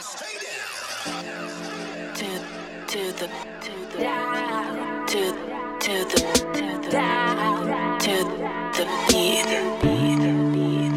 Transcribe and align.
to 0.00 0.06
to 2.86 3.12
the 3.12 3.28
to 3.60 3.72
the 3.92 4.08
to 5.06 5.22
to 5.78 5.94
the 6.04 6.20
to 6.54 6.66
the 6.88 7.04
to 8.00 8.14
the 8.72 8.84
beat. 9.10 10.89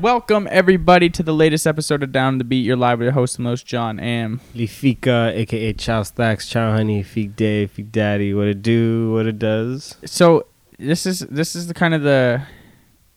Welcome 0.00 0.46
everybody 0.52 1.10
to 1.10 1.24
the 1.24 1.34
latest 1.34 1.66
episode 1.66 2.04
of 2.04 2.12
Down 2.12 2.38
the 2.38 2.44
Beat. 2.44 2.64
You're 2.64 2.76
live 2.76 3.00
with 3.00 3.06
your 3.06 3.12
host, 3.14 3.36
most 3.40 3.66
John 3.66 3.98
Am. 3.98 4.40
Lifika, 4.54 5.34
aka 5.34 5.72
Chow 5.72 6.04
Stacks, 6.04 6.48
Chow 6.48 6.70
Honey, 6.70 7.02
Feek 7.02 7.34
Day, 7.34 7.66
Feek 7.66 7.90
Daddy, 7.90 8.32
what 8.32 8.46
it 8.46 8.62
do, 8.62 9.12
what 9.12 9.26
it 9.26 9.40
does. 9.40 9.96
So 10.04 10.46
this 10.78 11.04
is 11.04 11.20
this 11.20 11.56
is 11.56 11.66
the 11.66 11.74
kind 11.74 11.94
of 11.94 12.02
the 12.02 12.42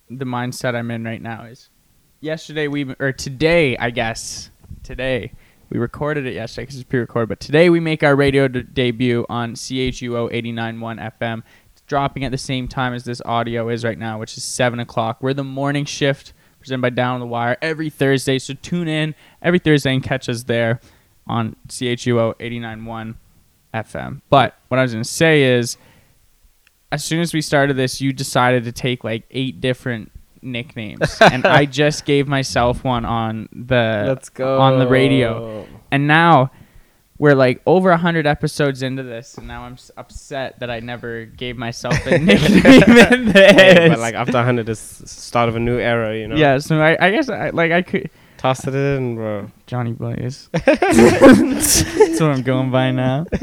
the 0.10 0.26
mindset 0.26 0.74
I'm 0.74 0.90
in 0.90 1.04
right 1.04 1.22
now. 1.22 1.44
Is 1.44 1.70
yesterday 2.20 2.68
we 2.68 2.96
or 3.00 3.12
today 3.12 3.78
I 3.78 3.92
guess 3.92 4.50
today 4.82 5.34
we 5.70 5.78
recorded 5.78 6.26
it 6.26 6.34
yesterday 6.34 6.64
because 6.64 6.78
it's 6.78 6.90
pre-recorded, 6.90 7.30
but 7.30 7.40
today 7.40 7.70
we 7.70 7.80
make 7.80 8.02
our 8.02 8.16
radio 8.16 8.48
de- 8.48 8.64
debut 8.64 9.24
on 9.30 9.54
CHUO 9.54 10.32
89.1 10.32 11.12
FM. 11.20 11.44
It's 11.74 11.82
dropping 11.82 12.26
at 12.26 12.32
the 12.32 12.40
same 12.40 12.68
time 12.68 12.96
as 12.96 13.04
this 13.04 13.22
audio 13.24 13.70
is 13.70 13.84
right 13.84 14.00
now, 14.00 14.18
which 14.20 14.36
is 14.36 14.44
seven 14.44 14.80
o'clock. 14.80 15.22
We're 15.22 15.36
the 15.36 15.44
morning 15.44 15.86
shift 15.86 16.34
presented 16.62 16.82
by 16.82 16.90
Down 16.92 17.20
the 17.20 17.26
Wire 17.26 17.58
every 17.62 17.90
Thursday. 17.90 18.40
So 18.40 18.54
tune 18.54 18.88
in 18.88 19.16
every 19.42 19.60
Thursday 19.60 19.94
and 19.94 20.02
catch 20.04 20.30
us 20.30 20.44
there 20.44 20.80
on 21.28 21.56
CHUO 21.68 22.36
89.1 22.40 23.16
FM. 23.74 24.22
But 24.30 24.56
what 24.70 24.80
I 24.80 24.84
was 24.84 24.92
going 24.94 25.04
to 25.04 25.10
say 25.10 25.44
is, 25.44 25.78
as 26.92 27.04
soon 27.04 27.20
as 27.22 27.34
we 27.34 27.42
started 27.42 27.76
this, 27.78 28.02
you 28.02 28.14
decided 28.14 28.64
to 28.66 28.72
take 28.72 29.04
like 29.04 29.24
eight 29.32 29.62
different 29.62 30.12
nicknames, 30.42 31.18
and 31.22 31.46
I 31.46 31.66
just 31.66 32.06
gave 32.06 32.28
myself 32.28 32.84
one 32.84 33.06
on 33.06 33.48
the 33.54 34.04
Let's 34.08 34.30
go. 34.30 34.60
on 34.60 34.80
the 34.80 34.88
radio. 34.88 35.66
and 35.92 36.08
now 36.08 36.52
we're 37.22 37.36
like 37.36 37.62
over 37.68 37.92
a 37.92 37.98
hundred 37.98 38.26
episodes 38.26 38.82
into 38.82 39.04
this, 39.04 39.38
and 39.38 39.48
now 39.48 39.62
I'm 39.62 39.74
s- 39.74 39.92
upset 39.96 40.60
that 40.60 40.72
I 40.72 40.80
never 40.80 41.26
gave 41.26 41.56
myself 41.56 41.94
a 42.08 42.10
nickname 42.18 42.34
in 43.14 43.26
this. 43.26 43.52
Hey, 43.52 43.90
but 43.90 44.00
like 44.00 44.16
after 44.16 44.34
100 44.34 44.68
is 44.68 44.80
start 45.06 45.48
of 45.48 45.56
a 45.56 45.60
new 45.60 45.78
era, 45.78 46.18
you 46.18 46.28
know? 46.28 46.36
yeah, 46.36 46.58
so 46.58 46.82
I, 46.82 46.98
I 47.00 47.12
guess 47.12 47.30
I 47.30 47.52
like 47.52 47.72
I 47.72 47.84
could 47.84 48.10
Toss 48.38 48.66
it 48.66 48.74
in, 48.74 49.14
bro. 49.14 49.52
Johnny 49.68 49.94
Blaze. 49.94 50.50
That's 50.66 52.20
what 52.20 52.32
I'm 52.32 52.42
going 52.42 52.72
by 52.72 52.90
now. 52.90 53.28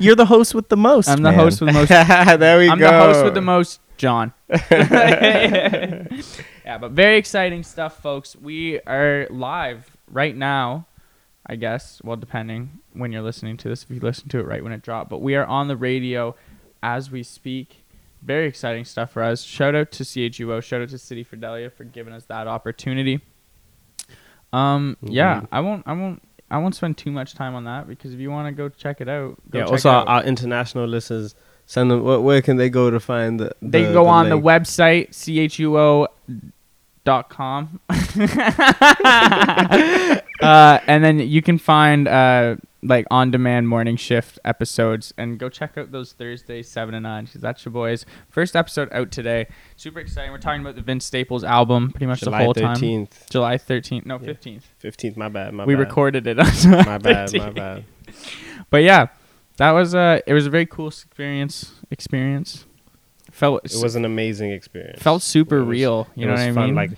You're 0.00 0.16
the 0.16 0.26
host 0.26 0.52
with 0.52 0.68
the 0.68 0.76
most. 0.76 1.08
I'm 1.08 1.22
the 1.22 1.30
man. 1.30 1.38
host 1.38 1.60
with 1.60 1.72
most. 1.72 1.88
there 1.90 2.58
we 2.58 2.68
I'm 2.68 2.76
go. 2.80 2.90
the 2.90 2.98
host 2.98 3.24
with 3.24 3.34
the 3.34 3.40
most, 3.40 3.80
John. 3.96 4.32
yeah, 4.50 6.08
but 6.80 6.90
very 6.90 7.18
exciting 7.18 7.62
stuff, 7.62 8.02
folks. 8.02 8.34
We 8.34 8.80
are 8.80 9.28
live 9.30 9.96
right 10.10 10.36
now, 10.36 10.88
I 11.48 11.56
guess. 11.56 12.00
Well, 12.04 12.16
depending 12.16 12.80
when 12.92 13.10
you're 13.12 13.22
listening 13.22 13.56
to 13.58 13.68
this, 13.68 13.82
if 13.84 13.90
you 13.90 14.00
listen 14.00 14.28
to 14.30 14.38
it 14.38 14.46
right 14.46 14.62
when 14.62 14.72
it 14.72 14.82
dropped. 14.82 15.08
But 15.10 15.22
we 15.22 15.34
are 15.34 15.46
on 15.46 15.68
the 15.68 15.76
radio 15.76 16.34
as 16.82 17.10
we 17.10 17.22
speak. 17.22 17.84
Very 18.20 18.46
exciting 18.48 18.84
stuff 18.84 19.12
for 19.12 19.22
us. 19.22 19.42
Shout 19.42 19.74
out 19.74 19.90
to 19.92 20.02
CHUO. 20.02 20.62
Shout 20.62 20.82
out 20.82 20.88
to 20.90 20.98
City 20.98 21.22
Fidelia 21.24 21.70
for 21.70 21.84
giving 21.84 22.12
us 22.12 22.24
that 22.26 22.46
opportunity. 22.48 23.20
Um, 24.52 24.96
yeah, 25.02 25.42
I 25.52 25.60
won't, 25.60 25.84
I 25.86 25.92
won't, 25.92 26.22
I 26.50 26.58
won't 26.58 26.74
spend 26.74 26.96
too 26.96 27.10
much 27.10 27.34
time 27.34 27.54
on 27.54 27.64
that 27.64 27.86
because 27.86 28.14
if 28.14 28.20
you 28.20 28.30
want 28.30 28.48
to 28.48 28.52
go 28.52 28.68
check 28.70 29.00
it 29.00 29.08
out, 29.08 29.36
go 29.50 29.58
Yeah, 29.58 29.64
check 29.64 29.72
also 29.72 29.90
out. 29.90 30.08
our 30.08 30.24
international 30.24 30.86
listeners, 30.86 31.34
send 31.66 31.90
them, 31.90 32.02
where, 32.02 32.18
where 32.20 32.42
can 32.42 32.56
they 32.56 32.70
go 32.70 32.90
to 32.90 32.98
find 32.98 33.38
the. 33.38 33.52
They 33.60 33.80
the- 33.82 33.84
can 33.86 33.92
go 33.94 34.04
the 34.04 34.10
on 34.10 34.28
the 34.30 34.36
link? 34.36 34.44
Website 37.08 37.28
chuo.com. 37.28 37.80
uh, 40.40 40.78
and 40.86 41.04
then 41.04 41.18
you 41.18 41.42
can 41.42 41.58
find 41.58 42.08
uh, 42.08 42.56
like 42.82 43.06
on 43.10 43.30
demand 43.30 43.68
morning 43.68 43.96
shift 43.96 44.38
episodes 44.44 45.12
and 45.18 45.38
go 45.38 45.48
check 45.48 45.76
out 45.76 45.90
those 45.90 46.12
Thursdays 46.12 46.68
7 46.68 46.94
and 46.94 47.02
9 47.02 47.24
because 47.24 47.40
that's 47.40 47.64
your 47.64 47.72
boys. 47.72 48.06
First 48.28 48.54
episode 48.56 48.88
out 48.92 49.10
today. 49.10 49.46
Super 49.76 50.00
exciting. 50.00 50.30
We're 50.30 50.38
talking 50.38 50.60
about 50.60 50.76
the 50.76 50.82
Vince 50.82 51.04
Staples 51.04 51.44
album 51.44 51.90
pretty 51.90 52.06
much 52.06 52.20
July 52.20 52.38
the 52.38 52.44
whole 52.44 52.54
time. 52.54 52.76
13th. 52.76 53.30
July 53.30 53.56
13th. 53.56 54.06
No, 54.06 54.18
Yeah. 54.20 54.28
15th. 54.32 54.62
15th, 54.82 55.16
my 55.16 55.28
bad, 55.28 55.54
my 55.54 55.64
we 55.64 55.74
bad. 55.74 55.80
recorded 55.80 56.26
it 56.26 56.36
My 56.66 56.98
bad, 56.98 57.32
my 57.34 57.50
bad. 57.50 57.84
But 58.70 58.82
yeah, 58.82 59.08
that 59.56 59.72
was 59.72 59.94
uh 59.94 60.20
it 60.26 60.32
was 60.32 60.46
a 60.46 60.50
very 60.50 60.66
cool 60.66 60.88
experience 60.88 61.72
experience. 61.90 62.64
Felt 63.38 63.64
It 63.64 63.80
was 63.82 63.94
an 63.94 64.04
amazing 64.04 64.50
experience. 64.50 65.00
felt 65.02 65.22
super 65.22 65.60
was- 65.60 65.68
real. 65.68 66.08
You 66.16 66.24
it 66.24 66.26
know 66.26 66.32
was 66.32 66.40
what 66.40 66.48
I 66.48 66.52
fun. 66.54 66.66
mean? 66.66 66.74
Like, 66.74 66.90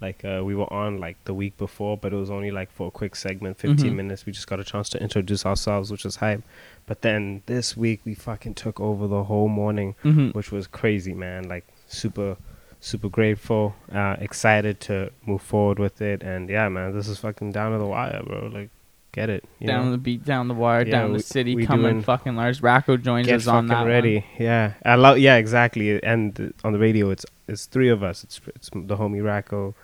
like 0.00 0.24
uh, 0.24 0.42
we 0.44 0.54
were 0.56 0.70
on 0.72 0.98
like 0.98 1.16
the 1.24 1.32
week 1.34 1.56
before, 1.56 1.96
but 1.96 2.12
it 2.12 2.16
was 2.16 2.30
only 2.30 2.50
like 2.50 2.70
for 2.72 2.88
a 2.88 2.90
quick 2.90 3.14
segment, 3.14 3.58
15 3.58 3.92
Mhm. 3.92 3.96
minutes. 3.96 4.26
We 4.26 4.32
just 4.32 4.48
got 4.48 4.58
a 4.58 4.64
chance 4.64 4.88
to 4.90 5.00
introduce 5.00 5.46
ourselves, 5.46 5.90
which 5.92 6.04
was 6.04 6.16
hype. 6.16 6.42
But 6.86 7.02
then 7.02 7.42
this 7.46 7.76
week 7.76 8.00
we 8.04 8.14
fucking 8.14 8.54
took 8.54 8.80
over 8.80 9.06
the 9.06 9.24
whole 9.24 9.48
morning, 9.48 9.94
Mhm. 10.04 10.34
which 10.34 10.50
was 10.50 10.66
crazy, 10.66 11.14
man. 11.14 11.48
Like 11.48 11.64
super, 11.86 12.36
super 12.80 13.08
grateful, 13.08 13.76
uh, 13.92 14.16
excited 14.18 14.80
to 14.88 15.10
move 15.26 15.42
forward 15.42 15.78
with 15.78 16.02
it, 16.02 16.22
and 16.24 16.50
yeah, 16.50 16.68
man, 16.68 16.92
this 16.92 17.06
is 17.08 17.18
fucking 17.20 17.52
down 17.52 17.70
to 17.72 17.78
the 17.78 17.86
wire, 17.86 18.20
bro. 18.26 18.50
Like, 18.52 18.70
get 19.14 19.30
it, 19.30 19.44
down 19.64 19.86
know? 19.86 19.90
the 19.92 19.98
beat, 19.98 20.24
down 20.24 20.48
the 20.48 20.54
wire, 20.54 20.84
Yeah, 20.84 20.90
down 20.92 21.12
the 21.12 21.20
city, 21.22 21.64
coming 21.64 22.02
fucking 22.02 22.34
large. 22.36 22.60
Racco 22.60 22.96
joins 22.96 23.28
us 23.28 23.46
on 23.46 23.68
that 23.68 23.86
ready. 23.86 24.16
one. 24.16 24.24
Yeah, 24.38 24.72
I 24.84 24.96
love. 24.96 25.18
Yeah, 25.18 25.36
exactly. 25.36 26.02
And 26.02 26.34
th- 26.36 26.52
on 26.64 26.72
the 26.72 26.78
radio, 26.78 27.10
it's 27.10 27.24
it's 27.48 27.66
three 27.66 27.88
of 27.88 28.02
us. 28.02 28.24
It's 28.24 28.40
it's 28.56 28.70
the 28.74 28.96
homie 28.96 29.22
Racco, 29.24 29.74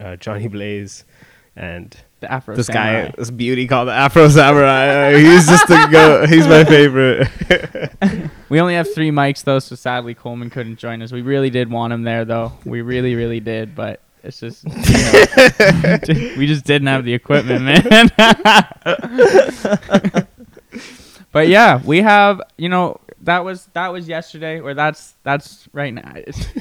uh, 0.00 0.16
Johnny 0.16 0.48
Blaze, 0.48 1.04
and 1.56 1.96
The 2.20 2.30
Afro 2.30 2.54
this 2.56 2.66
Samurai. 2.66 3.06
guy, 3.06 3.14
this 3.16 3.30
beauty 3.30 3.66
called 3.66 3.88
the 3.88 3.92
Afro 3.92 4.28
Samurai. 4.28 5.12
Uh, 5.14 5.18
he's 5.18 5.46
just 5.48 5.68
a 5.70 5.88
go. 5.90 6.26
He's 6.26 6.46
my 6.46 6.64
favorite. 6.64 7.28
We 8.50 8.60
only 8.60 8.74
have 8.74 8.92
three 8.94 9.10
mics 9.10 9.42
though, 9.42 9.58
so 9.58 9.74
sadly 9.74 10.14
Coleman 10.14 10.48
couldn't 10.48 10.76
join 10.76 11.02
us. 11.02 11.10
We 11.10 11.22
really 11.22 11.50
did 11.50 11.70
want 11.72 11.92
him 11.92 12.02
there 12.04 12.24
though. 12.24 12.52
We 12.64 12.82
really, 12.82 13.16
really 13.16 13.40
did, 13.40 13.74
but 13.74 14.00
it's 14.24 14.40
just 14.40 14.64
you 14.64 14.70
know, 14.72 14.78
we 16.38 16.46
just 16.46 16.64
didn't 16.64 16.88
have 16.88 17.04
the 17.04 17.12
equipment, 17.12 17.62
man. 17.62 18.10
but 21.32 21.48
yeah, 21.48 21.82
we 21.84 22.00
have 22.00 22.40
you 22.56 22.70
know 22.70 22.98
that 23.24 23.44
was 23.44 23.66
that 23.74 23.92
was 23.92 24.08
yesterday, 24.08 24.60
or 24.60 24.74
that's 24.74 25.14
that's 25.22 25.68
right 25.72 25.92
now. 25.92 26.14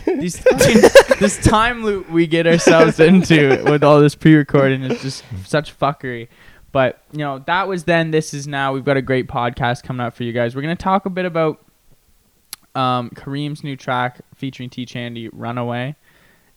These 0.06 0.44
this 1.19 1.41
time 1.44 1.84
loop 1.84 2.09
we 2.09 2.28
get 2.28 2.47
ourselves 2.47 3.00
into 3.00 3.63
with 3.63 3.84
all 3.84 4.01
this 4.01 4.16
pre-recording 4.16 4.84
is 4.84 5.01
just 5.01 5.24
such 5.45 5.78
fuckery. 5.78 6.28
But 6.72 7.03
you 7.12 7.19
know 7.19 7.40
that 7.45 7.68
was 7.68 7.85
then. 7.85 8.12
This 8.12 8.34
is 8.34 8.47
now. 8.47 8.74
We've 8.74 8.85
got 8.85 8.97
a 8.97 9.01
great 9.01 9.28
podcast 9.28 9.84
coming 9.84 10.06
up 10.06 10.16
for 10.16 10.24
you 10.24 10.34
guys. 10.34 10.56
We're 10.56 10.63
gonna 10.63 10.75
talk 10.75 11.06
a 11.06 11.09
bit 11.09 11.25
about 11.25 11.63
um, 12.75 13.12
Kareem's 13.12 13.63
new 13.63 13.75
track 13.75 14.22
featuring 14.35 14.69
T 14.69 14.85
Chandy, 14.85 15.30
"Runaway," 15.31 15.95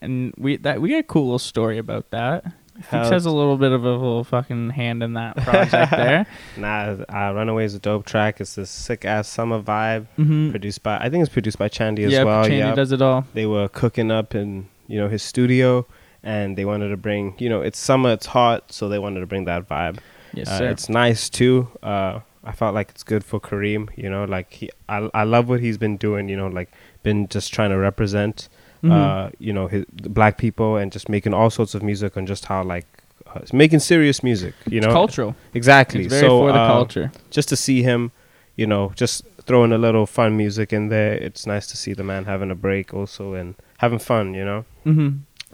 and 0.01 0.35
we 0.37 0.57
that 0.59 0.81
we 0.81 0.91
got 0.91 0.99
a 0.99 1.03
cool 1.03 1.25
little 1.25 1.39
story 1.39 1.79
about 1.79 2.11
that. 2.11 2.45
How- 2.91 3.09
has 3.09 3.25
a 3.25 3.31
little 3.31 3.57
bit 3.57 3.73
of 3.73 3.85
a 3.85 3.91
little 3.91 4.23
fucking 4.23 4.69
hand 4.71 5.03
in 5.03 5.15
that 5.15 5.37
project 5.39 5.91
there. 5.93 6.27
nah, 6.59 6.97
uh, 7.09 7.33
Runaway 7.35 7.65
is 7.65 7.75
a 7.75 7.79
dope 7.79 8.05
track. 8.05 8.39
It's 8.39 8.59
a 8.59 8.67
sick 8.67 9.07
ass 9.07 9.29
summer 9.29 9.63
vibe. 9.63 10.07
Mm-hmm. 10.19 10.51
Produced 10.51 10.83
by, 10.83 10.99
I 10.99 11.09
think 11.09 11.23
it's 11.25 11.33
produced 11.33 11.59
by 11.59 11.69
Chandy 11.71 12.05
as 12.05 12.13
yeah, 12.13 12.25
well. 12.25 12.45
Chandy 12.45 12.59
yeah, 12.59 12.75
does 12.75 12.93
it 12.93 13.01
all. 13.01 13.25
they 13.33 13.47
were 13.47 13.69
cooking 13.69 14.11
up 14.11 14.35
in 14.35 14.69
you 14.89 14.99
know 15.01 15.09
his 15.09 15.23
studio 15.23 15.87
and 16.23 16.57
they 16.59 16.65
wanted 16.65 16.89
to 16.91 16.97
bring 16.97 17.35
you 17.39 17.49
know 17.49 17.61
it's 17.61 17.79
summer 17.79 18.13
it's 18.13 18.27
hot 18.27 18.71
so 18.71 18.89
they 18.89 18.99
wanted 18.99 19.21
to 19.21 19.27
bring 19.27 19.47
that 19.47 19.67
vibe 19.69 19.99
Yes, 20.35 20.49
uh, 20.49 20.59
sir. 20.59 20.69
it's 20.69 20.89
nice 20.89 21.29
too 21.29 21.69
uh 21.83 22.21
i 22.45 22.53
felt 22.53 22.73
like 22.75 22.91
it's 22.91 23.03
good 23.03 23.25
for 23.25 23.41
kareem 23.41 23.89
you 23.97 24.09
know 24.09 24.25
like 24.25 24.53
he 24.53 24.71
i, 24.89 25.09
I 25.13 25.25
love 25.25 25.49
what 25.49 25.59
he's 25.61 25.77
been 25.79 25.97
doing 25.97 26.29
you 26.29 26.37
know 26.37 26.47
like 26.47 26.71
been 27.03 27.27
just 27.29 27.53
trying 27.53 27.71
to 27.71 27.77
represent 27.79 28.49
Mhm. 28.83 28.93
uh 28.93 29.31
you 29.39 29.53
know 29.53 29.67
his 29.69 29.85
black 30.19 30.37
people 30.39 30.77
and 30.77 30.93
just 30.93 31.09
making 31.09 31.33
all 31.35 31.51
sorts 31.51 31.75
of 31.75 31.83
music 31.83 32.17
and 32.17 32.27
just 32.29 32.45
how 32.47 32.63
like 32.63 32.87
uh, 33.35 33.41
making 33.53 33.81
serious 33.81 34.23
music 34.23 34.55
you 34.71 34.79
It's 34.79 34.87
know 34.87 34.93
cultural. 34.93 35.35
exactly 35.55 36.05
It's 36.05 36.15
very 36.15 36.21
so 36.29 36.41
for 36.41 36.53
the 36.53 36.59
uh, 36.61 36.67
culture. 36.69 37.11
just 37.31 37.49
to 37.49 37.57
see 37.57 37.83
him, 37.83 38.13
you 38.55 38.67
know, 38.67 38.93
just 38.95 39.25
throwing 39.47 39.73
a 39.73 39.79
little 39.79 40.07
fun 40.07 40.37
music 40.37 40.73
in 40.73 40.89
there. 40.89 41.13
It's 41.15 41.47
nice 41.47 41.67
to 41.69 41.77
see 41.77 41.93
the 41.95 42.05
man 42.05 42.25
having 42.25 42.51
a 42.51 42.55
break 42.55 42.93
also 42.95 43.35
and 43.35 43.55
having 43.79 43.99
fun, 43.99 44.35
you 44.35 44.45
know. 44.45 44.65
Mm-hmm. 44.85 45.09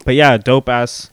But 0.05 0.15
yeah, 0.15 0.37
dope 0.39 0.69
ass, 0.69 1.11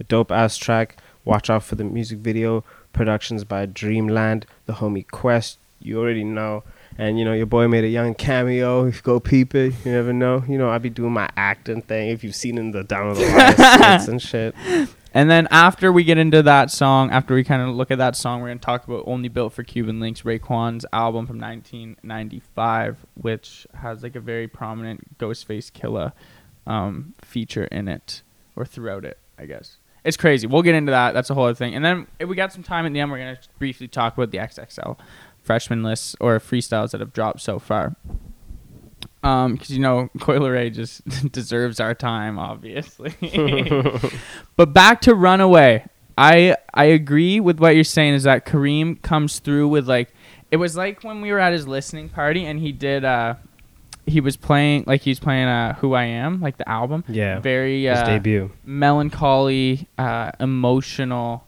a 0.00 0.04
dope 0.04 0.30
ass 0.32 0.56
track. 0.56 0.96
Watch 1.24 1.50
out 1.50 1.62
for 1.64 1.74
the 1.74 1.84
music 1.84 2.18
video. 2.18 2.64
Productions 2.92 3.44
by 3.44 3.66
Dreamland, 3.66 4.46
the 4.66 4.74
homie 4.74 5.06
Quest. 5.10 5.58
You 5.80 5.98
already 6.00 6.24
know. 6.24 6.62
And 6.98 7.18
you 7.18 7.24
know, 7.24 7.34
your 7.34 7.46
boy 7.46 7.68
made 7.68 7.84
a 7.84 7.88
young 7.88 8.14
cameo. 8.14 8.86
If 8.86 8.96
you 8.96 9.02
go 9.02 9.20
peep 9.20 9.54
it, 9.54 9.74
you 9.84 9.92
never 9.92 10.12
know. 10.12 10.42
You 10.48 10.56
know, 10.56 10.70
I 10.70 10.78
be 10.78 10.90
doing 10.90 11.12
my 11.12 11.28
acting 11.36 11.82
thing. 11.82 12.08
If 12.08 12.24
you've 12.24 12.34
seen 12.34 12.56
in 12.56 12.70
the 12.70 12.84
down 12.84 13.08
of 13.08 13.18
the 13.18 13.26
line 13.26 14.00
and 14.08 14.22
shit. 14.22 14.54
And 15.12 15.30
then 15.30 15.48
after 15.50 15.90
we 15.92 16.04
get 16.04 16.18
into 16.18 16.42
that 16.42 16.70
song, 16.70 17.10
after 17.10 17.34
we 17.34 17.42
kind 17.42 17.62
of 17.62 17.74
look 17.74 17.90
at 17.90 17.98
that 17.98 18.16
song, 18.16 18.40
we're 18.40 18.48
gonna 18.48 18.60
talk 18.60 18.86
about 18.86 19.04
"Only 19.06 19.28
Built 19.28 19.52
for 19.52 19.62
Cuban 19.62 20.00
Links," 20.00 20.22
Raekwon's 20.22 20.84
album 20.92 21.26
from 21.26 21.38
1995, 21.38 23.06
which 23.14 23.66
has 23.74 24.02
like 24.02 24.16
a 24.16 24.20
very 24.20 24.48
prominent 24.48 25.18
Ghostface 25.18 25.72
Killa 25.72 26.12
um, 26.66 27.14
feature 27.22 27.64
in 27.64 27.88
it 27.88 28.22
or 28.56 28.64
throughout 28.64 29.04
it, 29.04 29.18
I 29.38 29.46
guess. 29.46 29.78
It's 30.04 30.16
crazy. 30.16 30.46
We'll 30.46 30.62
get 30.62 30.74
into 30.74 30.92
that. 30.92 31.14
That's 31.14 31.30
a 31.30 31.34
whole 31.34 31.46
other 31.46 31.54
thing. 31.54 31.74
And 31.74 31.84
then 31.84 32.06
if 32.20 32.28
we 32.28 32.36
got 32.36 32.52
some 32.52 32.62
time 32.62 32.86
at 32.86 32.92
the 32.92 33.00
end, 33.00 33.10
we're 33.10 33.18
gonna 33.18 33.38
briefly 33.58 33.88
talk 33.88 34.16
about 34.16 34.30
the 34.30 34.38
XXL 34.38 34.98
freshman 35.46 35.82
lists 35.82 36.16
or 36.20 36.38
freestyles 36.40 36.90
that 36.90 37.00
have 37.00 37.12
dropped 37.12 37.40
so 37.40 37.58
far. 37.58 37.96
Um, 39.22 39.54
because 39.54 39.70
you 39.70 39.80
know, 39.80 40.08
Coi 40.20 40.38
Leray 40.38 40.72
just 40.72 41.04
deserves 41.32 41.80
our 41.80 41.94
time, 41.94 42.38
obviously. 42.38 43.14
but 44.56 44.72
back 44.72 45.00
to 45.02 45.14
Runaway. 45.14 45.86
I 46.18 46.56
I 46.72 46.84
agree 46.86 47.40
with 47.40 47.58
what 47.60 47.74
you're 47.74 47.84
saying. 47.84 48.14
Is 48.14 48.22
that 48.24 48.46
Kareem 48.46 49.00
comes 49.02 49.38
through 49.38 49.68
with 49.68 49.88
like 49.88 50.10
it 50.50 50.56
was 50.56 50.76
like 50.76 51.02
when 51.04 51.20
we 51.20 51.30
were 51.32 51.38
at 51.38 51.52
his 51.52 51.66
listening 51.68 52.08
party 52.08 52.46
and 52.46 52.58
he 52.58 52.72
did 52.72 53.04
uh 53.04 53.34
he 54.06 54.20
was 54.20 54.36
playing 54.36 54.84
like 54.86 55.02
he 55.02 55.10
was 55.10 55.18
playing 55.20 55.46
uh 55.46 55.74
Who 55.74 55.92
I 55.94 56.04
Am 56.04 56.40
like 56.40 56.56
the 56.56 56.68
album. 56.68 57.04
Yeah. 57.08 57.40
Very 57.40 57.88
uh, 57.88 58.04
debut. 58.06 58.50
melancholy, 58.64 59.88
uh, 59.98 60.30
emotional. 60.40 61.44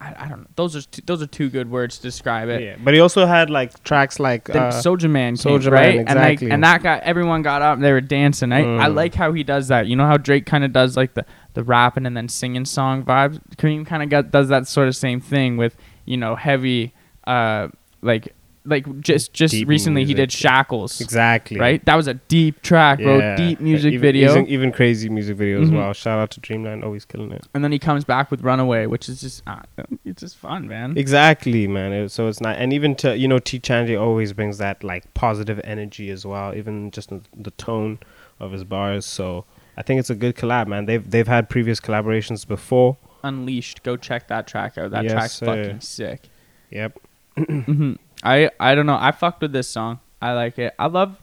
I, 0.00 0.14
I 0.24 0.28
don't 0.28 0.40
know. 0.40 0.46
Those 0.56 0.76
are 0.76 0.82
two, 0.82 1.02
those 1.04 1.20
are 1.22 1.26
two 1.26 1.50
good 1.50 1.70
words 1.70 1.96
to 1.98 2.02
describe 2.02 2.48
it. 2.48 2.62
Yeah. 2.62 2.76
But 2.82 2.94
he 2.94 3.00
also 3.00 3.26
had 3.26 3.50
like 3.50 3.82
tracks 3.84 4.18
like 4.18 4.48
uh, 4.48 4.70
Soldier 4.70 5.08
Man, 5.10 5.36
came, 5.36 5.52
Soulja 5.60 5.64
Man, 5.64 5.72
right? 5.72 5.94
And 5.98 6.08
exactly. 6.08 6.46
like, 6.48 6.54
and 6.54 6.64
that 6.64 6.82
got 6.82 7.02
everyone 7.02 7.42
got 7.42 7.60
up. 7.60 7.78
They 7.80 7.92
were 7.92 8.00
dancing. 8.00 8.50
I, 8.52 8.60
I 8.60 8.88
Mm. 8.88 8.94
like 8.94 9.14
how 9.14 9.32
he 9.32 9.42
does 9.44 9.68
that. 9.68 9.86
You 9.88 9.96
know 9.96 10.06
how 10.06 10.16
Drake 10.16 10.46
kind 10.46 10.64
of 10.64 10.72
does 10.72 10.96
like 10.96 11.12
the 11.14 11.26
the 11.54 11.62
rapping 11.62 12.06
and 12.06 12.16
then 12.16 12.28
singing 12.28 12.64
song 12.64 13.04
vibes. 13.04 13.40
Kareem 13.56 13.86
kind 13.86 14.02
of 14.12 14.30
does 14.30 14.48
that 14.48 14.66
sort 14.66 14.88
of 14.88 14.96
same 14.96 15.20
thing 15.20 15.56
with 15.58 15.76
you 16.06 16.16
know 16.16 16.34
heavy, 16.34 16.94
uh, 17.26 17.68
like 18.00 18.34
like 18.64 19.00
just 19.00 19.32
just 19.32 19.52
Deep 19.52 19.66
recently 19.68 20.04
he 20.04 20.12
did 20.12 20.30
Shackles. 20.30 21.00
exactly 21.00 21.58
Right, 21.58 21.82
that 21.86 21.94
was 21.94 22.06
a 22.06 22.14
deep 22.14 22.60
track, 22.62 22.98
bro. 22.98 23.34
Deep 23.36 23.58
music 23.60 23.94
even, 23.94 24.00
video. 24.02 24.30
Even, 24.32 24.46
even 24.48 24.72
crazy 24.72 25.08
music 25.08 25.36
video 25.38 25.62
as 25.62 25.70
Mhm. 25.70 25.76
well. 25.76 25.92
Shout 25.94 26.18
out 26.18 26.30
to 26.32 26.40
Dreamland, 26.40 26.84
always 26.84 27.04
killing 27.06 27.32
it. 27.32 27.46
and 27.54 27.64
then 27.64 27.72
he 27.72 27.78
comes 27.78 28.04
back 28.04 28.30
with 28.30 28.42
Runaway, 28.42 28.84
which 28.86 29.08
is 29.08 29.22
just 29.22 29.42
uh, 29.46 29.60
it's 30.04 30.20
just 30.20 30.36
fun, 30.36 30.68
man. 30.68 30.96
Exactly, 30.98 31.66
man. 31.66 31.92
It- 31.92 32.10
so 32.10 32.28
it's 32.28 32.40
not, 32.40 32.56
and 32.58 32.72
even 32.72 32.94
to 32.96 33.16
you 33.16 33.28
know, 33.28 33.38
T 33.38 33.58
Chandy 33.58 33.96
always 33.98 34.32
brings 34.34 34.58
that 34.58 34.84
like 34.84 35.12
positive 35.14 35.60
energy 35.64 36.10
as 36.10 36.26
well, 36.26 36.54
even 36.54 36.90
just 36.90 37.10
in 37.10 37.22
the 37.34 37.52
tone 37.52 37.98
of 38.38 38.52
his 38.52 38.64
bars. 38.64 39.06
So 39.06 39.46
I 39.78 39.82
think 39.82 40.00
it's 40.00 40.10
a 40.10 40.14
good 40.14 40.36
collab, 40.36 40.66
man. 40.66 40.84
They've 40.84 41.10
they've 41.10 41.26
had 41.28 41.48
previous 41.48 41.80
collaborations 41.80 42.46
before. 42.46 42.98
Unleashed, 43.24 43.82
go 43.82 43.96
check 43.96 44.28
that 44.28 44.46
track 44.46 44.76
out. 44.76 44.90
That 44.90 45.04
Yes, 45.04 45.12
track's 45.12 45.32
sir. 45.34 45.46
fucking 45.46 45.80
sick. 45.80 46.28
Yep. 46.70 46.98
hmm 47.36 47.92
I 48.22 48.50
I 48.58 48.74
don't 48.74 48.86
know. 48.86 48.98
I 49.00 49.12
fucked 49.12 49.42
with 49.42 49.52
this 49.52 49.68
song. 49.68 50.00
I 50.20 50.32
like 50.32 50.58
it. 50.58 50.74
I 50.78 50.86
love. 50.86 51.16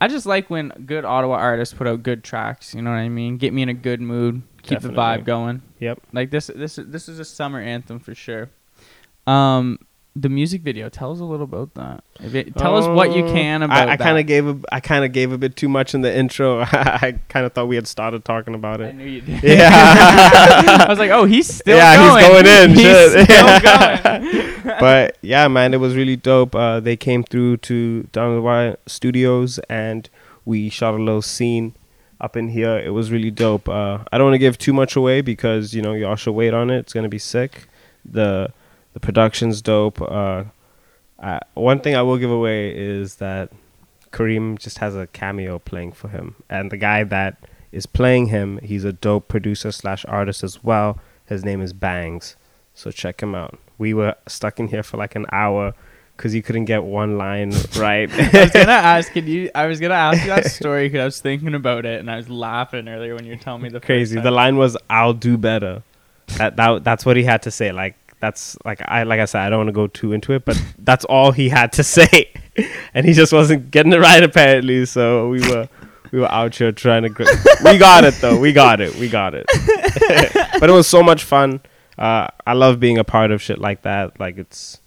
I 0.00 0.08
just 0.08 0.26
like 0.26 0.50
when 0.50 0.68
good 0.86 1.04
Ottawa 1.04 1.36
artists 1.36 1.74
put 1.74 1.86
out 1.86 2.02
good 2.02 2.22
tracks. 2.24 2.74
You 2.74 2.82
know 2.82 2.90
what 2.90 2.96
I 2.96 3.08
mean? 3.08 3.38
Get 3.38 3.52
me 3.52 3.62
in 3.62 3.68
a 3.68 3.74
good 3.74 4.00
mood. 4.00 4.42
Keep 4.62 4.80
the 4.80 4.88
vibe 4.88 5.24
going. 5.24 5.62
Yep. 5.78 6.00
Like 6.12 6.30
this. 6.30 6.48
This 6.54 6.76
this 6.76 7.08
is 7.08 7.18
a 7.18 7.24
summer 7.24 7.60
anthem 7.60 7.98
for 8.00 8.14
sure. 8.14 8.50
Um, 9.26 9.78
the 10.16 10.28
music 10.28 10.62
video. 10.62 10.88
Tell 10.88 11.10
us 11.10 11.18
a 11.18 11.24
little 11.24 11.44
about 11.44 11.74
that. 11.74 12.04
If 12.20 12.34
it, 12.36 12.54
tell 12.56 12.76
us 12.76 12.86
what 12.86 13.16
you 13.16 13.24
Uh, 13.26 13.32
can 13.32 13.62
about 13.62 13.88
I, 13.88 13.92
I 13.92 13.96
kind 13.96 14.16
of 14.18 14.26
gave 14.26 14.46
a, 14.46 14.56
I 14.70 14.78
kind 14.78 15.04
of 15.04 15.10
gave 15.12 15.32
a 15.32 15.38
bit 15.38 15.56
too 15.56 15.68
much 15.68 15.92
in 15.94 16.02
the 16.02 16.16
intro. 16.16 16.60
I 16.72 17.18
kind 17.28 17.44
of 17.44 17.52
thought 17.52 17.66
we 17.66 17.74
had 17.74 17.88
started 17.88 18.24
talking 18.24 18.54
about 18.54 18.80
I 18.80 18.86
it. 18.86 18.94
knew 18.94 19.04
you 19.06 19.20
did. 19.22 19.42
Yeah. 19.42 19.70
I 20.84 20.86
was 20.88 20.98
like, 21.00 21.10
oh, 21.10 21.24
he's 21.24 21.52
still 21.54 21.76
Yeah, 21.76 21.92
he's 22.16 22.22
going. 22.30 22.44
going 22.44 22.70
in, 22.70 22.76
He's 22.76 23.24
still 23.24 23.60
going. 23.60 24.62
but 24.80 25.18
yeah, 25.20 25.48
man, 25.48 25.74
it 25.74 25.78
was 25.78 25.96
really 25.96 26.16
dope. 26.16 26.54
Uh, 26.54 26.78
they 26.80 26.96
came 26.96 27.24
through 27.24 27.56
to 27.58 28.04
Down 28.12 28.34
the 28.36 28.40
Wire 28.42 28.76
Studios 28.86 29.58
and 29.68 30.08
we 30.44 30.68
shot 30.68 30.94
a 30.94 30.98
little 30.98 31.22
scene 31.22 31.74
up 32.20 32.36
in 32.36 32.48
here. 32.50 32.78
It 32.78 32.90
was 32.90 33.10
really 33.10 33.30
dope. 33.32 33.68
Uh, 33.68 33.98
I 34.12 34.18
don't 34.18 34.26
want 34.26 34.34
to 34.34 34.38
give 34.38 34.58
too 34.58 34.72
much 34.72 34.94
away 34.94 35.22
because 35.22 35.74
you 35.74 35.82
know 35.82 35.92
y'all 35.94 36.14
should 36.16 36.32
wait 36.34 36.54
on 36.54 36.70
it. 36.70 36.78
It's 36.78 36.92
gonna 36.92 37.08
be 37.08 37.18
sick. 37.18 37.66
The 38.04 38.52
the 38.94 39.00
production's 39.00 39.60
dope. 39.60 40.00
Uh, 40.00 40.44
I, 41.20 41.40
one 41.52 41.80
thing 41.80 41.94
I 41.94 42.02
will 42.02 42.18
give 42.18 42.30
away 42.30 42.74
is 42.74 43.16
that 43.16 43.52
Kareem 44.10 44.58
just 44.58 44.78
has 44.78 44.96
a 44.96 45.06
cameo 45.08 45.58
playing 45.58 45.92
for 45.92 46.08
him, 46.08 46.36
and 46.48 46.70
the 46.70 46.76
guy 46.76 47.04
that 47.04 47.36
is 47.72 47.86
playing 47.86 48.26
him, 48.26 48.58
he's 48.62 48.84
a 48.84 48.92
dope 48.92 49.28
producer 49.28 49.72
slash 49.72 50.04
artist 50.06 50.42
as 50.42 50.62
well. 50.64 50.98
His 51.26 51.44
name 51.44 51.60
is 51.60 51.72
Bangs, 51.72 52.36
so 52.72 52.90
check 52.90 53.22
him 53.22 53.34
out. 53.34 53.58
We 53.78 53.92
were 53.92 54.14
stuck 54.26 54.60
in 54.60 54.68
here 54.68 54.82
for 54.82 54.96
like 54.96 55.16
an 55.16 55.26
hour 55.32 55.74
because 56.16 56.32
he 56.32 56.42
couldn't 56.42 56.66
get 56.66 56.84
one 56.84 57.18
line 57.18 57.52
right. 57.76 58.08
I 58.12 58.42
was 58.42 58.50
gonna 58.52 58.72
ask, 58.72 59.12
can 59.12 59.26
you? 59.26 59.50
I 59.54 59.66
was 59.66 59.80
gonna 59.80 59.94
ask 59.94 60.22
you 60.22 60.28
that 60.28 60.46
story 60.46 60.88
because 60.88 61.00
I 61.00 61.04
was 61.04 61.20
thinking 61.20 61.54
about 61.54 61.84
it 61.84 62.00
and 62.00 62.10
I 62.10 62.16
was 62.16 62.28
laughing 62.28 62.88
earlier 62.88 63.14
when 63.14 63.24
you 63.24 63.32
were 63.32 63.40
telling 63.40 63.62
me 63.62 63.68
the 63.68 63.80
Crazy. 63.80 64.20
The 64.20 64.30
line 64.30 64.56
was 64.56 64.76
"I'll 64.88 65.14
do 65.14 65.36
better." 65.36 65.82
That 66.38 66.56
that 66.56 66.84
that's 66.84 67.04
what 67.04 67.16
he 67.16 67.24
had 67.24 67.42
to 67.42 67.50
say. 67.50 67.72
Like 67.72 67.96
that's 68.24 68.56
like 68.64 68.80
I 68.86 69.02
like 69.02 69.20
I 69.20 69.26
said, 69.26 69.42
I 69.42 69.50
don't 69.50 69.58
want 69.58 69.68
to 69.68 69.72
go 69.72 69.86
too 69.86 70.12
into 70.12 70.32
it, 70.32 70.44
but 70.44 70.56
that's 70.78 71.04
all 71.04 71.30
he 71.32 71.48
had 71.50 71.72
to 71.74 71.82
say, 71.96 72.32
and 72.94 73.04
he 73.06 73.12
just 73.12 73.32
wasn't 73.32 73.70
getting 73.70 73.92
it 73.92 73.98
right 74.00 74.22
apparently. 74.22 74.86
So 74.86 75.28
we 75.28 75.40
were 75.48 75.68
we 76.12 76.20
were 76.20 76.30
out 76.32 76.54
here 76.54 76.72
trying 76.72 77.02
to. 77.02 77.08
Gr- 77.10 77.24
we 77.64 77.76
got 77.78 78.04
it 78.04 78.14
though. 78.22 78.38
We 78.38 78.52
got 78.52 78.80
it. 78.80 78.94
We 78.96 79.08
got 79.08 79.34
it. 79.34 79.46
but 80.60 80.70
it 80.70 80.72
was 80.72 80.86
so 80.86 81.02
much 81.02 81.24
fun. 81.24 81.60
Uh, 81.98 82.28
I 82.46 82.54
love 82.54 82.80
being 82.80 82.98
a 82.98 83.04
part 83.04 83.30
of 83.30 83.40
shit 83.42 83.58
like 83.58 83.82
that. 83.82 84.18
Like 84.18 84.38
it's 84.38 84.80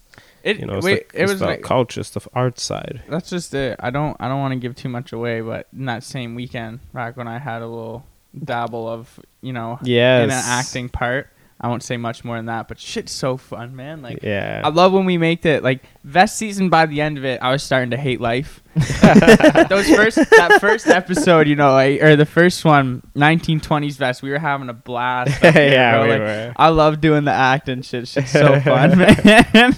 It, 0.44 0.60
you 0.60 0.66
know, 0.66 0.78
it's, 0.78 0.86
wait, 0.86 1.08
it 1.14 1.28
was 1.30 1.40
the 1.40 1.46
like 1.46 1.62
culture, 1.62 2.02
it's 2.02 2.10
the 2.12 2.22
art 2.34 2.60
side. 2.60 3.04
that's 3.10 3.30
just 3.30 3.54
it. 3.54 3.76
I 3.80 3.90
don't 3.92 4.18
I 4.20 4.28
don't 4.28 4.40
want 4.40 4.54
to 4.54 4.60
give 4.60 4.76
too 4.76 4.90
much 4.90 5.14
away, 5.14 5.42
but 5.42 5.68
in 5.78 5.86
that 5.86 6.04
same 6.04 6.34
weekend, 6.36 6.80
back 6.94 7.16
when 7.18 7.28
I 7.28 7.38
had 7.40 7.62
a 7.62 7.68
little 7.68 8.06
dabble 8.38 8.88
of 8.90 9.20
you 9.42 9.54
know 9.54 9.80
Yes. 9.84 10.24
in 10.26 10.30
an 10.32 10.44
acting 10.60 10.90
part, 10.90 11.30
I 11.60 11.70
won't 11.70 11.82
say 11.82 11.98
much 11.98 12.24
more 12.24 12.36
than 12.38 12.46
that. 12.46 12.68
But 12.68 12.80
shit's 12.80 13.12
so 13.12 13.36
fun, 13.36 13.76
man. 13.76 14.04
Like 14.04 14.22
yeah. 14.22 14.62
I 14.64 14.70
love 14.70 14.94
when 14.94 15.06
we 15.06 15.18
make 15.18 15.44
it 15.46 15.64
like 15.64 15.82
vest 16.04 16.38
season. 16.38 16.70
By 16.70 16.86
the 16.86 17.02
end 17.02 17.18
of 17.18 17.26
it, 17.26 17.42
I 17.42 17.52
was 17.52 17.64
starting 17.64 17.90
to 17.92 17.98
hate 17.98 18.22
life. 18.22 18.62
Those 18.76 19.90
first 19.90 20.18
that 20.18 20.58
first 20.62 20.86
episode, 20.88 21.48
you 21.48 21.56
know, 21.56 21.72
like, 21.72 22.02
or 22.04 22.16
the 22.16 22.28
first 22.28 22.64
one, 22.64 23.02
1920s 23.16 23.96
vest. 23.98 24.22
We 24.22 24.30
were 24.30 24.38
having 24.38 24.70
a 24.70 24.74
blast. 24.74 25.44
up 25.44 25.56
yeah, 25.56 25.98
bro. 25.98 26.04
we 26.04 26.10
Like, 26.12 26.20
were. 26.20 26.54
I 26.58 26.70
love 26.70 27.02
doing 27.02 27.24
the 27.24 27.32
acting 27.32 27.82
shit. 27.82 28.08
Shit's 28.08 28.32
so 28.32 28.60
fun, 28.62 28.98
man. 29.00 29.76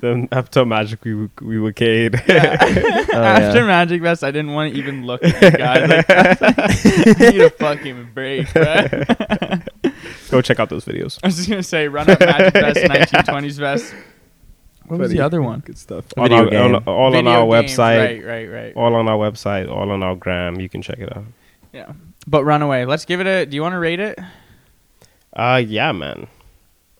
Then 0.00 0.26
after 0.32 0.64
Magic, 0.64 1.04
we 1.04 1.28
we 1.42 1.60
were 1.60 1.72
Cade. 1.72 2.16
Oh, 2.28 2.32
after 3.22 3.64
Magic 3.64 4.02
Vest, 4.02 4.24
I 4.24 4.32
didn't 4.32 4.52
want 4.52 4.72
to 4.72 4.78
even 4.78 5.06
look 5.06 5.22
at 5.22 5.40
you 5.40 5.50
guys. 5.58 5.88
Like, 5.88 6.10
I 6.10 7.30
need 7.30 7.40
a 7.40 7.50
fucking 7.50 8.10
break, 8.12 8.52
bro. 8.52 8.86
Go 10.32 10.42
check 10.42 10.58
out 10.58 10.68
those 10.70 10.84
videos. 10.84 11.18
I 11.22 11.28
was 11.28 11.36
just 11.36 11.48
gonna 11.48 11.62
say, 11.62 11.86
run 11.88 12.08
up 12.10 12.18
Magic 12.18 12.54
Vest, 12.54 13.12
1920s 13.12 13.58
vest. 13.58 13.94
What 14.86 14.98
was 14.98 15.08
Funny. 15.10 15.18
the 15.18 15.24
other 15.24 15.40
one? 15.42 15.60
Good 15.60 15.78
stuff. 15.78 16.06
Video 16.16 16.38
All, 16.38 16.44
on, 16.44 16.50
game. 16.50 16.74
all, 16.74 16.94
all 16.94 17.06
on 17.06 17.12
Video 17.12 17.30
our 17.50 17.62
games, 17.62 17.72
website. 17.72 17.98
Right, 17.98 18.24
right, 18.24 18.46
right. 18.50 18.72
All 18.76 18.94
on 18.94 19.08
our 19.08 19.16
website. 19.16 19.70
All 19.70 19.90
on 19.90 20.02
our 20.02 20.16
gram. 20.16 20.58
You 20.60 20.68
can 20.68 20.82
check 20.82 20.98
it 20.98 21.14
out. 21.16 21.24
Yeah. 21.72 21.92
But 22.26 22.44
Runaway, 22.44 22.84
let's 22.84 23.04
give 23.04 23.20
it 23.20 23.26
a. 23.26 23.46
Do 23.46 23.54
you 23.54 23.62
want 23.62 23.74
to 23.74 23.78
rate 23.78 24.00
it? 24.00 24.18
Uh, 25.34 25.62
yeah, 25.64 25.92
man. 25.92 26.26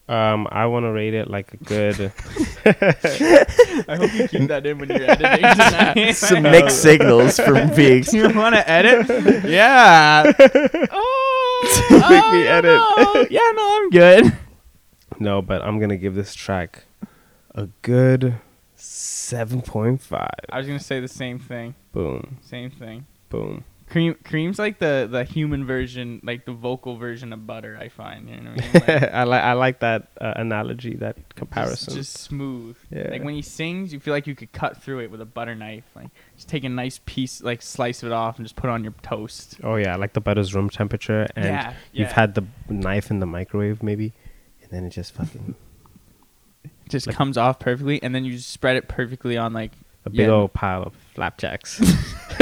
Um, 0.08 0.46
I 0.50 0.66
want 0.66 0.84
to 0.84 0.90
rate 0.92 1.14
it 1.14 1.28
like 1.30 1.54
a 1.54 1.56
good. 1.58 1.96
I 3.88 3.96
hope 3.96 4.12
you 4.14 4.28
keep 4.28 4.48
that 4.48 4.62
in 4.66 4.78
when 4.78 4.88
you're 4.88 5.10
editing 5.10 5.40
tonight. 5.50 6.12
Some 6.12 6.42
mixed 6.42 6.82
signals 6.82 7.38
from 7.38 7.70
Biggs. 7.74 8.12
you 8.12 8.28
want 8.34 8.54
to 8.54 8.68
edit? 8.68 9.44
Yeah. 9.44 10.32
Oh, 10.90 11.41
Make 11.90 12.00
me 12.32 12.46
oh, 12.48 12.58
edit. 12.58 12.64
no. 12.64 13.26
Yeah, 13.30 13.50
no, 13.54 13.76
I'm 13.82 13.90
good. 13.90 14.32
no, 15.20 15.40
but 15.42 15.62
I'm 15.62 15.78
gonna 15.78 15.96
give 15.96 16.14
this 16.14 16.34
track 16.34 16.84
a 17.54 17.68
good 17.82 18.34
seven 18.74 19.62
point 19.62 20.00
five. 20.00 20.28
I 20.50 20.58
was 20.58 20.66
gonna 20.66 20.78
say 20.80 21.00
the 21.00 21.08
same 21.08 21.38
thing. 21.38 21.74
Boom, 21.92 22.38
Same 22.42 22.70
thing. 22.70 23.06
boom. 23.28 23.64
Cream, 23.92 24.16
cream's 24.24 24.58
like 24.58 24.78
the 24.78 25.06
the 25.10 25.22
human 25.22 25.66
version, 25.66 26.22
like 26.24 26.46
the 26.46 26.52
vocal 26.52 26.96
version 26.96 27.30
of 27.30 27.46
butter. 27.46 27.76
I 27.78 27.90
find. 27.90 28.26
You 28.26 28.40
know 28.40 28.52
what 28.52 28.60
I 28.64 28.64
mean? 28.64 28.72
Like, 29.02 29.12
I 29.12 29.24
like 29.24 29.42
I 29.42 29.52
like 29.52 29.80
that 29.80 30.08
uh, 30.18 30.32
analogy, 30.36 30.94
that 30.96 31.34
comparison. 31.34 31.94
Just, 31.94 32.14
just 32.14 32.24
smooth. 32.24 32.74
Yeah. 32.90 33.08
Like 33.10 33.22
when 33.22 33.34
he 33.34 33.42
sings, 33.42 33.92
you 33.92 34.00
feel 34.00 34.14
like 34.14 34.26
you 34.26 34.34
could 34.34 34.50
cut 34.52 34.82
through 34.82 35.00
it 35.00 35.10
with 35.10 35.20
a 35.20 35.26
butter 35.26 35.54
knife. 35.54 35.84
Like 35.94 36.08
just 36.36 36.48
take 36.48 36.64
a 36.64 36.70
nice 36.70 37.00
piece, 37.04 37.42
like 37.42 37.60
slice 37.60 38.02
it 38.02 38.12
off, 38.12 38.38
and 38.38 38.46
just 38.46 38.56
put 38.56 38.68
it 38.68 38.70
on 38.70 38.82
your 38.82 38.94
toast. 39.02 39.58
oh 39.62 39.76
yeah, 39.76 39.96
like 39.96 40.14
the 40.14 40.22
butter's 40.22 40.54
room 40.54 40.70
temperature, 40.70 41.26
and 41.36 41.44
yeah, 41.44 41.74
you've 41.92 42.08
yeah. 42.08 42.14
had 42.14 42.34
the 42.34 42.44
knife 42.70 43.10
in 43.10 43.20
the 43.20 43.26
microwave 43.26 43.82
maybe, 43.82 44.14
and 44.62 44.70
then 44.70 44.86
it 44.86 44.90
just 44.90 45.12
fucking 45.12 45.54
just 46.88 47.06
like- 47.08 47.14
comes 47.14 47.36
off 47.36 47.58
perfectly, 47.58 48.02
and 48.02 48.14
then 48.14 48.24
you 48.24 48.32
just 48.32 48.48
spread 48.48 48.76
it 48.76 48.88
perfectly 48.88 49.36
on 49.36 49.52
like 49.52 49.72
a 50.06 50.10
big 50.10 50.20
Yeah. 50.20 50.32
old 50.32 50.54
pile 50.54 50.82
of 50.84 50.94
flapjacks. 51.14 51.78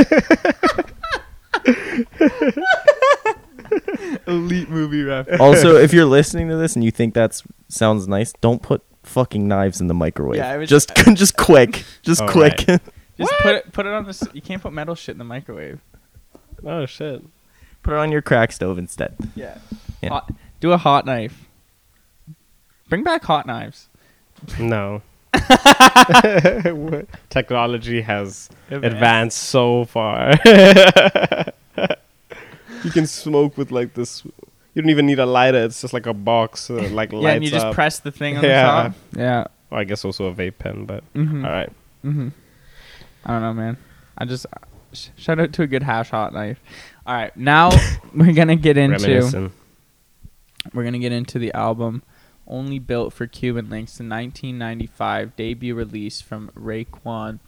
Elite 4.26 4.68
movie 4.68 5.02
reference. 5.02 5.40
Also, 5.42 5.76
if 5.76 5.92
you're 5.92 6.04
listening 6.04 6.48
to 6.48 6.56
this 6.56 6.74
and 6.74 6.84
you 6.84 6.90
think 6.90 7.14
that 7.14 7.40
sounds 7.68 8.08
nice, 8.08 8.32
don't 8.40 8.62
put 8.62 8.82
fucking 9.02 9.46
knives 9.46 9.80
in 9.80 9.86
the 9.86 9.94
microwave. 9.94 10.36
Yeah, 10.38 10.50
I 10.50 10.56
was- 10.56 10.68
just 10.68 10.94
just 11.14 11.36
quick, 11.38 11.84
just 12.02 12.20
All 12.22 12.28
quick. 12.28 12.64
right. 12.68 12.80
Just 13.18 13.34
put 13.42 13.54
it 13.54 13.70
put 13.72 13.84
it 13.84 13.92
on 13.92 14.06
the. 14.06 14.30
You 14.32 14.40
can't 14.40 14.62
put 14.62 14.72
metal 14.72 14.94
shit 14.94 15.12
in 15.12 15.18
the 15.18 15.24
microwave. 15.24 15.78
Oh 16.64 16.86
shit. 16.86 17.22
put 17.82 17.92
it 17.92 17.98
on 17.98 18.10
your 18.10 18.22
crack 18.22 18.50
stove 18.50 18.78
instead. 18.78 19.14
Yeah. 19.36 19.58
Yeah. 20.00 20.08
Hot, 20.08 20.32
do 20.60 20.72
a 20.72 20.78
hot 20.78 21.04
knife. 21.04 21.46
Bring 22.88 23.04
back 23.04 23.22
hot 23.22 23.44
knives. 23.46 23.90
No. 24.58 25.02
Technology 27.28 28.00
has 28.00 28.48
advanced 28.70 29.36
so 29.36 29.84
far. 29.84 30.32
you 32.84 32.90
can 32.90 33.06
smoke 33.06 33.56
with 33.58 33.70
like 33.70 33.94
this. 33.94 34.24
You 34.74 34.82
don't 34.82 34.90
even 34.90 35.06
need 35.06 35.18
a 35.18 35.26
lighter. 35.26 35.64
It's 35.64 35.80
just 35.80 35.92
like 35.92 36.06
a 36.06 36.14
box, 36.14 36.70
uh, 36.70 36.74
like 36.92 37.12
Yeah, 37.12 37.18
lights 37.18 37.34
and 37.36 37.44
you 37.44 37.50
just 37.50 37.66
up. 37.66 37.74
press 37.74 37.98
the 38.00 38.10
thing 38.12 38.36
on 38.38 38.44
Yeah. 38.44 38.62
the 38.64 38.88
top. 38.88 38.96
Yeah. 39.16 39.44
Well, 39.70 39.80
I 39.80 39.84
guess 39.84 40.04
also 40.04 40.26
a 40.26 40.32
vape 40.34 40.58
pen, 40.58 40.84
but 40.86 41.02
Mm-hmm. 41.14 41.44
all 41.44 41.50
right. 41.50 41.72
Mm-hmm. 42.04 42.28
I 43.24 43.32
don't 43.32 43.42
know, 43.42 43.52
man. 43.54 43.76
I 44.16 44.24
just 44.24 44.46
sh- 44.92 45.08
shout 45.16 45.38
out 45.40 45.52
to 45.54 45.62
a 45.62 45.66
good 45.66 45.82
hash 45.82 46.10
hot 46.10 46.32
knife. 46.32 46.60
All 47.06 47.14
right, 47.14 47.36
now 47.36 47.70
we're 48.14 48.32
gonna 48.32 48.56
get 48.56 48.76
into 48.78 48.98
Reminiscing. 48.98 49.52
we're 50.72 50.84
gonna 50.84 50.98
get 50.98 51.12
into 51.12 51.38
the 51.38 51.52
album 51.54 52.02
"Only 52.46 52.78
Built 52.78 53.12
for 53.12 53.26
Cuban 53.26 53.68
Links," 53.70 53.98
the 53.98 54.04
1995 54.04 55.36
debut 55.36 55.74
release 55.74 56.20
from 56.20 56.50
Raekwon. 56.56 57.38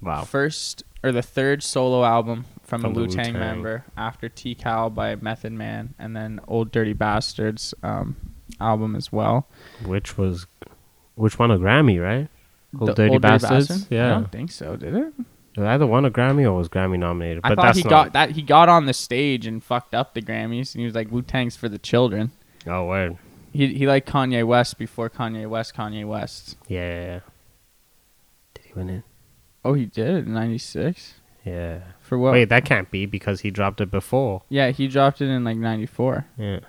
Wow. 0.00 0.24
First 0.24 0.84
or 1.02 1.12
the 1.12 1.22
third 1.22 1.62
solo 1.62 2.04
album 2.04 2.44
from, 2.68 2.82
From 2.82 2.92
a 2.92 2.94
Wu 2.94 3.06
Tang 3.06 3.32
member 3.32 3.84
after 3.96 4.28
Tical 4.28 4.94
by 4.94 5.16
Method 5.16 5.52
Man, 5.52 5.94
and 5.98 6.14
then 6.14 6.38
Old 6.46 6.70
Dirty 6.70 6.92
Bastards 6.92 7.72
um, 7.82 8.16
album 8.60 8.94
as 8.94 9.10
well. 9.10 9.48
Which 9.86 10.18
was, 10.18 10.46
which 11.14 11.38
won 11.38 11.50
a 11.50 11.58
Grammy, 11.58 12.00
right? 12.02 12.28
Old 12.78 12.94
Dirty 12.94 13.14
Old 13.14 13.22
Bastards? 13.22 13.68
Bastard? 13.68 13.92
I 13.92 13.94
Yeah. 13.94 14.08
don't 14.10 14.30
think 14.30 14.52
so. 14.52 14.76
Did 14.76 14.94
it? 14.94 15.12
It 15.56 15.62
either 15.64 15.86
won 15.86 16.04
a 16.04 16.10
Grammy 16.10 16.42
or 16.44 16.52
was 16.52 16.68
Grammy 16.68 16.98
nominated. 16.98 17.40
I 17.42 17.48
But 17.48 17.56
thought 17.56 17.62
that's 17.64 17.78
he 17.78 17.84
not. 17.84 17.90
got 17.90 18.12
that 18.12 18.30
he 18.32 18.42
got 18.42 18.68
on 18.68 18.84
the 18.86 18.92
stage 18.92 19.46
and 19.46 19.64
fucked 19.64 19.94
up 19.94 20.12
the 20.14 20.20
Grammys 20.22 20.74
and 20.74 20.80
he 20.80 20.84
was 20.84 20.94
like 20.94 21.10
Wu 21.10 21.22
Tang's 21.22 21.56
for 21.56 21.68
the 21.70 21.78
children. 21.78 22.30
Oh 22.66 22.84
word. 22.86 23.16
He 23.52 23.68
he 23.74 23.86
liked 23.88 24.08
Kanye 24.08 24.46
West 24.46 24.78
before 24.78 25.08
Kanye 25.10 25.48
West 25.48 25.74
Kanye 25.74 26.06
West. 26.06 26.56
Yeah. 26.68 27.20
Did 28.54 28.64
he 28.66 28.72
win 28.74 28.90
it? 28.90 29.02
Oh, 29.64 29.72
he 29.72 29.86
did 29.86 30.26
in 30.28 30.34
'96 30.34 31.14
Yeah. 31.44 31.78
For 32.08 32.18
what? 32.18 32.32
Wait, 32.32 32.48
that 32.48 32.64
can't 32.64 32.90
be 32.90 33.06
because 33.06 33.40
he 33.42 33.50
dropped 33.50 33.80
it 33.80 33.90
before. 33.90 34.42
yeah, 34.48 34.70
he 34.70 34.88
dropped 34.88 35.20
it 35.20 35.26
in 35.28 35.44
like 35.44 35.56
'94. 35.58 36.26
Yeah. 36.36 36.60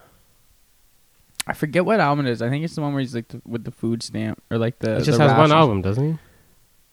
I 1.47 1.53
forget 1.53 1.83
what 1.85 1.99
album 1.99 2.27
it 2.27 2.31
is. 2.31 2.41
I 2.43 2.49
think 2.49 2.63
it's 2.63 2.75
the 2.75 2.81
one 2.81 2.93
where 2.93 2.99
he's 2.99 3.15
like 3.15 3.29
the, 3.29 3.41
with 3.45 3.63
the 3.63 3.71
food 3.71 4.03
stamp 4.03 4.41
or 4.51 4.57
like 4.59 4.79
the. 4.79 4.97
He 4.99 5.03
just 5.03 5.17
the 5.17 5.27
has 5.27 5.37
one 5.37 5.51
album, 5.51 5.81
doesn't 5.81 6.11
he? 6.13 6.19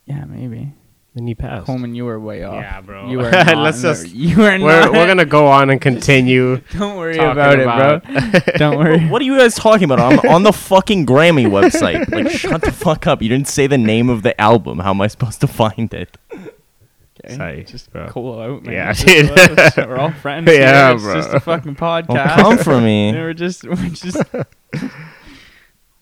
Yeah, 0.05 0.25
maybe. 0.25 0.73
Then 1.13 1.27
he 1.27 1.35
passed. 1.35 1.65
Coleman, 1.65 1.93
you 1.95 2.05
were 2.05 2.19
way 2.19 2.43
off. 2.43 2.55
Yeah, 2.61 2.81
bro. 2.81 3.09
You 3.09 3.17
were. 3.19 3.29
Not 3.31 3.57
Let's 3.57 3.77
in 3.83 3.89
the- 3.89 3.93
just- 3.93 4.07
You 4.15 4.37
were. 4.37 4.43
We're 4.59 4.81
not, 4.81 4.91
we're 4.93 5.05
gonna 5.07 5.25
go 5.39 5.47
on 5.47 5.69
and 5.69 5.79
continue. 5.81 6.57
Don't 6.73 6.97
worry 6.97 7.17
about, 7.17 7.59
about- 7.59 8.03
it, 8.07 8.45
bro. 8.45 8.53
Don't 8.57 8.77
worry. 8.77 9.05
What 9.07 9.21
are 9.21 9.25
you 9.25 9.37
guys 9.37 9.53
talking 9.55 9.85
about? 9.91 9.99
I'm 10.25 10.31
on 10.31 10.43
the 10.43 10.53
fucking 10.53 11.05
Grammy 11.05 11.45
website. 11.47 12.09
Like, 12.11 12.29
shut 12.31 12.61
the 12.61 12.71
fuck 12.71 13.05
up. 13.07 13.21
You 13.21 13.29
didn't 13.29 13.47
say 13.47 13.67
the 13.67 13.77
name 13.77 14.09
of 14.09 14.21
the 14.23 14.39
album. 14.39 14.79
How 14.79 14.91
am 14.91 15.01
I 15.01 15.07
supposed 15.07 15.39
to 15.41 15.47
find 15.47 15.93
it? 15.93 16.17
Okay. 17.27 17.35
Sorry, 17.37 17.63
Just 17.65 17.91
bro. 17.91 18.07
cool 18.09 18.39
out, 18.39 18.63
man. 18.63 18.73
Yeah, 18.73 18.93
dude. 18.93 19.35
just- 19.35 19.77
we're 19.77 19.97
all 19.97 20.11
friends. 20.11 20.49
Yeah, 20.51 20.87
here. 20.87 20.95
It's 20.95 21.03
bro. 21.03 21.15
just 21.15 21.33
a 21.33 21.39
fucking 21.39 21.75
podcast. 21.75 22.07
Don't 22.37 22.57
come 22.57 22.57
for 22.59 22.79
me. 22.81 23.11
Yeah, 23.11 23.21
we're 23.21 23.33
just, 23.33 23.63
we're 23.65 23.75
just. 23.89 24.17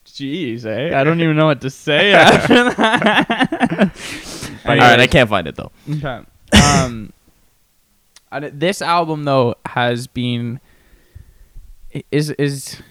Jeez, 0.06 0.66
eh? 0.66 0.98
I 0.98 1.04
don't 1.04 1.20
even 1.22 1.36
know 1.36 1.48
what 1.48 1.62
to 1.62 1.70
say 1.70 2.14
after 2.14 2.70
that. 2.76 3.92
All 4.66 4.76
right, 4.78 5.00
I 5.00 5.08
can't 5.08 5.30
find 5.30 5.48
it 5.48 5.56
though. 5.56 5.72
Okay. 5.90 6.22
Um, 6.64 7.12
I 8.32 8.40
d- 8.40 8.50
this 8.54 8.82
album 8.82 9.24
though 9.24 9.56
has 9.66 10.08
been 10.08 10.60
is 12.12 12.30
is 12.32 12.82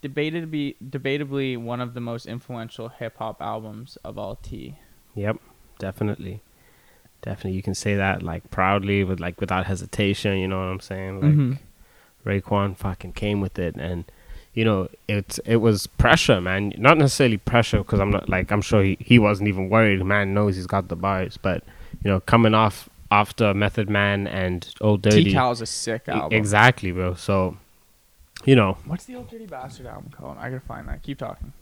debated 0.00 0.42
to 0.42 0.46
be 0.46 0.76
debatably 0.84 1.58
one 1.58 1.80
of 1.80 1.94
the 1.94 2.00
most 2.00 2.26
influential 2.26 2.88
hip 2.88 3.16
hop 3.18 3.42
albums 3.42 3.98
of 4.04 4.16
all 4.18 4.36
T. 4.36 4.78
Yep, 5.14 5.36
definitely, 5.78 6.42
definitely. 7.22 7.52
You 7.56 7.62
can 7.62 7.74
say 7.74 7.94
that 7.96 8.22
like 8.22 8.50
proudly, 8.50 9.02
with 9.04 9.20
like 9.20 9.40
without 9.40 9.66
hesitation. 9.66 10.36
You 10.38 10.48
know 10.48 10.58
what 10.58 10.68
I'm 10.68 10.80
saying? 10.80 11.20
Like 11.20 11.32
Mhm. 11.34 11.58
Raekwon 12.24 12.76
fucking 12.76 13.12
came 13.14 13.40
with 13.40 13.58
it, 13.58 13.74
and 13.76 14.04
you 14.54 14.64
know 14.64 14.88
it 15.08 15.38
it 15.44 15.56
was 15.56 15.86
pressure, 15.86 16.40
man. 16.40 16.72
Not 16.78 16.98
necessarily 16.98 17.38
pressure 17.38 17.78
because 17.78 17.98
I'm 18.00 18.10
not 18.10 18.28
like 18.28 18.50
I'm 18.52 18.62
sure 18.62 18.82
he 18.82 18.96
he 19.00 19.18
wasn't 19.18 19.48
even 19.48 19.68
worried. 19.68 20.04
Man 20.04 20.34
knows 20.34 20.56
he's 20.56 20.66
got 20.68 20.88
the 20.88 20.96
bars, 20.96 21.36
but 21.36 21.64
you 22.04 22.10
know 22.10 22.20
coming 22.20 22.54
off 22.54 22.88
after 23.10 23.52
Method 23.54 23.90
Man 23.90 24.26
and 24.26 24.72
Old 24.80 25.02
Dirty, 25.02 25.32
Cal's 25.32 25.60
a 25.60 25.66
sick 25.66 26.08
album. 26.08 26.38
exactly, 26.38 26.92
bro. 26.92 27.14
So 27.14 27.56
you 28.44 28.56
know, 28.56 28.76
What's 28.86 29.04
the 29.04 29.14
old 29.16 29.28
Dirty 29.30 29.46
Bastard 29.46 29.86
album 29.86 30.10
called? 30.10 30.36
I 30.38 30.48
gotta 30.48 30.60
find 30.60 30.88
that. 30.88 31.02
Keep 31.02 31.18
talking. 31.18 31.52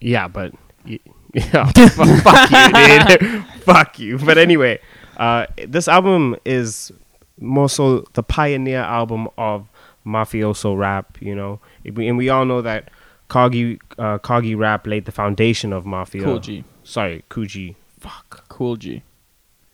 Yeah, 0.00 0.28
but 0.28 0.52
yeah, 1.34 1.70
fu- 1.72 2.16
fuck 2.16 2.50
you, 2.50 3.16
dude. 3.18 3.44
fuck 3.64 3.98
you. 3.98 4.18
But 4.18 4.38
anyway, 4.38 4.80
uh, 5.16 5.46
this 5.66 5.88
album 5.88 6.36
is 6.44 6.92
more 7.40 7.68
so 7.68 8.06
the 8.14 8.22
pioneer 8.22 8.80
album 8.80 9.28
of 9.36 9.68
mafioso 10.06 10.76
rap. 10.76 11.18
You 11.20 11.34
know, 11.34 11.60
and 11.84 12.16
we 12.16 12.28
all 12.28 12.44
know 12.44 12.62
that 12.62 12.90
Kagi 13.28 13.78
uh, 13.98 14.18
Kagi 14.18 14.56
rap 14.56 14.86
laid 14.86 15.04
the 15.04 15.12
foundation 15.12 15.72
of 15.72 15.84
mafia. 15.84 16.22
Kool 16.22 16.38
G. 16.38 16.64
Sorry, 16.84 17.24
Kuji. 17.28 17.74
Fuck, 17.98 18.48
Kool 18.48 18.76
G. 18.76 19.02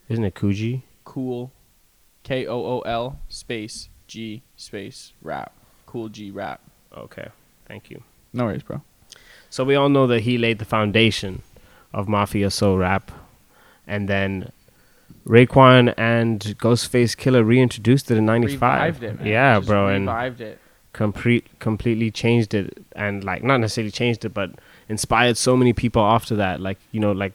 isn't 0.08 0.24
it 0.24 0.34
Kuji? 0.34 0.82
Cool. 1.04 1.52
K 2.22 2.46
O 2.46 2.56
O 2.64 2.80
L 2.80 3.18
space 3.28 3.88
G 4.06 4.42
space 4.56 5.12
rap. 5.22 5.52
Kool 5.86 6.08
G 6.08 6.30
rap. 6.30 6.60
Okay, 6.96 7.28
thank 7.66 7.90
you. 7.90 8.02
No 8.32 8.44
worries, 8.44 8.62
bro. 8.62 8.80
So 9.52 9.64
we 9.64 9.74
all 9.74 9.90
know 9.90 10.06
that 10.06 10.20
he 10.22 10.38
laid 10.38 10.60
the 10.60 10.64
foundation 10.64 11.42
of 11.92 12.06
Mafioso 12.06 12.78
rap, 12.78 13.12
and 13.86 14.08
then 14.08 14.50
Raekwon 15.26 15.92
and 15.98 16.40
Ghostface 16.58 17.14
Killer 17.14 17.44
reintroduced 17.44 18.10
it 18.10 18.16
in 18.16 18.24
'95. 18.24 19.02
Revived 19.02 19.02
it. 19.20 19.26
Yeah, 19.26 19.58
Just 19.58 19.68
bro, 19.68 19.88
and 19.88 20.06
Revived 20.06 20.40
it. 20.40 20.58
complete 20.94 21.46
completely 21.58 22.10
changed 22.10 22.54
it, 22.54 22.82
and 22.96 23.22
like 23.24 23.44
not 23.44 23.58
necessarily 23.58 23.90
changed 23.90 24.24
it, 24.24 24.30
but 24.32 24.52
inspired 24.88 25.36
so 25.36 25.54
many 25.54 25.74
people 25.74 26.00
after 26.00 26.34
that. 26.36 26.58
Like 26.58 26.78
you 26.90 27.00
know, 27.00 27.12
like 27.12 27.34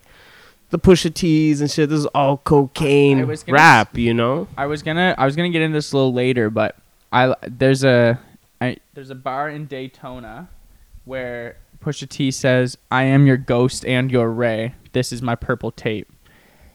the 0.72 0.80
Pusha 0.80 1.14
T's 1.14 1.62
and 1.62 1.70
shit. 1.70 1.88
This 1.88 2.00
is 2.00 2.08
all 2.08 2.38
cocaine 2.38 3.28
gonna 3.28 3.38
rap, 3.48 3.96
you 3.96 4.16
know. 4.16 4.48
I 4.58 4.66
was 4.66 4.82
gonna 4.82 5.14
I 5.20 5.26
was 5.26 5.36
gonna 5.36 5.50
get 5.52 5.62
into 5.62 5.76
this 5.78 5.92
a 5.92 5.96
little 5.96 6.14
later, 6.14 6.50
but 6.50 6.76
I 7.14 7.36
there's 7.48 7.84
a 7.84 8.20
I, 8.60 8.78
there's 8.96 9.12
a 9.12 9.16
bar 9.16 9.52
in 9.52 9.68
Daytona 9.68 10.50
where 11.06 11.58
Pusha 11.82 12.08
T 12.10 12.32
says, 12.32 12.78
"I 12.92 13.04
am 13.04 13.28
your 13.28 13.38
ghost 13.38 13.86
and 13.86 14.12
your 14.12 14.32
ray. 14.32 14.76
This 14.94 15.12
is 15.12 15.22
my 15.22 15.36
purple 15.36 15.72
tape," 15.72 16.12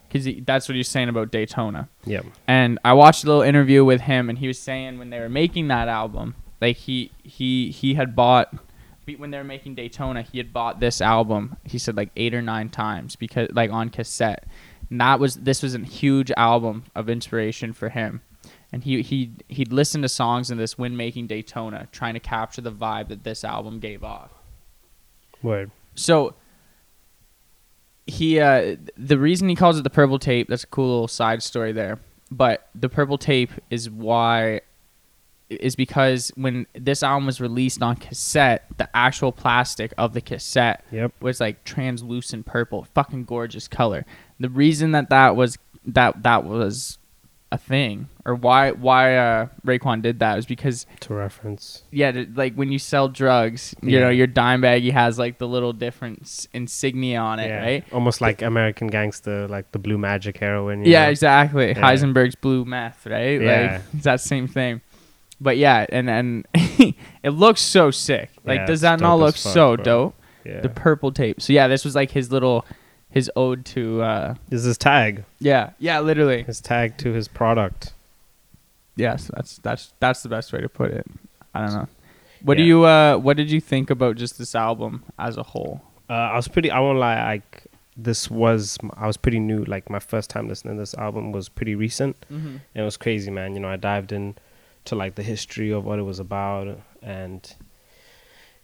because 0.08 0.28
that's 0.44 0.68
what 0.68 0.76
he's 0.76 0.88
saying 0.88 1.08
about 1.08 1.30
Daytona. 1.30 1.88
Yep. 2.04 2.26
And 2.46 2.78
I 2.84 2.92
watched 2.92 3.24
a 3.24 3.26
little 3.26 3.42
interview 3.42 3.84
with 3.84 4.02
him, 4.02 4.28
and 4.28 4.38
he 4.38 4.46
was 4.46 4.58
saying 4.58 4.98
when 4.98 5.10
they 5.10 5.20
were 5.20 5.28
making 5.28 5.68
that 5.68 5.88
album, 5.88 6.34
like 6.60 6.76
he 6.76 7.10
he 7.22 7.70
he 7.70 7.94
had 7.94 8.14
bought 8.16 8.54
when 9.16 9.30
they 9.30 9.38
were 9.38 9.44
making 9.44 9.74
Daytona, 9.74 10.22
he 10.22 10.38
had 10.38 10.52
bought 10.52 10.80
this 10.80 11.00
album. 11.00 11.56
He 11.64 11.78
said 11.78 11.96
like 11.96 12.10
eight 12.16 12.34
or 12.34 12.42
nine 12.42 12.68
times 12.68 13.16
because 13.16 13.48
like 13.52 13.70
on 13.70 13.90
cassette. 13.90 14.46
And 14.90 15.00
that 15.00 15.18
was 15.18 15.36
this 15.36 15.62
was 15.62 15.74
a 15.74 15.80
huge 15.80 16.30
album 16.36 16.84
of 16.94 17.08
inspiration 17.08 17.72
for 17.72 17.88
him. 17.88 18.22
And 18.72 18.84
he 18.84 19.02
he 19.02 19.32
he'd 19.48 19.72
listen 19.72 20.02
to 20.02 20.08
songs 20.08 20.50
in 20.50 20.58
this 20.58 20.78
when 20.78 20.96
making 20.96 21.26
Daytona, 21.26 21.88
trying 21.92 22.14
to 22.14 22.20
capture 22.20 22.60
the 22.60 22.72
vibe 22.72 23.08
that 23.08 23.24
this 23.24 23.44
album 23.44 23.80
gave 23.80 24.04
off. 24.04 24.30
Word. 25.42 25.70
So 25.94 26.34
he 28.06 28.40
uh 28.40 28.76
the 28.96 29.18
reason 29.18 29.48
he 29.48 29.54
calls 29.54 29.78
it 29.78 29.82
the 29.82 29.90
purple 29.90 30.18
tape, 30.18 30.48
that's 30.48 30.64
a 30.64 30.68
cool 30.68 30.88
little 30.88 31.08
side 31.08 31.42
story 31.42 31.72
there. 31.72 32.00
But 32.30 32.68
the 32.74 32.88
purple 32.88 33.18
tape 33.18 33.50
is 33.70 33.88
why 33.90 34.62
is 35.50 35.76
because 35.76 36.32
when 36.34 36.66
this 36.74 37.02
album 37.02 37.26
was 37.26 37.40
released 37.40 37.82
on 37.82 37.96
cassette, 37.96 38.66
the 38.78 38.88
actual 38.96 39.32
plastic 39.32 39.92
of 39.98 40.14
the 40.14 40.20
cassette 40.22 40.82
Yep. 40.90 41.12
was 41.20 41.40
like 41.40 41.62
translucent 41.64 42.46
purple, 42.46 42.84
fucking 42.94 43.24
gorgeous 43.24 43.68
color. 43.68 44.06
The 44.40 44.48
reason 44.48 44.92
that 44.92 45.10
that 45.10 45.36
was 45.36 45.58
that 45.84 46.22
that 46.22 46.44
was 46.44 46.98
a 47.52 47.58
thing 47.58 48.08
or 48.24 48.34
why 48.34 48.70
why 48.70 49.14
uh 49.14 49.46
Raekwon 49.66 50.00
did 50.00 50.20
that 50.20 50.36
was 50.36 50.46
because 50.46 50.86
To 51.00 51.12
reference. 51.12 51.82
yeah, 51.90 52.10
th- 52.10 52.28
like 52.34 52.54
when 52.54 52.72
you 52.72 52.78
sell 52.78 53.08
drugs, 53.08 53.74
you 53.82 53.90
Yeah. 53.90 54.00
know, 54.04 54.08
your 54.08 54.26
dime 54.26 54.62
baggie 54.62 54.90
has 54.92 55.18
like 55.18 55.36
the 55.36 55.46
little 55.46 55.74
different 55.74 56.46
insignia 56.54 57.18
on 57.20 57.38
it, 57.40 57.50
right? 57.54 57.84
Almost 57.92 58.22
like 58.22 58.40
American 58.40 58.86
Gangster, 58.86 59.46
like 59.48 59.70
the 59.72 59.78
Blue 59.78 59.98
Magic 59.98 60.38
heroin. 60.38 60.82
you 60.84 60.92
Yeah, 60.92 61.04
know? 61.04 61.10
exactly. 61.10 61.68
Yeah. 61.68 61.82
Heisenberg's 61.82 62.34
blue 62.36 62.64
meth, 62.64 63.06
right? 63.06 63.38
Yeah. 63.40 63.72
Like 63.74 63.82
it's 63.94 64.04
that 64.04 64.20
same 64.22 64.48
thing. 64.48 64.80
but 65.38 65.58
yeah, 65.58 65.84
and 65.90 66.08
and 66.08 66.46
it 67.22 67.30
looks 67.30 67.60
so 67.60 67.90
sick. 67.90 68.30
Like, 68.46 68.60
Yeah, 68.60 68.66
does 68.66 68.80
that 68.80 68.98
not 69.00 69.16
look 69.16 69.34
fuck, 69.36 69.52
so 69.52 69.76
bro. 69.76 69.84
dope? 69.84 70.14
Yeah. 70.46 70.60
The 70.62 70.70
purple 70.70 71.12
tape. 71.12 71.42
So 71.42 71.52
yeah, 71.52 71.68
this 71.68 71.84
was 71.84 71.94
like 71.94 72.10
his 72.12 72.32
little, 72.32 72.64
his 73.12 73.30
ode 73.36 73.64
to. 73.66 74.02
uh 74.02 74.34
this 74.48 74.60
is 74.60 74.66
his 74.66 74.78
tag. 74.78 75.24
Yeah, 75.38 75.70
yeah, 75.78 76.00
literally. 76.00 76.42
His 76.42 76.60
tag 76.60 76.98
to 76.98 77.12
his 77.12 77.28
product. 77.28 77.92
Yes, 78.96 79.30
that's 79.34 79.58
that's 79.58 79.94
that's 80.00 80.22
the 80.22 80.28
best 80.28 80.52
way 80.52 80.60
to 80.60 80.68
put 80.68 80.90
it. 80.90 81.06
I 81.54 81.66
don't 81.66 81.74
know. 81.74 81.88
What 82.42 82.56
do 82.56 82.64
you 82.64 82.84
uh 82.84 83.16
what 83.16 83.36
did 83.36 83.50
you 83.50 83.60
think 83.60 83.90
about 83.90 84.16
just 84.16 84.38
this 84.38 84.54
album 84.54 85.04
as 85.18 85.36
a 85.36 85.42
whole? 85.42 85.80
Uh, 86.10 86.14
I 86.32 86.36
was 86.36 86.48
pretty. 86.48 86.70
I 86.70 86.80
won't 86.80 86.98
lie. 86.98 87.22
Like 87.24 87.66
this 87.96 88.30
was. 88.30 88.78
I 88.96 89.06
was 89.06 89.16
pretty 89.16 89.38
new. 89.38 89.64
Like 89.64 89.88
my 89.88 89.98
first 90.00 90.28
time 90.28 90.48
listening 90.48 90.74
to 90.74 90.82
this 90.82 90.94
album 90.94 91.32
was 91.32 91.48
pretty 91.48 91.74
recent. 91.74 92.16
Mm-hmm. 92.30 92.48
And 92.48 92.60
it 92.74 92.82
was 92.82 92.96
crazy, 92.96 93.30
man. 93.30 93.54
You 93.54 93.60
know, 93.60 93.68
I 93.68 93.76
dived 93.76 94.12
in 94.12 94.34
to 94.86 94.96
like 94.96 95.14
the 95.14 95.22
history 95.22 95.70
of 95.70 95.84
what 95.84 95.98
it 95.98 96.02
was 96.02 96.18
about, 96.18 96.80
and 97.00 97.54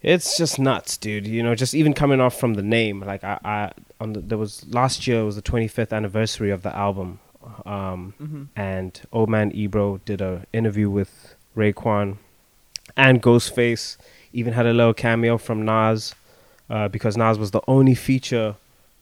it's 0.02 0.36
just 0.36 0.58
nuts, 0.58 0.96
dude. 0.96 1.26
You 1.26 1.42
know, 1.42 1.54
just 1.54 1.74
even 1.74 1.94
coming 1.94 2.20
off 2.20 2.38
from 2.38 2.54
the 2.54 2.62
name, 2.62 3.00
like 3.00 3.24
I, 3.24 3.38
I 3.44 3.72
on 4.00 4.12
the, 4.12 4.20
there 4.20 4.38
was 4.38 4.66
last 4.68 5.06
year 5.06 5.24
was 5.24 5.36
the 5.36 5.42
25th 5.42 5.92
anniversary 5.92 6.50
of 6.50 6.62
the 6.62 6.74
album, 6.74 7.18
um, 7.66 8.14
Mm-hmm. 8.22 8.42
and 8.56 9.00
Old 9.12 9.28
Man 9.28 9.50
Ebro 9.54 10.00
did 10.04 10.20
a 10.20 10.44
interview 10.52 10.88
with 10.90 11.34
Raekwon 11.56 12.18
and 12.96 13.22
Ghostface. 13.22 13.96
Even 14.32 14.52
had 14.52 14.66
a 14.66 14.72
little 14.72 14.94
cameo 14.94 15.38
from 15.38 15.64
Nas, 15.64 16.14
uh, 16.68 16.86
because 16.88 17.16
Nas 17.16 17.38
was 17.38 17.50
the 17.50 17.62
only 17.66 17.94
feature, 17.94 18.56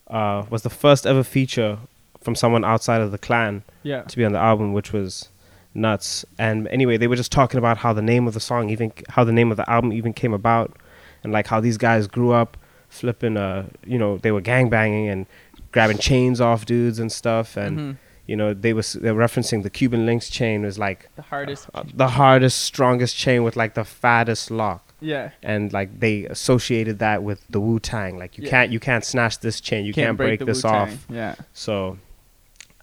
uh, 0.08 0.44
was 0.48 0.62
the 0.62 0.70
first 0.70 1.04
ever 1.06 1.22
feature 1.24 1.78
from 2.20 2.34
someone 2.34 2.64
outside 2.64 3.00
of 3.00 3.10
the 3.10 3.18
clan 3.18 3.62
Yeah. 3.82 4.02
to 4.02 4.16
be 4.16 4.24
on 4.24 4.32
the 4.32 4.38
album, 4.38 4.72
which 4.72 4.92
was 4.92 5.28
nuts. 5.74 6.24
And 6.38 6.68
anyway, 6.68 6.96
they 6.96 7.06
were 7.08 7.16
just 7.16 7.32
talking 7.32 7.58
about 7.58 7.78
how 7.78 7.92
the 7.92 8.02
name 8.02 8.26
of 8.28 8.34
the 8.34 8.40
song, 8.40 8.70
even 8.70 8.92
how 9.10 9.24
the 9.24 9.32
name 9.32 9.50
of 9.50 9.56
the 9.56 9.68
album 9.68 9.92
even 9.92 10.12
came 10.12 10.32
about, 10.32 10.76
and 11.24 11.32
like 11.32 11.48
how 11.48 11.60
these 11.60 11.76
guys 11.76 12.06
grew 12.06 12.32
up 12.32 12.56
flipping. 13.00 13.36
Uh, 13.36 13.66
you 13.86 13.98
know, 13.98 14.18
they 14.18 14.32
were 14.32 14.40
gang 14.40 14.68
banging 14.70 15.08
and 15.08 15.26
grabbing 15.72 15.98
chains 15.98 16.40
off 16.40 16.64
dudes 16.66 16.98
and 16.98 17.10
stuff, 17.12 17.56
and 17.56 17.78
Mhm. 17.78 17.96
you 18.26 18.36
know 18.36 18.54
they 18.54 18.72
was 18.72 18.96
were 18.96 19.12
referencing 19.26 19.62
the 19.62 19.70
Cuban 19.70 20.06
links 20.06 20.28
chain 20.30 20.62
was 20.62 20.78
like 20.78 21.08
The 21.16 21.22
hardest. 21.22 21.68
uh, 21.74 21.84
the 21.94 22.08
hardest, 22.08 22.60
strongest 22.62 23.16
chain 23.16 23.44
with 23.44 23.56
like 23.56 23.74
the 23.74 23.84
fattest 23.84 24.50
lock. 24.50 24.82
yeah. 25.00 25.30
And 25.42 25.72
like 25.72 26.00
they 26.00 26.24
associated 26.24 26.98
that 27.00 27.22
with 27.22 27.40
the 27.50 27.60
Wu 27.60 27.78
Tang, 27.78 28.18
like 28.18 28.38
you 28.38 28.44
Yeah. 28.44 28.50
can't 28.50 28.72
you 28.72 28.80
can't 28.80 29.04
snatch 29.04 29.40
this 29.40 29.60
chain, 29.60 29.84
you 29.84 29.92
can't, 29.92 30.16
break, 30.16 30.38
the 30.40 30.46
this 30.46 30.64
Wu-Tang. 30.64 30.80
off. 30.88 31.06
Yeah. 31.10 31.34
So 31.52 31.98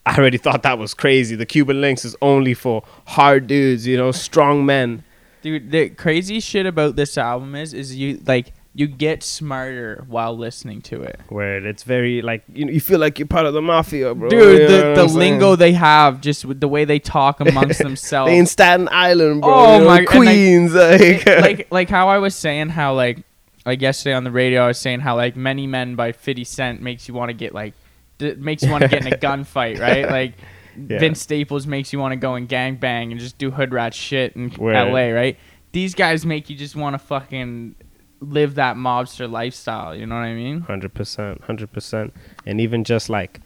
I 0.05 0.15
already 0.17 0.37
thought 0.37 0.63
that 0.63 0.77
was 0.77 0.93
crazy. 0.93 1.35
The 1.35 1.45
Cuban 1.45 1.81
links 1.81 2.03
is 2.05 2.15
only 2.21 2.53
for 2.53 2.83
hard 3.07 3.47
dudes, 3.47 3.87
you 3.87 3.97
know, 3.97 4.11
strong 4.11 4.65
men. 4.65 5.03
Dude, 5.41 5.71
the 5.71 5.89
crazy 5.89 6.39
shit 6.39 6.65
about 6.65 6.95
this 6.95 7.17
album 7.17 7.55
is 7.55 7.73
is 7.73 7.95
you 7.95 8.19
like 8.27 8.53
you 8.75 8.87
get 8.87 9.21
smarter 9.21 10.03
while 10.07 10.35
listening 10.35 10.81
to 10.81 11.01
it. 11.03 11.19
Where 11.29 11.63
it's 11.65 11.83
very 11.83 12.21
like 12.21 12.43
you 12.53 12.65
know, 12.65 12.71
you 12.71 12.81
feel 12.81 12.99
like 12.99 13.19
you're 13.19 13.27
part 13.27 13.45
of 13.45 13.53
the 13.53 13.61
mafia, 13.61 14.15
bro. 14.15 14.29
Dude, 14.29 14.61
You 14.61 14.67
the, 14.67 14.93
the 14.95 15.07
saying? 15.07 15.19
lingo 15.19 15.55
they 15.55 15.73
have, 15.73 16.21
just 16.21 16.43
with 16.45 16.59
the 16.59 16.67
way 16.67 16.83
they 16.85 16.97
talk 16.99 17.39
amongst 17.47 17.79
themselves. 17.79 18.29
They 18.31 18.37
in 18.37 18.45
Staten 18.47 18.89
Island, 18.91 19.41
bro. 19.41 19.53
Oh 19.53 19.73
you 19.75 19.79
know, 19.81 19.85
my- 19.87 19.97
like, 19.99 20.07
Queens, 20.07 20.73
like, 20.73 21.01
It- 21.27 21.41
like 21.41 21.67
like 21.71 21.89
how 21.89 22.07
I 22.09 22.17
was 22.17 22.35
saying 22.35 22.69
how 22.69 22.93
like 22.95 23.19
like 23.65 23.79
yesterday 23.81 24.13
on 24.15 24.23
the 24.23 24.31
radio 24.31 24.63
I 24.63 24.67
was 24.67 24.79
saying 24.79 25.01
how 25.01 25.15
like 25.15 25.35
Many 25.35 25.67
Men 25.67 25.95
by 25.95 26.11
50 26.11 26.43
Cent 26.43 26.81
makes 26.81 27.07
you 27.07 27.13
want 27.13 27.29
to 27.29 27.33
get 27.33 27.53
like 27.53 27.73
d- 28.17 28.35
makes 28.35 28.63
you 28.63 28.71
want 28.71 28.81
to 28.81 28.87
get 28.87 29.05
in 29.05 29.13
a 29.13 29.17
gunfight, 29.27 29.79
right? 29.79 30.09
Like 30.09 30.33
Yeah. 30.75 30.97
Vince 30.97 31.21
Staples 31.21 31.67
makes 31.67 31.93
you 31.93 31.99
want 31.99 32.13
to 32.13 32.15
go 32.17 32.33
and 32.33 32.49
gang 32.49 32.75
bang 32.77 33.11
and 33.11 33.21
just 33.21 33.37
do 33.37 33.51
hood 33.51 33.71
rat 33.71 33.93
shit 33.93 34.35
in 34.35 34.49
Word. 34.57 34.73
LA, 34.73 35.09
right? 35.15 35.37
These 35.73 35.93
guys 35.93 36.25
make 36.25 36.49
you 36.49 36.55
just 36.55 36.75
want 36.75 36.95
to 36.95 36.97
fucking 36.99 37.75
live 38.23 38.55
that 38.55 38.75
mobster 38.75 39.29
lifestyle, 39.29 39.95
you 39.95 40.05
know 40.05 40.15
what 40.15 40.21
I 40.21 40.33
mean? 40.33 40.61
Hundred 40.61 40.93
percent, 40.93 41.41
hundred 41.43 41.71
percent, 41.71 42.13
and 42.45 42.59
even 42.61 42.83
just 42.83 43.09
like 43.09 43.39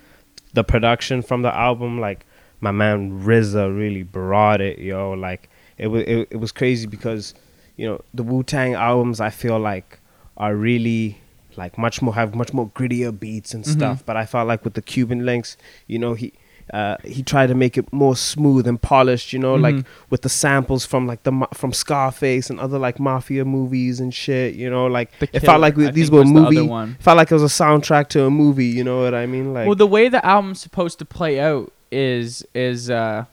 the 0.53 0.63
production 0.63 1.21
from 1.21 1.41
the 1.41 1.53
album, 1.55 1.99
like 1.99 2.25
my 2.61 2.71
man 2.71 3.21
RZA 3.23 3.75
really 3.77 4.03
brought 4.03 4.61
it, 4.61 4.79
yo. 4.79 5.11
Like 5.11 5.49
it 5.77 5.87
was, 5.87 6.03
it, 6.03 6.27
it 6.31 6.37
was 6.37 6.51
crazy 6.51 6.87
because 6.87 7.33
you 7.75 7.85
know 7.87 8.01
the 8.13 8.23
Wu 8.23 8.43
Tang 8.43 8.73
albums, 8.73 9.19
I 9.19 9.29
feel 9.29 9.59
like 9.59 9.99
are 10.37 10.55
really 10.55 11.17
like 11.55 11.77
much 11.77 12.01
more 12.01 12.13
have 12.13 12.35
much 12.35 12.53
more 12.53 12.69
grittier 12.69 13.17
beats 13.17 13.53
and 13.53 13.63
Mhm. 13.65 13.71
stuff. 13.71 14.03
But 14.05 14.17
I 14.17 14.25
felt 14.25 14.47
like 14.47 14.63
with 14.63 14.73
the 14.75 14.81
Cuban 14.81 15.25
links, 15.25 15.57
you 15.87 15.99
know, 15.99 16.13
he. 16.13 16.33
Uh, 16.73 16.97
he 17.05 17.23
tried 17.23 17.47
to 17.47 17.55
make 17.55 17.77
it 17.77 17.91
more 17.93 18.15
smooth 18.15 18.67
and 18.67 18.81
polished, 18.81 19.31
you 19.31 19.39
know, 19.39 19.55
like 19.55 19.75
Mhm. 19.75 19.85
with 20.09 20.21
the 20.21 20.29
samples 20.29 20.85
from 20.85 21.07
like 21.07 21.23
the 21.23 21.47
from 21.53 21.71
Scarface 21.71 22.49
and 22.49 22.59
other 22.59 22.77
like 22.77 22.99
mafia 22.99 23.45
movies 23.45 23.99
and 24.01 24.13
shit, 24.13 24.53
you 24.55 24.69
know, 24.69 24.85
like 24.87 25.09
The 25.19 25.25
it 25.27 25.31
Killer, 25.31 25.45
felt 25.45 25.61
like 25.61 25.77
we, 25.77 25.89
these 25.91 26.11
were 26.11 26.19
the 26.19 26.25
movie 26.25 26.61
one. 26.61 26.97
felt 26.99 27.15
like 27.17 27.31
it 27.31 27.33
was 27.33 27.43
a 27.43 27.63
soundtrack 27.63 28.09
to 28.09 28.25
a 28.25 28.29
movie. 28.29 28.65
You 28.65 28.83
know 28.83 29.01
what 29.01 29.13
I 29.13 29.25
mean? 29.25 29.53
Like, 29.53 29.65
well, 29.67 29.75
the 29.75 29.87
way 29.87 30.09
the 30.09 30.25
album's 30.25 30.59
supposed 30.59 30.99
to 30.99 31.05
play 31.05 31.39
out 31.39 31.71
is 31.89 32.45
is 32.53 32.89
uh 32.89 33.23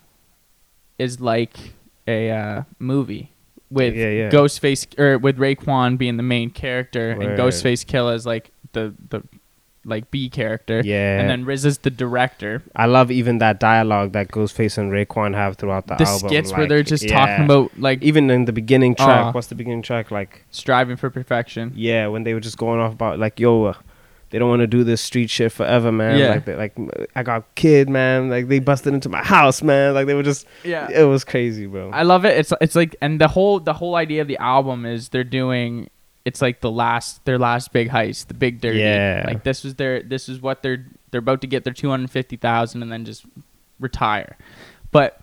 is 0.99 1.20
like 1.20 1.57
a 2.07 2.31
uh, 2.31 2.62
movie 2.79 3.33
with 3.70 3.97
Yeah, 3.97 4.11
yeah. 4.11 4.31
Ghostface 4.31 4.87
or 4.99 5.18
with 5.18 5.38
Raekwon 5.38 5.99
being 5.99 6.16
the 6.16 6.23
main 6.23 6.51
character 6.51 7.16
Word. 7.18 7.27
and 7.27 7.38
Ghostface 7.38 7.85
Killa 7.87 8.14
is 8.14 8.27
like 8.27 8.51
the 8.73 8.94
the 9.09 9.23
like 9.85 10.11
B 10.11 10.29
character. 10.29 10.81
Yeah. 10.85 11.20
And 11.20 11.29
then 11.29 11.44
Riz 11.44 11.64
is 11.64 11.79
the 11.79 11.90
director. 11.90 12.62
I 12.75 12.87
love 12.87 13.11
even 13.11 13.38
that 13.38 13.61
dialogue 13.61 14.12
that 14.12 14.29
Ghostface 14.29 14.79
and 14.79 14.90
Raekwon 14.92 15.35
have 15.35 15.57
throughout 15.57 15.87
the, 15.87 15.97
The, 15.97 16.05
album. 16.07 16.29
skits 16.29 16.53
where 16.53 16.66
they're 16.66 16.83
just 16.83 17.05
yeah. 17.05 17.18
talking 17.27 17.44
about 17.44 17.79
like 17.79 18.03
even 18.03 18.31
in 18.31 18.44
the 18.47 18.53
beginning 18.53 18.94
track. 18.94 19.27
Aw. 19.27 19.33
what's 19.33 19.49
the 19.49 19.55
beginning 19.55 19.83
track 19.83 20.11
like? 20.11 20.44
striving 20.51 20.97
for 20.97 21.11
perfection. 21.11 21.73
Yeah, 21.75 22.07
when 22.09 22.25
they 22.25 22.35
were 22.35 22.40
just 22.40 22.59
going 22.59 22.81
off 22.81 22.92
about 22.92 23.18
like, 23.18 23.38
yo, 23.38 23.64
uh, 23.64 23.75
they 24.31 24.38
don't 24.38 24.49
want 24.49 24.61
to 24.61 24.66
do 24.66 24.83
this 24.83 25.01
street 25.01 25.31
shit 25.31 25.53
forever, 25.53 25.92
man. 25.92 26.18
Yeah. 26.18 26.31
Like, 26.31 26.44
they, 26.44 26.57
like 26.57 26.77
I 27.14 27.23
got 27.23 27.55
kid, 27.55 27.88
man. 27.88 28.31
Like 28.31 28.49
they 28.49 28.59
busted 28.59 28.92
into 28.92 29.09
my 29.09 29.23
house, 29.23 29.62
man. 29.62 29.94
Like 29.94 30.07
they 30.07 30.14
were 30.14 30.25
just, 30.25 30.47
Yeah. 30.64 30.88
it 30.90 31.05
was 31.05 31.23
crazy, 31.25 31.66
bro. 31.66 31.90
I 31.90 32.03
love 32.03 32.25
it. 32.25 32.37
It's 32.37 32.53
it's 32.61 32.75
like 32.75 32.97
and 33.01 33.20
the 33.20 33.29
whole 33.29 33.61
the 33.61 33.75
whole 33.75 33.94
idea 33.94 34.23
of 34.23 34.29
the 34.29 34.38
album 34.38 34.87
is 34.87 35.11
they're 35.11 35.23
doing 35.23 35.88
it's 36.25 36.41
like 36.41 36.61
the 36.61 36.71
last 36.71 37.25
their 37.25 37.39
last 37.39 37.73
big 37.73 37.91
heist, 37.91 38.29
the 38.29 38.35
big 38.35 38.61
dirty. 38.61 38.81
Yeah. 38.81 39.25
Like 39.27 39.45
this 39.45 39.65
was 39.65 39.75
their 39.75 40.03
this 40.03 40.29
is 40.29 40.41
what 40.41 40.63
they're 40.63 40.87
they're 41.11 41.21
about 41.21 41.41
to 41.43 41.47
get 41.47 41.65
their 41.65 41.75
two 41.75 41.91
hundred 41.91 42.11
fifty 42.11 42.37
thousand 42.37 42.83
and 42.83 42.91
then 42.91 43.05
just 43.05 43.25
retire. 43.79 44.37
But 44.91 45.21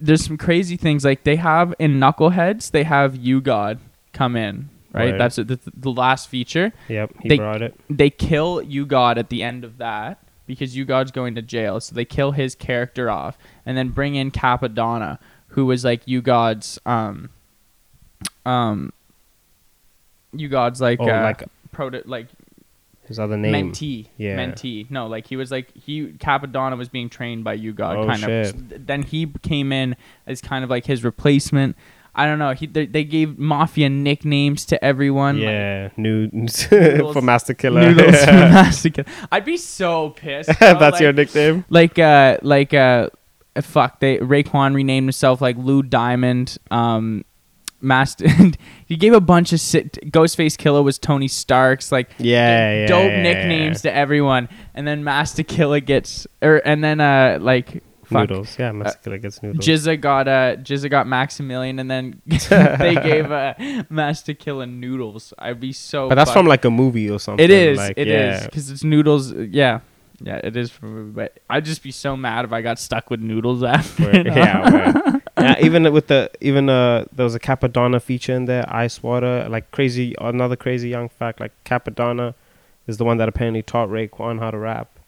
there's 0.00 0.24
some 0.24 0.36
crazy 0.36 0.76
things 0.76 1.04
like 1.04 1.24
they 1.24 1.36
have 1.36 1.74
in 1.78 2.00
Knuckleheads 2.00 2.70
they 2.72 2.82
have 2.82 3.16
U-God 3.16 3.78
come 4.12 4.36
in 4.36 4.68
right. 4.92 5.10
Right. 5.10 5.18
That's 5.18 5.36
the, 5.36 5.58
the 5.76 5.90
last 5.90 6.28
feature. 6.28 6.72
yep, 6.88 7.12
he 7.22 7.28
they- 7.28 7.36
brought 7.36 7.62
it. 7.62 7.74
They 7.88 8.10
kill 8.10 8.62
U-God 8.62 9.18
at 9.18 9.28
the 9.28 9.42
end 9.42 9.64
of 9.64 9.78
that 9.78 10.18
because 10.46 10.76
U-God's 10.76 11.10
going 11.10 11.34
to 11.34 11.42
jail, 11.42 11.80
so 11.80 11.94
they 11.94 12.04
kill 12.04 12.32
his 12.32 12.54
character 12.54 13.10
off 13.10 13.36
and 13.64 13.76
then 13.76 13.88
bring 13.90 14.14
in 14.14 14.30
Cappadonna, 14.30 15.18
who 15.48 15.66
was 15.66 15.84
like 15.84 16.02
U-God's 16.06 16.78
um 16.86 17.30
um 18.44 18.92
U-God's 20.38 20.80
like 20.80 21.00
Oh, 21.00 21.08
uh, 21.08 21.22
like 21.22 21.44
proto 21.72 22.02
like 22.06 22.26
his 23.06 23.18
other 23.18 23.36
name. 23.36 23.72
mentee. 23.72 24.08
Yeah. 24.16 24.36
Mentee. 24.36 24.90
No, 24.90 25.06
like 25.06 25.26
he 25.26 25.36
was 25.36 25.50
like 25.50 25.72
he 25.74 26.06
Cappadonna 26.08 26.76
was 26.76 26.88
being 26.88 27.08
trained 27.08 27.44
by 27.44 27.54
U-God 27.54 27.96
Oh, 27.98 28.06
kind 28.06 28.20
shit. 28.20 28.54
of. 28.54 28.86
Then 28.86 29.02
he 29.02 29.26
came 29.42 29.72
in 29.72 29.96
as 30.26 30.40
kind 30.40 30.64
of 30.64 30.70
like 30.70 30.86
his 30.86 31.04
replacement. 31.04 31.76
I 32.18 32.24
don't 32.24 32.38
know. 32.38 32.52
He 32.52 32.66
they, 32.66 32.86
they 32.86 33.04
gave 33.04 33.38
mafia 33.38 33.90
nicknames 33.90 34.64
to 34.66 34.82
everyone. 34.82 35.36
Yeah, 35.36 35.90
nudes 35.98 36.66
Noodles- 36.72 37.12
for 37.12 37.20
Masta 37.22 37.52
Killa. 37.54 37.82
Noodles 37.92 38.24
from 38.24 38.34
Massacre. 38.40 39.04
I'd 39.30 39.44
be 39.44 39.56
so 39.58 40.10
pissed. 40.10 40.48
That's 40.60 40.80
like, 40.80 41.00
your 41.00 41.12
nickname. 41.12 41.64
like 41.68 41.98
uh 41.98 42.38
like 42.42 42.72
uh 42.74 43.10
fuck 43.60 44.00
they 44.00 44.16
Raekwon 44.18 44.74
renamed 44.74 45.04
himself 45.06 45.40
like 45.40 45.56
Lou 45.58 45.82
Diamond 45.82 46.56
um 46.70 47.24
Master 47.86 48.26
he 48.86 48.96
gave 48.96 49.12
a 49.14 49.20
bunch 49.20 49.52
of 49.52 49.60
sit 49.60 49.92
Ghostface 50.12 50.58
Killer 50.58 50.82
was 50.82 50.98
Tony 50.98 51.28
Starks 51.28 51.90
like 51.92 52.10
Yeah, 52.18 52.80
yeah. 52.80 52.86
dope 52.86 53.10
yeah, 53.10 53.22
nicknames 53.22 53.82
to 53.82 53.94
everyone 53.94 54.48
and 54.74 54.86
then 54.86 55.02
Masta 55.04 55.42
Killa 55.44 55.80
gets 55.80 56.26
or 56.42 56.60
and 56.64 56.82
then 56.84 57.00
uh 57.00 57.38
like 57.40 57.82
fuck 58.04 58.28
Noodles. 58.30 58.56
Yeah, 58.58 58.70
Masta 58.72 58.98
Killa 59.02 59.18
gets 59.18 59.42
noodles. 59.42 59.64
GZA 59.66 60.00
got 60.00 60.28
uh 60.28 60.56
GZA 60.56 60.90
got 60.90 61.06
Maximilian 61.06 61.78
and 61.78 61.90
then 61.90 62.20
they 62.26 62.94
gave 63.02 63.32
uh 63.32 63.54
Masta 63.88 64.34
Killa 64.34 64.66
noodles. 64.66 65.32
I'd 65.38 65.60
be 65.60 65.72
so 65.72 66.08
but 66.08 66.14
that's 66.16 66.30
from 66.32 66.46
like 66.46 66.64
a 66.64 66.70
movie 66.70 67.08
or 67.10 67.18
something. 67.18 67.42
it 67.44 67.50
is. 67.50 67.78
Like, 67.78 67.94
It 67.96 68.08
is 68.08 68.40
yeah. 68.40 68.44
because 68.46 68.70
it's 68.70 68.84
noodles. 68.84 69.32
Yeah, 69.32 69.80
yeah, 70.20 70.36
it 70.42 70.56
is 70.56 70.70
from 70.70 70.88
a 70.88 70.92
movie. 70.92 71.12
But 71.12 71.40
I'd 71.50 71.64
just 71.64 71.82
be 71.82 71.90
so 71.90 72.16
mad 72.16 72.44
if 72.44 72.52
I 72.52 72.62
got 72.62 72.78
stuck 72.78 73.10
with 73.10 73.20
noodles 73.20 73.62
after. 73.64 74.04
Where- 74.04 74.26
yeah, 74.26 75.15
yeah, 75.38 75.56
even 75.60 75.92
with 75.92 76.06
the 76.06 76.30
even 76.40 76.68
uh 76.68 77.04
there 77.12 77.24
was 77.24 77.34
a 77.34 77.40
Cappadonna 77.40 78.00
feature 78.00 78.34
in 78.34 78.46
there, 78.46 78.64
Ice 78.74 79.02
Water, 79.02 79.46
like 79.48 79.70
crazy 79.70 80.14
another 80.18 80.56
crazy 80.56 80.88
young 80.88 81.08
fact, 81.08 81.40
like 81.40 81.52
Cappadonna 81.64 82.34
is 82.86 82.96
the 82.96 83.04
one 83.04 83.18
that 83.18 83.28
apparently 83.28 83.62
taught 83.62 83.88
Raekwon 83.88 84.38
how 84.38 84.50
to 84.50 84.58
rap 84.58 84.98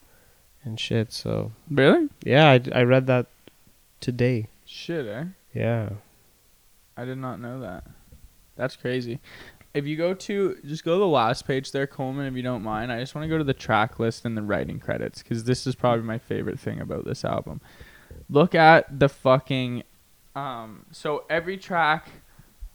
and 0.64 0.78
shit. 0.78 1.12
So 1.12 1.52
really? 1.70 2.08
yeah, 2.24 2.50
I, 2.50 2.60
I 2.74 2.82
read 2.82 3.06
that 3.06 3.26
today. 4.00 4.48
Shit, 4.64 5.06
eh? 5.06 5.24
Yeah. 5.54 5.90
I 6.96 7.04
did 7.04 7.18
not 7.18 7.40
know 7.40 7.60
that. 7.60 7.84
That's 8.56 8.76
crazy. 8.76 9.20
If 9.72 9.86
you 9.86 9.96
go 9.96 10.14
to 10.14 10.56
just 10.64 10.84
go 10.84 10.94
to 10.94 10.98
the 10.98 11.06
last 11.06 11.46
page 11.46 11.72
there, 11.72 11.86
Coleman, 11.86 12.26
if 12.26 12.34
you 12.34 12.42
don't 12.42 12.62
mind. 12.62 12.90
I 12.90 12.98
just 13.00 13.14
want 13.14 13.24
to 13.24 13.28
go 13.28 13.38
to 13.38 13.44
the 13.44 13.54
track 13.54 13.98
list 14.00 14.24
and 14.24 14.36
the 14.36 14.42
writing 14.42 14.80
credits 14.80 15.22
because 15.22 15.44
this 15.44 15.66
is 15.66 15.74
probably 15.74 16.04
my 16.04 16.18
favorite 16.18 16.58
thing 16.58 16.80
about 16.80 17.04
this 17.04 17.24
album. 17.24 17.60
Look 18.28 18.54
at 18.54 18.98
the 18.98 19.08
fucking. 19.08 19.84
Um, 20.38 20.86
so 20.92 21.24
every 21.28 21.56
track, 21.56 22.08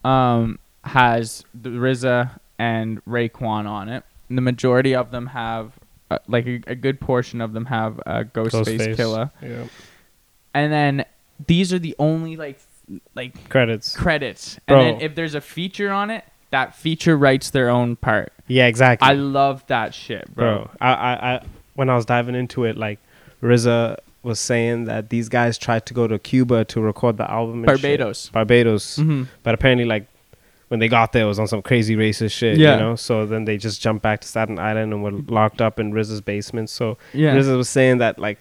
um, 0.04 0.60
has 0.84 1.46
the 1.54 1.70
RZA 1.70 2.40
and 2.60 3.04
Raekwon 3.06 3.68
on 3.68 3.90
it. 3.90 4.04
And 4.30 4.38
the 4.38 4.42
majority 4.42 4.96
of 4.96 5.12
them 5.12 5.28
have, 5.28 5.74
uh, 6.12 6.20
like 6.28 6.46
a, 6.46 6.62
a 6.68 6.76
good 6.76 7.00
portion 7.00 7.42
of 7.42 7.54
them 7.54 7.66
have 7.66 8.00
uh, 8.06 8.24
Ghostface 8.24 8.78
Ghostface. 8.80 8.96
Killer. 8.96 9.32
Yeah. 9.42 9.66
And 10.54 10.72
then 10.72 11.06
these 11.48 11.74
are 11.74 11.80
the 11.80 11.96
only 12.00 12.36
like 12.36 12.60
like 13.16 13.50
Credits. 13.50 13.96
credits. 13.96 14.60
Bro. 14.68 14.80
And 14.80 14.88
then 14.88 15.02
if 15.02 15.16
there's 15.16 15.36
a 15.36 15.42
feature 15.42 15.90
on 15.92 16.10
it, 16.10 16.26
that 16.52 16.76
feature 16.76 17.18
writes 17.18 17.50
their 17.50 17.70
own 17.70 17.96
part. 17.96 18.34
Yeah, 18.48 18.68
exactly. 18.68 19.08
I 19.08 19.14
love 19.14 19.66
that 19.68 19.94
shit, 19.94 20.34
bro. 20.36 20.66
bro. 20.66 20.72
I, 20.82 20.94
I, 20.94 21.34
I, 21.36 21.46
when 21.76 21.90
I 21.90 21.96
was 21.96 22.06
diving 22.06 22.36
into 22.36 22.66
it, 22.66 22.78
like 22.78 23.00
RZA 23.42 23.98
was 24.24 24.40
saying 24.40 24.86
that 24.86 25.10
these 25.10 25.30
guys 25.30 25.58
tried 25.58 25.86
to 25.86 25.94
go 25.94 26.08
to 26.08 26.18
Cuba 26.18 26.66
to 26.66 26.82
record 26.82 27.18
the 27.18 27.30
album. 27.30 27.64
And 27.64 27.70
shit. 27.72 27.82
Barbados. 27.82 28.30
Barbados. 28.30 28.98
Mhm. 28.98 29.28
But 29.44 29.54
apparently, 29.54 29.86
like 29.86 30.08
when 30.70 30.80
they 30.80 30.88
got 30.88 31.12
there, 31.14 31.26
it 31.26 31.28
was 31.28 31.40
on 31.40 31.48
some 31.48 31.62
crazy 31.62 31.96
racist 31.96 32.32
shit. 32.32 32.58
Yeah. 32.58 32.76
You 32.76 32.80
know. 32.80 32.96
So 32.96 33.26
then 33.26 33.46
they 33.46 33.58
just 33.58 33.82
jumped 33.82 34.02
back 34.02 34.22
to 34.22 34.28
Staten 34.28 34.58
Island 34.60 34.94
and 34.94 35.04
were 35.04 35.12
locked 35.12 35.62
up 35.62 35.80
in 35.80 35.92
RZA's 35.94 36.22
basement. 36.22 36.70
So 36.70 36.98
Yeah. 37.14 37.36
RZA 37.36 37.58
was 37.58 37.70
saying 37.70 37.98
that 38.00 38.18
like 38.18 38.40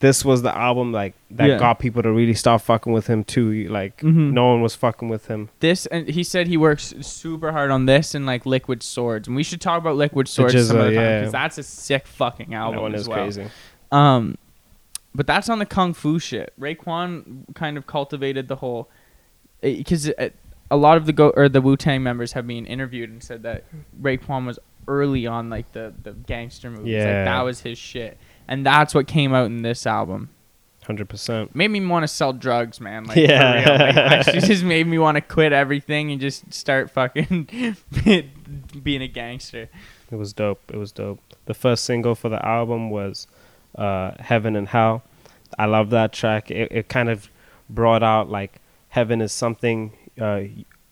this 0.00 0.24
was 0.24 0.42
the 0.42 0.56
album 0.56 0.90
like 0.92 1.14
that 1.30 1.48
Yeah. 1.48 1.58
got 1.58 1.78
people 1.78 2.02
to 2.02 2.10
really 2.12 2.34
start 2.34 2.60
fucking 2.60 2.92
with 2.92 3.06
him 3.06 3.22
too. 3.24 3.68
Like 3.68 3.98
Mhm. 4.00 4.32
no 4.32 4.48
one 4.48 4.60
was 4.60 4.74
fucking 4.74 5.08
with 5.08 5.28
him. 5.28 5.48
This 5.60 5.86
and 5.86 6.08
he 6.08 6.22
said 6.24 6.46
he 6.48 6.56
works 6.56 6.92
super 7.00 7.52
hard 7.52 7.70
on 7.70 7.86
this 7.86 8.14
and 8.14 8.26
like 8.26 8.44
Liquid 8.44 8.82
Swords, 8.82 9.28
and 9.28 9.36
we 9.36 9.42
should 9.44 9.60
talk 9.60 9.80
about 9.80 9.96
Liquid 9.96 10.26
Swords 10.28 10.54
some 10.68 10.76
other 10.76 10.92
time 10.94 11.20
because 11.20 11.32
that's 11.32 11.56
a 11.58 11.62
sick 11.62 12.06
fucking 12.06 12.52
album 12.52 12.76
that 12.76 12.82
one 12.82 12.94
as 12.94 13.02
is 13.02 13.08
well. 13.08 13.18
crazy. 13.18 13.44
Um, 13.92 14.36
but 15.14 15.26
that's 15.26 15.48
on 15.48 15.58
the 15.58 15.66
kung 15.66 15.94
fu 15.94 16.18
shit. 16.18 16.52
Raekwon 16.58 17.54
kind 17.54 17.76
of 17.76 17.86
cultivated 17.86 18.48
the 18.48 18.56
whole 18.56 18.88
eh, 19.62 19.76
because 19.76 20.10
eh, 20.18 20.30
a 20.70 20.76
lot 20.76 20.96
of 20.96 21.06
the 21.06 21.12
go 21.12 21.30
or 21.30 21.48
the 21.48 21.60
Wu 21.60 21.76
Tang 21.76 22.02
members 22.02 22.32
have 22.32 22.46
been 22.46 22.66
interviewed 22.66 23.10
and 23.10 23.22
said 23.22 23.42
that 23.42 23.64
Raekwon 24.00 24.46
was 24.46 24.58
early 24.88 25.26
on 25.26 25.50
like 25.50 25.72
the 25.72 25.92
the 26.02 26.12
gangster 26.12 26.70
movies. 26.70 26.92
Yeah. 26.92 27.04
Like 27.04 27.24
that 27.26 27.42
was 27.42 27.60
his 27.60 27.78
shit, 27.78 28.18
and 28.48 28.64
that's 28.64 28.94
what 28.94 29.06
came 29.06 29.34
out 29.34 29.46
in 29.46 29.62
this 29.62 29.86
album. 29.86 30.30
Hundred 30.84 31.08
percent. 31.08 31.54
Made 31.54 31.68
me 31.68 31.84
want 31.86 32.02
to 32.02 32.08
sell 32.08 32.32
drugs, 32.32 32.80
man. 32.80 33.04
Like, 33.04 33.16
Yeah. 33.16 33.62
For 33.62 34.00
real. 34.00 34.04
Like, 34.06 34.26
just 34.46 34.64
made 34.64 34.86
me 34.86 34.98
want 34.98 35.14
to 35.14 35.20
quit 35.20 35.52
everything 35.52 36.10
and 36.10 36.20
just 36.20 36.52
start 36.52 36.90
fucking 36.90 37.76
being 38.82 39.02
a 39.02 39.06
gangster. 39.06 39.68
It 40.10 40.16
was 40.16 40.32
dope. 40.32 40.60
It 40.72 40.78
was 40.78 40.90
dope. 40.90 41.20
The 41.44 41.54
first 41.54 41.84
single 41.84 42.16
for 42.16 42.28
the 42.28 42.44
album 42.44 42.90
was 42.90 43.28
uh, 43.76 44.12
"Heaven 44.20 44.56
and 44.56 44.68
Hell." 44.68 45.02
I 45.58 45.66
love 45.66 45.90
that 45.90 46.12
track. 46.12 46.50
It, 46.50 46.68
it 46.72 46.88
kind 46.88 47.08
of 47.10 47.28
brought 47.68 48.02
out 48.02 48.30
like 48.30 48.60
heaven 48.88 49.20
is 49.20 49.32
something, 49.32 49.92
uh, 50.20 50.42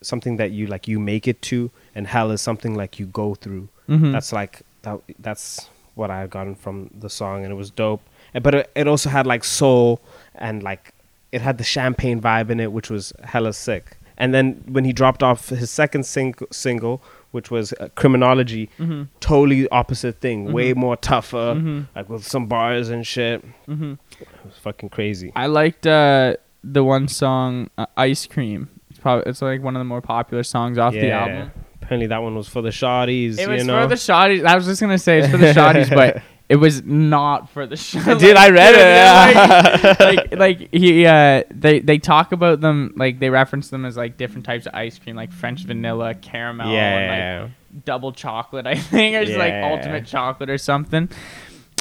something 0.03 0.37
that 0.37 0.51
you 0.51 0.67
like 0.67 0.87
you 0.89 0.99
make 0.99 1.27
it 1.29 1.41
to, 1.43 1.71
and 1.95 2.07
hell 2.07 2.31
is 2.31 2.41
something 2.41 2.75
like 2.75 2.99
you 2.99 3.07
go 3.07 3.35
through. 3.35 3.69
Mm-hmm. 3.89 4.13
That's 4.13 4.33
like 4.33 4.61
that. 4.83 5.01
That's 5.19 5.69
what 5.95 6.11
I 6.11 6.27
gotten 6.27 6.55
from 6.55 6.91
the 6.99 7.11
song, 7.11 7.45
and 7.45 7.53
it 7.53 7.57
was 7.57 7.71
dope. 7.71 8.03
And- 8.35 8.43
But 8.45 8.55
it, 8.55 8.71
it 8.75 8.87
also 8.89 9.11
had 9.11 9.27
like 9.27 9.45
soul 9.45 10.01
and 10.35 10.63
like 10.63 10.95
it 11.33 11.41
had 11.43 11.59
the 11.59 11.65
champagne 11.65 12.21
vibe 12.21 12.51
in 12.51 12.61
it, 12.61 12.73
which 12.73 12.91
was 12.91 13.13
hella 13.25 13.53
sick. 13.53 13.97
And 14.17 14.35
then 14.35 14.63
when 14.69 14.85
he 14.85 14.93
dropped 14.93 15.23
off 15.23 15.49
his 15.49 15.71
second 15.71 16.05
sing- 16.05 16.35
single, 16.51 17.01
which 17.31 17.51
was 17.51 17.73
uh, 17.75 17.89
Criminology, 17.95 18.69
mm-hmm. 18.79 19.05
totally 19.21 19.69
opposite 19.71 20.21
thing, 20.21 20.53
way 20.53 20.73
Mhm. 20.73 20.77
more 20.77 20.97
tougher, 20.97 21.55
Mhm. 21.57 21.87
like 21.95 22.09
with 22.09 22.25
some 22.27 22.47
bars 22.47 22.89
and 22.91 23.07
shit. 23.07 23.45
Mm-hmm. 23.69 23.93
It 24.21 24.29
was 24.45 24.57
fucking 24.63 24.89
crazy. 24.89 25.33
I 25.37 25.47
liked 25.47 25.87
uh, 25.87 26.35
the 26.65 26.83
one 26.85 27.09
song 27.09 27.71
uh, 27.79 27.87
"Ice 27.97 28.27
Cream." 28.27 28.69
It's 28.91 28.99
probably 28.99 29.31
it's 29.31 29.43
like 29.43 29.63
one 29.63 29.77
of 29.77 29.81
the 29.81 29.85
more 29.85 30.01
popular 30.01 30.43
songs 30.43 30.79
off 30.79 30.93
the 30.93 31.11
album. 31.13 31.53
Apparently 31.83 32.07
that 32.09 32.23
one 32.23 32.35
was 32.37 32.49
for 32.49 32.63
the 32.63 32.69
shotties. 32.71 33.39
It 33.39 33.43
you 33.43 33.49
was 33.51 33.65
know? 33.65 33.81
for 33.83 33.87
the 33.89 33.95
shotties. 33.95 34.45
I 34.45 34.55
was 34.57 34.67
just 34.67 34.81
gonna 34.81 34.99
say 34.99 35.21
it's 35.21 35.29
for 35.31 35.39
the 35.39 35.53
shotties, 35.53 35.89
but 35.95 36.23
it 36.51 36.57
was 36.57 36.85
not 36.85 37.49
for 37.49 37.65
the 37.65 37.77
show. 37.77 38.01
Dude, 38.19 38.37
I 38.37 38.51
read 38.51 38.75
it, 38.75 40.01
Like, 40.01 40.01
like, 40.33 40.37
like 40.37 40.75
he, 40.75 41.07
uh, 41.07 41.45
they 41.49 41.79
they 41.79 41.99
talk 41.99 42.33
about 42.33 42.61
them 42.61 42.93
like 42.97 43.21
they 43.21 43.31
reference 43.31 43.69
them 43.69 43.85
as 43.85 43.97
like 43.97 44.17
different 44.17 44.47
types 44.47 44.67
of 44.67 44.75
ice 44.75 44.99
cream, 44.99 45.15
like 45.15 45.31
French 45.31 45.63
vanilla, 45.63 46.13
caramel, 46.17 46.67
and 46.67 46.75
yeah. 46.75 47.43
like 47.43 47.85
double 47.85 48.11
chocolate. 48.11 48.67
I 48.67 48.75
think 48.75 49.15
or 49.15 49.25
just 49.25 49.39
like 49.39 49.55
ultimate 49.55 50.07
chocolate 50.07 50.51
or 50.51 50.59
something. 50.59 51.09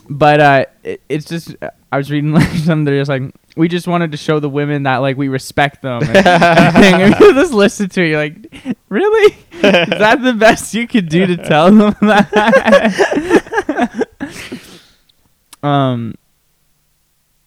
But 0.08 0.40
uh, 0.40 0.66
it, 0.84 1.02
it's 1.10 1.26
just 1.26 1.56
I 1.92 1.98
was 1.98 2.12
reading 2.12 2.34
like 2.34 2.50
something. 2.50 2.84
They're 2.84 3.02
just 3.02 3.10
like 3.10 3.24
we 3.58 3.70
just 3.70 3.88
wanted 3.88 4.12
to 4.12 4.18
show 4.18 4.40
the 4.40 4.50
women 4.50 4.84
that 4.84 4.98
like 4.98 5.18
we 5.18 5.30
respect 5.30 5.82
them. 5.82 6.04
And, 6.04 6.16
and 7.02 7.16
just 7.16 7.54
listen 7.54 7.90
to 7.90 8.04
it, 8.04 8.10
you're 8.10 8.20
like, 8.20 8.76
really? 8.88 9.36
Is 9.52 9.98
that 9.98 10.22
the 10.22 10.34
best 10.34 10.76
you 10.76 10.88
could 10.88 11.10
do 11.10 11.26
to 11.26 11.38
tell 11.38 11.72
them 11.72 11.96
that? 12.02 13.49
um, 15.64 16.16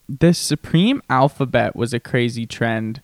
this 0.08 0.38
supreme 0.38 1.02
alphabet 1.08 1.74
was 1.76 1.92
a 1.94 2.00
crazy 2.00 2.46
trend. 2.46 3.00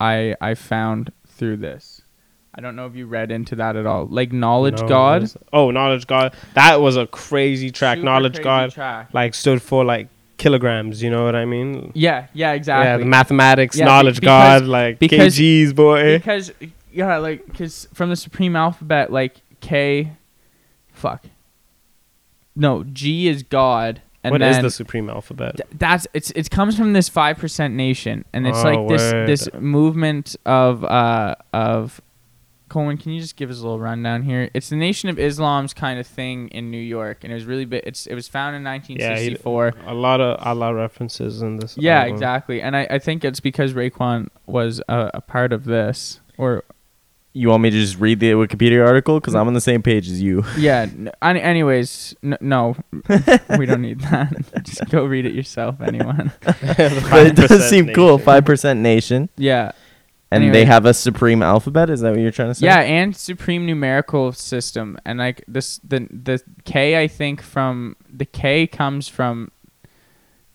I 0.00 0.34
I 0.40 0.54
found 0.54 1.12
through 1.26 1.58
this. 1.58 2.02
I 2.54 2.60
don't 2.60 2.74
know 2.76 2.86
if 2.86 2.96
you 2.96 3.06
read 3.06 3.30
into 3.30 3.54
that 3.56 3.76
at 3.76 3.86
all. 3.86 4.06
Like 4.06 4.32
knowledge 4.32 4.80
No, 4.82 4.88
god. 4.88 5.22
was- 5.22 5.36
Oh, 5.52 5.70
knowledge 5.70 6.06
god. 6.06 6.34
That 6.54 6.80
was 6.80 6.96
a 6.96 7.06
crazy 7.06 7.70
track. 7.70 7.98
Super 7.98 8.04
knowledge 8.06 8.32
crazy 8.34 8.44
god 8.44 8.72
track. 8.72 9.08
like 9.12 9.34
stood 9.34 9.62
for 9.62 9.84
like 9.84 10.08
kilograms. 10.38 11.02
You 11.02 11.10
know 11.10 11.24
what 11.24 11.34
I 11.36 11.44
mean? 11.44 11.92
Yeah, 11.94 12.26
yeah, 12.32 12.52
exactly. 12.52 12.86
Yeah, 12.88 12.96
the 12.98 13.04
mathematics, 13.04 13.76
Yeah, 13.76 13.84
knowledge 13.86 14.16
because- 14.20 14.60
god, 14.62 14.68
like 14.68 14.98
because- 14.98 15.36
kgs 15.36 15.74
boy. 15.74 16.18
because 16.18 16.52
yeah, 16.92 17.16
like 17.18 17.46
because 17.46 17.86
from 17.94 18.10
the 18.10 18.16
supreme 18.16 18.56
alphabet, 18.56 19.12
like 19.12 19.36
K, 19.60 20.12
fuck. 20.92 21.24
No, 22.58 22.84
G 22.84 23.28
is 23.28 23.42
God, 23.44 24.02
and 24.24 24.32
What 24.32 24.42
is 24.42 24.60
the 24.60 24.70
supreme 24.70 25.08
alphabet? 25.08 25.56
th- 25.56 25.68
that's 25.78 26.06
it's 26.12 26.30
it 26.32 26.50
comes 26.50 26.76
from 26.76 26.92
this 26.92 27.08
five 27.08 27.38
percent 27.38 27.72
nation, 27.74 28.24
and 28.32 28.46
it's 28.46 28.58
Oh, 28.58 28.64
like 28.64 28.88
this 28.88 29.12
word. 29.12 29.28
this 29.28 29.48
movement 29.58 30.36
of 30.44 30.84
uh 30.84 31.34
of. 31.52 32.00
Coleman, 32.68 32.98
can 32.98 33.12
you 33.12 33.20
just 33.22 33.36
give 33.36 33.48
us 33.48 33.60
a 33.60 33.62
little 33.62 33.80
rundown 33.80 34.24
here? 34.24 34.50
It's 34.52 34.68
the 34.68 34.76
Nation 34.76 35.08
of 35.08 35.18
Islam's 35.18 35.72
kind 35.72 35.98
of 35.98 36.06
thing 36.06 36.48
in 36.48 36.70
New 36.70 36.76
York, 36.76 37.24
and 37.24 37.32
it 37.32 37.34
was 37.34 37.46
really 37.46 37.64
big. 37.64 37.82
It's 37.86 38.06
it 38.06 38.14
was 38.14 38.28
founded 38.28 38.58
in 38.58 38.64
1964. 38.64 39.64
Yeah, 39.64 39.70
he- 39.70 39.76
1964. 39.76 39.90
a 39.90 39.94
lot 39.98 40.20
of 40.20 40.38
Allah 40.46 40.74
references 40.74 41.40
in 41.40 41.56
this. 41.56 41.78
Yeah, 41.78 42.00
album. 42.00 42.12
exactly, 42.12 42.60
and 42.60 42.76
I, 42.76 42.86
I 42.90 42.98
think 42.98 43.24
it's 43.24 43.40
because 43.40 43.72
Raekwon 43.72 44.28
was 44.44 44.82
a, 44.86 45.12
a 45.14 45.20
part 45.22 45.54
of 45.54 45.64
this, 45.64 46.20
or 46.36 46.62
You 47.38 47.48
want 47.50 47.62
me 47.62 47.70
to 47.70 47.76
just 47.80 47.98
read 48.00 48.18
the 48.20 48.32
Wikipedia 48.32 48.84
article 48.84 49.20
because 49.20 49.34
I'm 49.34 49.46
on 49.46 49.54
the 49.54 49.60
same 49.60 49.82
page 49.82 50.08
as 50.08 50.20
you. 50.20 50.44
Yeah. 50.58 50.82
N- 51.22 51.36
anyways, 51.36 52.14
n- 52.22 52.36
no, 52.40 52.74
we 53.58 53.64
don't 53.66 53.82
need 53.82 54.00
that. 54.00 54.32
Just 54.64 54.88
go 54.90 55.04
read 55.04 55.24
it 55.24 55.34
yourself, 55.34 55.80
anyone. 55.80 56.32
but 56.42 57.26
it 57.26 57.36
does 57.36 57.50
5% 57.50 57.68
seem 57.70 57.94
cool. 57.94 58.18
Five 58.18 58.44
percent 58.44 58.80
nation, 58.80 59.28
Yeah. 59.36 59.70
and 60.32 60.42
Anyway. 60.44 60.52
they 60.52 60.64
have 60.64 60.84
a 60.84 60.92
supreme 60.94 61.42
alphabet. 61.42 61.90
Is 61.90 62.00
that 62.00 62.10
what 62.10 62.20
you're 62.20 62.32
trying 62.32 62.48
to 62.50 62.54
say? 62.54 62.66
Yeah, 62.66 62.80
and 62.80 63.14
supreme 63.16 63.66
numerical 63.66 64.32
system, 64.32 64.98
and 65.04 65.18
like 65.18 65.44
this, 65.46 65.78
the 65.86 66.08
the 66.10 66.42
K, 66.64 67.00
I 67.00 67.06
think 67.08 67.40
from 67.40 67.94
the 68.12 68.24
K 68.26 68.66
comes 68.66 69.06
from 69.08 69.52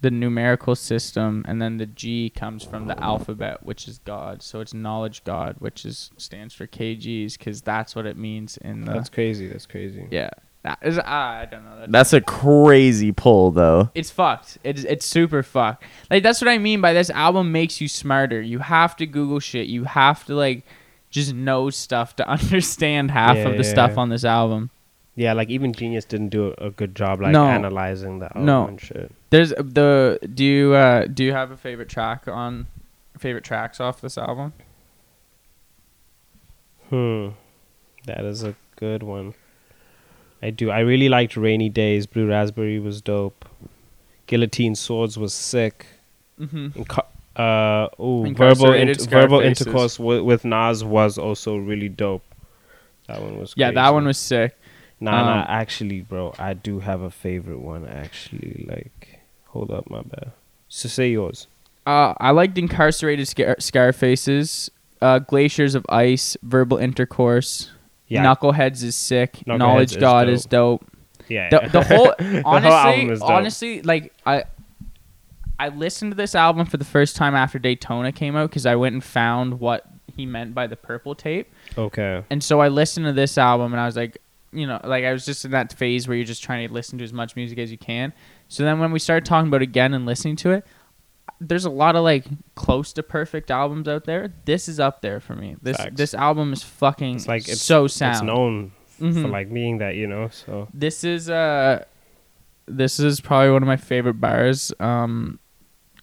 the 0.04 0.12
numerical 0.12 0.76
system, 0.76 1.44
and 1.48 1.60
then 1.60 1.78
the 1.78 1.88
G 1.88 2.30
comes 2.30 2.64
from 2.64 2.86
the 2.88 3.00
alphabet, 3.04 3.66
which 3.66 3.88
is 3.88 3.98
God. 4.06 4.44
So 4.44 4.60
it's 4.60 4.74
knowledge 4.74 5.24
God, 5.24 5.56
which 5.60 5.84
is 5.86 6.12
stands 6.18 6.54
for 6.54 6.68
KGs, 6.68 7.38
because 7.40 7.62
that's 7.62 7.96
what 7.96 8.06
it 8.06 8.16
means 8.18 8.58
in 8.58 8.86
the. 8.86 8.94
That's 8.94 9.10
crazy. 9.10 9.48
That's 9.48 9.66
crazy. 9.66 10.08
yeah. 10.12 10.30
That 10.64 10.80
is, 10.82 10.98
ah, 10.98 11.40
I 11.40 11.46
don't 11.46 11.66
know. 11.66 11.78
That's 11.80 11.92
That's 11.92 12.14
a 12.14 12.22
crazy 12.22 13.12
pull, 13.12 13.52
though. 13.52 13.90
it's 13.96 14.12
fucked. 14.12 14.60
It's 14.64 14.84
it's 14.86 15.06
super 15.06 15.44
fucked. 15.44 15.84
Like 16.10 16.24
that's 16.24 16.40
what 16.40 16.48
I 16.48 16.58
mean 16.58 16.80
by 16.80 16.94
this 16.94 17.10
album 17.10 17.52
makes 17.52 17.82
you 17.82 17.88
smarter. 17.90 18.40
You 18.42 18.60
have 18.60 18.96
to 18.98 19.06
Google 19.06 19.40
shit. 19.42 19.68
You 19.68 19.84
have 19.86 20.26
to 20.28 20.36
like 20.36 20.66
just 21.10 21.34
know 21.34 21.70
stuff 21.70 22.16
to 22.18 22.30
understand 22.38 23.12
half 23.12 23.36
Yeah, 23.36 23.48
of 23.50 23.58
the 23.58 23.64
yeah, 23.64 23.70
stuff 23.70 23.92
yeah. 23.96 24.00
on 24.00 24.08
this 24.10 24.24
album. 24.24 24.70
Yeah, 25.16 25.34
like 25.34 25.50
even 25.50 25.74
Genius 25.74 26.06
didn't 26.06 26.30
do 26.30 26.56
a, 26.58 26.68
a 26.68 26.72
good 26.72 26.96
job 26.96 27.22
like 27.22 27.32
No. 27.34 27.46
analyzing 27.46 28.20
the 28.20 28.26
album 28.26 28.46
No. 28.46 28.68
and 28.68 28.82
shit. 28.82 29.12
There's 29.30 29.50
the 29.50 30.20
do 30.34 30.44
you 30.44 30.74
uh 30.74 31.06
do 31.06 31.24
you 31.24 31.34
have 31.34 31.52
a 31.52 31.58
favorite 31.58 31.90
track 31.90 32.28
on 32.28 32.66
favorite 33.18 33.44
tracks 33.44 33.80
off 33.80 34.02
this 34.02 34.18
album? 34.18 34.54
Hmm. 36.90 37.30
That 38.06 38.26
is 38.26 38.44
a 38.44 38.56
good 38.76 39.04
one. 39.04 39.34
I 40.42 40.50
do. 40.50 40.70
I 40.70 40.80
really 40.80 41.10
liked 41.10 41.38
Rainy 41.38 41.70
Days. 41.70 42.06
Blue 42.06 42.28
Raspberry 42.28 42.80
was 42.80 43.02
dope. 43.02 43.46
Guillotine 44.28 44.76
Swords 44.76 45.18
was 45.18 45.34
sick. 45.34 45.86
Mm-hmm. 46.40 46.68
Inca- 46.76 47.06
Uh, 47.36 47.88
ooh, 48.00 48.22
verbal 48.22 48.26
Incarcerated 48.28 49.00
int- 49.00 49.10
verbal 49.10 49.40
Scarfaces. 49.40 49.62
intercourse 49.68 50.00
with, 50.00 50.22
with 50.22 50.46
Nas 50.46 50.84
was 50.84 51.18
also 51.18 51.56
really 51.58 51.90
dope. 51.90 52.24
That 53.08 53.22
one 53.22 53.40
was. 53.40 53.54
Yeah, 53.58 53.72
that 53.72 53.94
one 53.94 54.06
was 54.06 54.18
sick. 54.18 54.56
Nah, 55.04 55.12
nah. 55.24 55.40
um, 55.42 55.46
Actually, 55.50 56.02
bro, 56.02 56.34
I 56.40 56.54
do 56.54 56.80
have 56.80 57.02
a 57.02 57.10
favorite 57.12 57.60
one. 57.60 57.86
Actually, 57.88 58.66
like, 58.68 59.20
hold 59.48 59.70
up, 59.72 59.90
my 59.90 60.02
bad. 60.02 60.32
So 60.70 60.88
say 60.90 61.12
yours. 61.12 61.48
Uh, 61.86 62.14
I 62.20 62.32
liked 62.32 62.58
Incarcerated 62.58 63.28
Scar- 63.28 63.58
Scarfaces, 63.60 64.72
uh, 65.02 65.20
Glaciers 65.20 65.76
of 65.76 65.86
Ice, 65.90 66.38
Verbal 66.42 66.78
Intercourse. 66.78 67.72
Yeah, 68.08 68.24
Knuckleheads 68.24 68.84
is 68.84 68.96
sick. 68.96 69.34
Knuckleheads 69.46 69.58
Knowledge 69.58 69.92
is 69.92 69.98
God 69.98 70.26
dope. 70.26 70.34
is 70.34 70.46
dope. 70.46 70.86
yeah. 71.28 71.50
The, 71.50 71.70
the 71.70 71.84
whole 71.84 72.14
honestly, 72.46 73.10
is 73.12 73.20
dope. 73.20 73.30
honestly, 73.30 73.82
like 73.82 74.14
I, 74.26 74.44
I 75.60 75.70
listened 75.70 76.12
to 76.12 76.16
this 76.16 76.36
album 76.36 76.66
for 76.66 76.78
the 76.78 76.86
first 76.86 77.16
time 77.16 77.36
after 77.36 77.60
Daytona 77.60 78.12
came 78.12 78.36
out 78.36 78.50
because 78.50 78.66
I 78.66 78.76
went 78.76 78.94
and 78.94 79.04
found 79.04 79.60
what 79.60 79.86
he 80.16 80.26
meant 80.26 80.54
by 80.54 80.68
the 80.68 80.76
purple 80.76 81.16
tape, 81.16 81.52
okay. 81.78 82.24
and 82.30 82.44
so 82.44 82.60
I 82.60 82.68
listened 82.68 83.06
to 83.08 83.14
this 83.14 83.38
album 83.38 83.74
and 83.74 83.80
I 83.82 83.86
was 83.88 83.96
like, 83.96 84.20
you 84.54 84.68
know, 84.68 84.80
like 84.84 85.04
I 85.04 85.12
was 85.14 85.26
just 85.26 85.46
in 85.46 85.52
that 85.52 85.74
phase 85.74 86.08
where 86.08 86.16
you're 86.16 86.26
just 86.26 86.44
trying 86.44 86.68
to 86.68 86.74
listen 86.74 86.98
to 87.00 87.04
as 87.04 87.14
much 87.14 87.36
music 87.36 87.58
as 87.60 87.72
you 87.72 87.78
can. 87.78 88.14
So 88.48 88.64
then 88.64 88.80
when 88.80 88.92
we 88.92 89.00
started 89.00 89.26
talking 89.26 89.48
about 89.48 89.62
again 89.62 89.94
and 89.94 90.06
listening 90.06 90.36
to 90.38 90.52
it, 90.52 90.66
there's 91.40 91.66
a 91.66 91.70
lot 91.70 91.96
of 91.96 92.04
like 92.04 92.26
close 92.56 92.94
to 92.94 93.04
perfect 93.04 93.52
albums 93.52 93.88
out 93.88 94.06
there. 94.06 94.34
This 94.46 94.68
is 94.70 94.80
up 94.80 95.02
there 95.02 95.20
for 95.20 95.36
me. 95.36 95.56
This 95.62 95.78
Facts. 95.78 95.96
this 95.98 96.14
album 96.14 96.54
is 96.54 96.64
fucking 96.64 97.16
It's 97.16 97.28
like 97.28 97.48
it's 97.48 97.62
so 97.62 97.88
sound. 97.88 98.16
It's 98.16 98.24
known 98.24 98.72
for 98.98 99.04
Mhm. 99.06 99.32
like 99.32 99.52
being 99.52 99.80
that, 99.80 99.96
you 99.96 100.08
know. 100.08 100.30
So 100.30 100.68
This 100.74 101.04
is 101.04 101.30
uh 101.30 101.84
this 102.66 103.00
is 103.00 103.20
probably 103.20 103.52
one 103.52 103.62
of 103.64 103.68
my 103.68 103.76
favorite 103.78 104.22
bars 104.22 104.72
um 104.80 105.40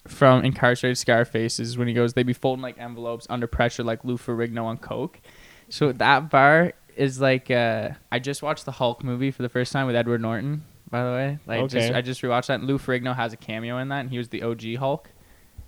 from 0.07 0.43
Incarcerated 0.43 0.97
Scarfaces 0.97 1.77
when 1.77 1.87
he 1.87 1.93
goes, 1.93 2.13
They 2.13 2.23
be 2.23 2.33
folding 2.33 2.61
like 2.63 2.77
envelopes 2.79 3.25
under 3.29 3.47
pressure 3.47 3.83
like 3.83 4.03
Lou 4.03 4.17
Ferrigno 4.17 4.65
on 4.65 4.77
Coke. 4.77 5.21
So 5.69 5.91
that 5.93 6.29
bar 6.29 6.73
is 7.01 7.19
like 7.19 7.49
uh 7.49 7.89
I 8.11 8.19
just 8.19 8.41
watched 8.43 8.65
the 8.65 8.71
Hulk 8.71 9.03
movie 9.03 9.31
for 9.31 9.41
the 9.41 9.49
first 9.49 9.71
time 9.73 9.87
with 9.87 9.95
Edward 9.95 10.21
Norton, 10.21 10.63
by 10.89 11.03
the 11.03 11.11
way. 11.11 11.39
Like 11.47 11.69
just 11.69 11.91
I 11.91 12.01
just 12.01 12.21
rewatched 12.21 12.47
that 12.47 12.59
and 12.59 12.67
Lou 12.67 12.77
Ferrigno 12.77 13.15
has 13.15 13.33
a 13.33 13.37
cameo 13.37 13.77
in 13.79 13.89
that 13.89 14.01
and 14.01 14.09
he 14.09 14.17
was 14.17 14.29
the 14.29 14.43
OG 14.43 14.75
Hulk. 14.75 15.09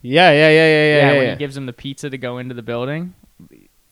yeah, 0.02 0.32
yeah, 0.32 0.50
yeah, 0.50 0.50
yeah, 0.50 0.50
yeah. 0.52 0.67
Yeah, 0.67 0.96
yeah, 1.12 1.17
when 1.17 1.24
yeah. 1.24 1.32
he 1.32 1.38
gives 1.38 1.58
him 1.58 1.65
the 1.65 1.74
pizza 1.74 2.10
to 2.10 2.17
go 2.17 2.38
into 2.38 2.54
the 2.54 2.62
building. 2.63 3.15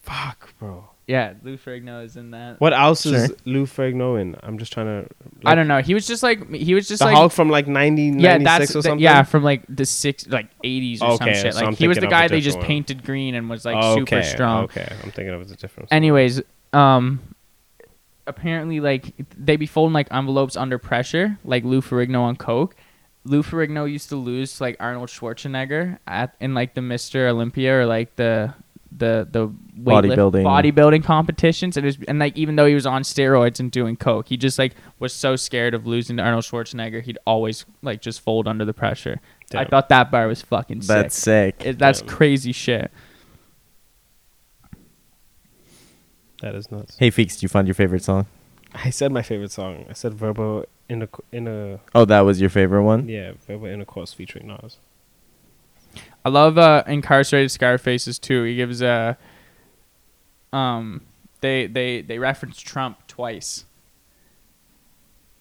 Fuck, 0.02 0.58
bro. 0.60 0.88
Yeah, 1.08 1.34
Lou 1.44 1.58
Ferrigno 1.58 2.06
is 2.06 2.16
in 2.16 2.32
that. 2.32 2.62
What 2.62 2.74
else 2.74 3.06
is 3.06 3.34
Lou 3.44 3.66
Ferrigno 3.66 4.22
in? 4.22 4.36
I'm 4.44 4.58
just 4.58 4.72
trying 4.72 4.86
to. 5.04 5.10
I 5.46 5.56
don't 5.56 5.68
know. 5.68 5.82
He 5.82 5.94
was 5.94 6.08
just 6.08 6.24
like 6.24 6.50
he 6.54 6.74
was 6.74 6.88
just 6.88 7.00
the 7.00 7.06
like 7.08 7.16
Hulk 7.16 7.32
from 7.34 7.50
like 7.50 7.68
90, 7.68 8.02
yeah, 8.22 8.38
96 8.38 8.44
that's 8.46 8.72
or 8.72 8.74
the- 8.80 8.84
something. 8.84 9.00
yeah 9.00 9.24
from 9.24 9.44
like 9.44 9.64
the 9.68 9.86
six 9.86 10.26
like 10.28 10.48
eighties 10.64 11.02
or 11.02 11.12
Okay, 11.14 11.34
some 11.34 11.34
shit. 11.34 11.54
so 11.54 11.60
Like 11.60 11.68
I'm 11.68 11.76
he 11.76 11.88
was 11.88 11.98
the 11.98 12.02
thinking 12.02 12.14
of 12.16 12.20
a 12.20 12.24
guy 12.24 12.28
they 12.30 12.40
just 12.40 12.60
one. 12.60 12.66
painted 12.68 13.04
green 13.04 13.36
and 13.36 13.50
was 13.50 13.66
like 13.66 13.76
okay, 13.76 14.00
super 14.00 14.24
strong. 14.24 14.64
Okay, 14.66 14.88
I'm 15.04 15.12
thinking 15.12 15.34
of 15.34 15.42
a 15.42 15.56
different. 15.56 15.92
Anyways, 15.92 16.42
um, 16.72 17.20
apparently 18.28 18.80
like 18.80 19.14
they 19.38 19.56
be 19.56 19.66
folding 19.66 19.94
like 19.94 20.08
envelopes 20.12 20.56
under 20.56 20.78
pressure, 20.78 21.38
like 21.44 21.64
Lou 21.64 21.82
Ferrigno 21.82 22.22
on 22.22 22.36
coke. 22.36 22.76
Lou 23.24 23.44
Ferrigno 23.44 23.90
used 23.92 24.10
to 24.10 24.16
lose 24.16 24.58
to 24.58 24.64
like 24.64 24.78
Arnold 24.80 25.10
Schwarzenegger 25.10 26.00
at 26.08 26.36
in 26.40 26.54
like 26.54 26.74
the 26.74 26.82
Mister 26.82 27.28
Olympia 27.28 27.80
or 27.80 27.86
like 27.86 28.16
the 28.16 28.54
the 28.96 29.28
the 29.30 29.48
Bodybuilding. 29.48 30.44
bodybuilding 30.44 31.04
competitions 31.04 31.78
and 31.78 31.86
it 31.86 31.98
was, 31.98 31.98
and 32.08 32.20
like 32.20 32.38
even 32.38 32.56
though 32.56 32.66
he 32.66 32.76
was 32.76 32.86
on 32.86 33.04
steroids 33.04 33.60
and 33.60 33.72
doing 33.72 33.96
coke, 33.96 34.28
he 34.28 34.38
just 34.38 34.60
like 34.60 34.76
was 35.00 35.14
so 35.14 35.36
scared 35.36 35.74
of 35.74 35.88
losing 35.88 36.18
to 36.18 36.24
Arnold 36.24 36.44
Schwarzenegger, 36.44 37.02
he'd 37.02 37.18
always 37.26 37.66
like 37.82 38.02
just 38.02 38.22
fold 38.22 38.48
under 38.48 38.66
the 38.66 38.74
pressure. 38.74 39.20
I 39.54 39.66
thought 39.66 39.90
that 39.90 40.12
bar 40.12 40.28
was 40.28 40.42
fucking 40.42 40.82
sick. 40.82 40.88
That's 40.88 41.18
sick. 41.18 41.62
It, 41.66 41.80
that's 41.80 42.00
Damn. 42.00 42.10
crazy 42.10 42.52
shit. 42.52 42.92
That 46.42 46.54
is 46.56 46.72
nuts. 46.72 46.98
Hey, 47.00 47.10
Feeks, 47.10 47.34
did 47.36 47.44
you 47.44 47.50
find 47.50 47.68
your 47.68 47.76
favorite 47.76 48.04
song? 48.04 48.26
I 48.74 48.90
said 48.90 49.12
my 49.12 49.22
favorite 49.22 49.52
song. 49.52 49.86
I 49.90 49.94
said 49.94 50.14
verbal 50.14 50.66
in 50.90 51.04
a 51.04 51.10
in 51.32 51.48
a 51.48 51.80
Oh, 51.96 52.06
that 52.06 52.22
was 52.22 52.40
your 52.42 52.50
favorite 52.50 52.84
one? 52.84 53.08
yeah 53.10 53.32
verbal 53.48 53.68
intercourse 53.68 54.14
featuring 54.14 54.48
Nas. 54.48 54.78
I 56.24 56.30
love 56.30 56.58
uh, 56.58 56.84
incarcerated 56.88 57.52
Scarfaces 57.52 58.20
too. 58.20 58.44
He 58.44 58.56
gives 58.56 58.82
a 58.82 59.18
um 60.54 61.02
they 61.42 61.68
they 61.68 62.02
they 62.02 62.20
reference 62.20 62.60
Trump 62.60 63.08
twice. 63.08 63.66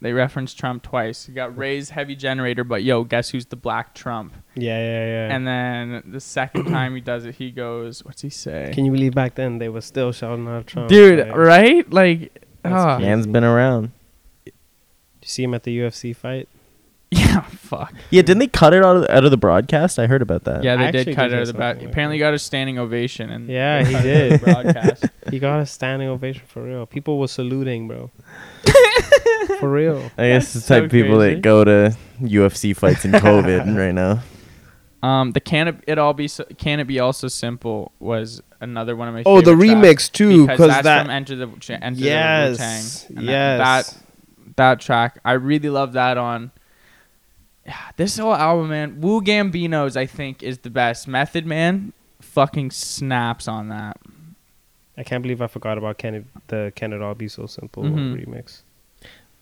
They 0.02 0.14
reference 0.14 0.54
Trump 0.54 0.82
twice. 0.82 1.28
You 1.28 1.34
got 1.34 1.56
Ray's 1.56 1.90
heavy 1.90 2.16
generator, 2.16 2.64
but 2.64 2.82
yo, 2.82 3.04
guess 3.04 3.28
who's 3.30 3.46
the 3.46 3.56
black 3.56 3.94
Trump? 3.94 4.32
Yeah, 4.54 4.78
yeah, 4.78 5.06
yeah. 5.06 5.34
And 5.34 5.46
then 5.46 6.02
the 6.06 6.20
second 6.20 6.64
time 6.70 6.94
he 6.94 7.02
does 7.02 7.26
it, 7.26 7.34
he 7.34 7.50
goes, 7.50 8.02
"What's 8.04 8.22
he 8.22 8.30
say?" 8.30 8.70
Can 8.72 8.86
you 8.86 8.92
believe 8.92 9.14
back 9.14 9.34
then 9.34 9.58
they 9.58 9.68
were 9.68 9.82
still 9.82 10.12
shouting 10.12 10.48
out 10.48 10.66
Trump? 10.66 10.88
Dude, 10.88 11.18
right? 11.18 11.36
right? 11.36 11.92
Like, 11.92 12.46
That's 12.62 12.74
ah. 12.74 12.98
Man's 12.98 13.26
been 13.26 13.44
around. 13.44 13.92
Did 14.46 14.54
you 15.22 15.28
see 15.28 15.42
him 15.42 15.52
at 15.52 15.64
the 15.64 15.78
UFC 15.78 16.16
fight? 16.16 16.48
yeah, 17.18 17.40
fuck. 17.42 17.92
Yeah, 18.10 18.22
didn't 18.22 18.38
they 18.38 18.46
cut 18.46 18.72
it 18.72 18.84
out 18.84 18.96
of, 18.98 19.10
out 19.10 19.24
of 19.24 19.30
the 19.32 19.36
broadcast? 19.36 19.98
I 19.98 20.06
heard 20.06 20.22
about 20.22 20.44
that. 20.44 20.62
Yeah, 20.62 20.76
they 20.76 20.84
I 20.86 20.90
did 20.92 20.98
actually 21.00 21.14
cut 21.14 21.22
did 21.24 21.32
it 21.32 21.34
out 21.34 21.36
hear 21.36 21.40
of 21.42 21.46
the 21.48 21.52
back. 21.54 21.70
something 21.74 21.86
like 21.86 21.92
Apparently, 21.92 22.18
that. 22.18 22.24
got 22.24 22.34
a 22.34 22.38
standing 22.38 22.78
ovation 22.78 23.30
and 23.30 23.48
Yeah, 23.48 23.84
he 23.84 23.92
cut 23.94 24.06
it 24.06 24.16
out 24.16 24.32
of 24.32 24.40
the 24.40 24.46
did. 24.46 24.54
broadcast. 24.72 25.04
He 25.30 25.38
got 25.38 25.60
a 25.60 25.66
standing 25.66 26.08
ovation 26.08 26.42
for 26.48 26.62
real. 26.64 26.86
People 26.86 27.18
were 27.20 27.28
saluting, 27.28 27.86
bro. 27.88 28.10
for 29.60 29.70
real. 29.70 30.10
I 30.18 30.28
guess 30.28 30.52
That's 30.52 30.66
the 30.66 30.74
type 30.74 30.80
so 30.82 30.84
of 30.86 30.90
people 30.90 31.16
crazy. 31.18 31.34
that 31.36 31.42
go 31.42 31.64
to 31.64 31.96
UFC 32.20 32.74
fights 32.76 33.04
in 33.04 33.12
COVID 33.12 33.76
right 33.76 33.92
now. 33.94 34.22
Um, 35.02 35.32
the 35.32 35.40
can 35.40 35.68
it, 35.68 35.76
it 35.86 35.98
all 35.98 36.12
be 36.12 36.28
so, 36.28 36.44
can 36.58 36.78
it 36.80 36.84
be 36.84 37.00
also 37.00 37.28
simple 37.28 37.92
was 38.00 38.42
another 38.60 38.94
one 38.96 39.08
of 39.08 39.14
my 39.14 39.22
Oh, 39.24 39.40
the 39.40 39.52
favorite 39.56 39.66
tracks 39.82 40.08
remix 40.08 40.12
too, 40.12 40.46
because 40.46 40.56
because 40.58 40.68
that's 40.68 40.84
that 40.84 41.02
from 41.02 41.10
Enter 41.10 41.36
the 41.36 41.46
Ch- 41.58 41.70
Enter 41.70 42.00
yes, 42.00 43.04
the 43.06 43.14
Wu-Tang. 43.14 43.18
And 43.18 43.26
yes. 43.26 43.58
that, 43.58 43.94
that 43.96 44.56
that 44.56 44.80
track 44.80 45.18
I 45.24 45.32
really 45.32 45.70
love 45.70 45.94
that 45.94 46.18
on. 46.18 46.50
Yeah, 47.70 47.76
this 47.96 48.18
whole 48.18 48.34
album, 48.34 48.68
man. 48.70 49.00
Wu 49.00 49.20
Gambino's 49.22 49.96
I 49.96 50.06
think 50.06 50.42
is 50.42 50.58
the 50.58 50.70
best. 50.70 51.06
Method 51.08 51.46
Man, 51.46 51.92
fucking 52.20 52.70
snaps 52.72 53.48
on 53.48 53.68
that. 53.68 53.96
I 54.98 55.02
can't 55.02 55.22
believe 55.22 55.40
I 55.40 55.46
forgot 55.46 55.78
about 55.78 55.96
Can 55.98 56.14
it, 56.14 56.24
the 56.48 56.72
Can 56.76 56.92
It 56.92 57.00
All 57.00 57.14
Be 57.14 57.28
So 57.28 57.46
Simple 57.46 57.84
Mhm. 57.84 58.26
remix. 58.26 58.62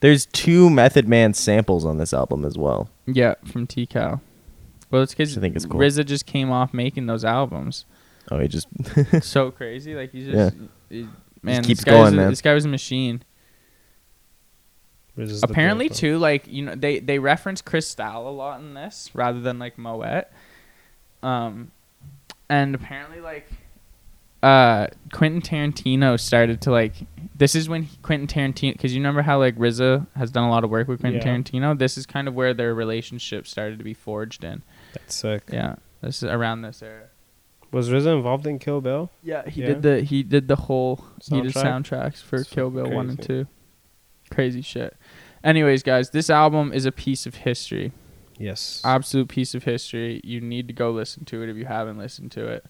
There's 0.00 0.26
two 0.26 0.70
Method 0.70 1.08
Man 1.08 1.34
samples 1.34 1.84
on 1.84 1.98
this 1.98 2.14
album 2.14 2.44
as 2.44 2.56
well. 2.56 2.88
Yeah, 3.06 3.34
from 3.44 3.66
Tical. 3.66 4.20
Well, 4.90 5.02
it's 5.02 5.12
because 5.12 5.30
Which 5.30 5.38
I 5.38 5.40
think 5.40 5.56
is 5.56 5.66
cool. 5.66 5.80
RZA 5.80 6.04
just 6.06 6.24
came 6.26 6.50
off 6.52 6.72
making 6.72 7.06
those 7.06 7.24
albums. 7.24 7.84
Oh, 8.30 8.38
he 8.38 8.46
just 8.46 8.68
so 9.22 9.50
crazy. 9.58 9.94
Like 9.96 10.12
he 10.12 10.24
just, 10.30 10.54
he- 10.88 11.08
man, 11.42 11.64
keeps 11.64 11.80
this 11.80 11.84
guy 11.84 11.90
going, 11.92 12.14
a, 12.14 12.16
man. 12.16 12.30
This 12.30 12.40
guy 12.42 12.54
was 12.54 12.64
a 12.64 12.68
machine. 12.68 13.22
Apparently, 15.42 15.88
too, 15.88 16.18
like 16.18 16.46
you 16.46 16.62
know, 16.64 16.74
they 16.74 16.98
they 17.00 17.18
reference 17.18 17.60
Cristal 17.62 18.28
a 18.28 18.30
lot 18.30 18.60
in 18.60 18.74
this 18.74 19.10
rather 19.14 19.40
than 19.40 19.58
like 19.58 19.76
Moet. 19.78 20.24
Um, 21.22 21.70
and 22.48 22.74
apparently, 22.74 23.20
like, 23.20 23.46
uh, 24.42 24.86
Quentin 25.12 25.42
Tarantino 25.42 26.18
started 26.18 26.60
to 26.62 26.70
like. 26.70 26.94
This 27.36 27.54
is 27.54 27.68
when 27.68 27.88
Quentin 28.02 28.26
Tarantino, 28.26 28.72
because 28.72 28.94
you 28.94 29.00
remember 29.00 29.22
how 29.22 29.38
like 29.38 29.56
RZA 29.56 30.06
has 30.16 30.30
done 30.30 30.44
a 30.44 30.50
lot 30.50 30.64
of 30.64 30.70
work 30.70 30.88
with 30.88 31.00
Quentin 31.00 31.20
Yeah. 31.20 31.28
Tarantino. 31.36 31.78
This 31.78 31.96
is 31.98 32.06
kind 32.06 32.26
of 32.28 32.34
where 32.34 32.54
their 32.54 32.74
relationship 32.74 33.46
started 33.46 33.78
to 33.78 33.84
be 33.84 33.94
forged 33.94 34.44
in. 34.44 34.62
That's 34.92 35.14
sick. 35.14 35.42
Yeah, 35.52 35.76
this 36.00 36.22
is 36.22 36.28
around 36.30 36.62
this 36.62 36.82
era. 36.82 37.04
Was 37.70 37.90
RZA 37.90 38.16
involved 38.16 38.46
in 38.46 38.58
Kill 38.58 38.80
Bill? 38.80 39.10
Yeah, 39.22 39.46
he 39.48 39.60
Yeah. 39.60 39.66
did 39.68 39.82
the 39.82 40.00
he 40.00 40.22
did 40.22 40.48
the 40.48 40.56
whole 40.56 41.04
he 41.28 41.40
did 41.42 41.52
soundtracks 41.52 42.22
for 42.22 42.38
That's 42.38 42.48
Kill 42.48 42.70
Bill 42.70 42.84
fucking 42.84 42.96
one 42.96 43.10
and 43.10 43.22
two. 43.22 43.46
Crazy 44.28 44.62
shit. 44.62 44.96
Anyways, 45.44 45.82
guys, 45.82 46.10
this 46.10 46.30
album 46.30 46.72
is 46.72 46.84
a 46.84 46.92
piece 46.92 47.26
of 47.26 47.36
history. 47.36 47.92
Yes. 48.38 48.80
Absolute 48.84 49.28
piece 49.28 49.54
of 49.54 49.64
history. 49.64 50.20
You 50.24 50.40
need 50.40 50.68
to 50.68 50.74
go 50.74 50.90
listen 50.90 51.24
to 51.26 51.42
it 51.42 51.48
if 51.48 51.56
you 51.56 51.64
haven't 51.64 51.98
listened 51.98 52.30
to 52.32 52.46
it. 52.46 52.64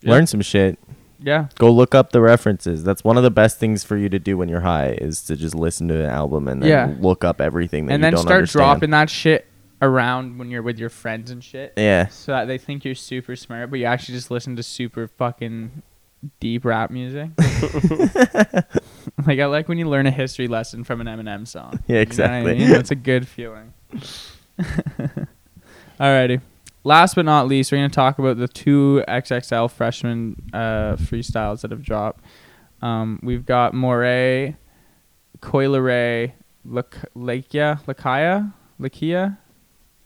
Yeah. 0.00 0.10
learn 0.10 0.26
some 0.26 0.40
shit. 0.40 0.78
Yeah. 1.20 1.46
Go 1.56 1.70
look 1.70 1.94
up 1.94 2.10
the 2.10 2.20
references. 2.20 2.82
That's 2.82 3.04
one 3.04 3.16
of 3.16 3.22
the 3.22 3.30
best 3.30 3.58
things 3.58 3.84
for 3.84 3.96
you 3.96 4.08
to 4.08 4.18
do 4.18 4.36
when 4.36 4.48
you're 4.48 4.60
high 4.62 4.90
is 5.00 5.22
to 5.24 5.36
just 5.36 5.54
listen 5.54 5.86
to 5.88 5.94
an 6.04 6.10
album 6.10 6.48
and 6.48 6.62
then 6.62 6.68
Yeah. 6.70 6.94
look 6.98 7.22
up 7.24 7.40
everything 7.40 7.86
that 7.86 7.94
and 7.94 8.00
you 8.00 8.04
then 8.06 8.12
don't 8.14 8.22
start 8.22 8.36
understand. 8.38 8.60
dropping 8.64 8.90
that 8.90 9.08
shit 9.10 9.46
around 9.80 10.38
when 10.38 10.50
you're 10.50 10.62
with 10.62 10.78
your 10.78 10.88
friends 10.88 11.30
and 11.30 11.42
shit. 11.44 11.74
Yeah. 11.76 12.08
So 12.08 12.32
that 12.32 12.46
they 12.48 12.58
think 12.58 12.84
you're 12.84 12.94
super 12.96 13.36
smart, 13.36 13.70
but 13.70 13.78
you 13.78 13.84
actually 13.84 14.14
just 14.16 14.30
listen 14.30 14.56
to 14.56 14.62
super 14.64 15.06
fucking 15.06 15.82
deep 16.40 16.64
rap 16.64 16.90
music. 16.90 17.30
like 19.26 19.38
I 19.38 19.46
like 19.46 19.68
when 19.68 19.78
you 19.78 19.88
learn 19.88 20.06
a 20.06 20.10
history 20.10 20.48
lesson 20.48 20.84
from 20.84 21.00
an 21.00 21.06
Eminem 21.06 21.46
song. 21.46 21.80
Yeah, 21.86 21.88
You 21.88 21.94
know 21.94 21.98
I 21.98 22.02
exactly. 22.02 22.58
mean? 22.58 22.70
That's 22.70 22.90
a 22.90 22.94
good 22.96 23.26
feeling. 23.28 23.72
Alrighty. 26.00 26.40
Last 26.84 27.14
but 27.14 27.24
not 27.24 27.46
least, 27.46 27.70
we're 27.70 27.78
gonna 27.78 27.88
talk 27.90 28.18
about 28.18 28.38
the 28.38 28.48
two 28.48 29.04
XXL 29.06 29.70
freshman 29.70 30.42
uh, 30.52 30.96
freestyles 30.96 31.60
that 31.60 31.70
have 31.70 31.82
dropped. 31.82 32.24
Um, 32.80 33.20
we've 33.22 33.46
got 33.46 33.72
Morray, 33.72 34.56
Coileray, 35.40 36.32
Lakeyah, 36.66 37.84
Lakeyah, 37.84 38.52
Lakeyah, 38.80 39.38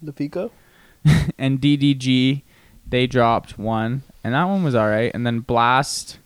the 0.03 0.13
Pico? 0.13 0.51
and 1.39 1.61
DDG, 1.61 2.43
they 2.87 3.07
dropped 3.07 3.59
one, 3.59 4.03
and 4.23 4.35
that 4.35 4.45
one 4.45 4.63
was 4.63 4.75
all 4.75 4.89
right. 4.89 5.11
And 5.15 5.27
then 5.27 5.41
Blxst 5.43 6.19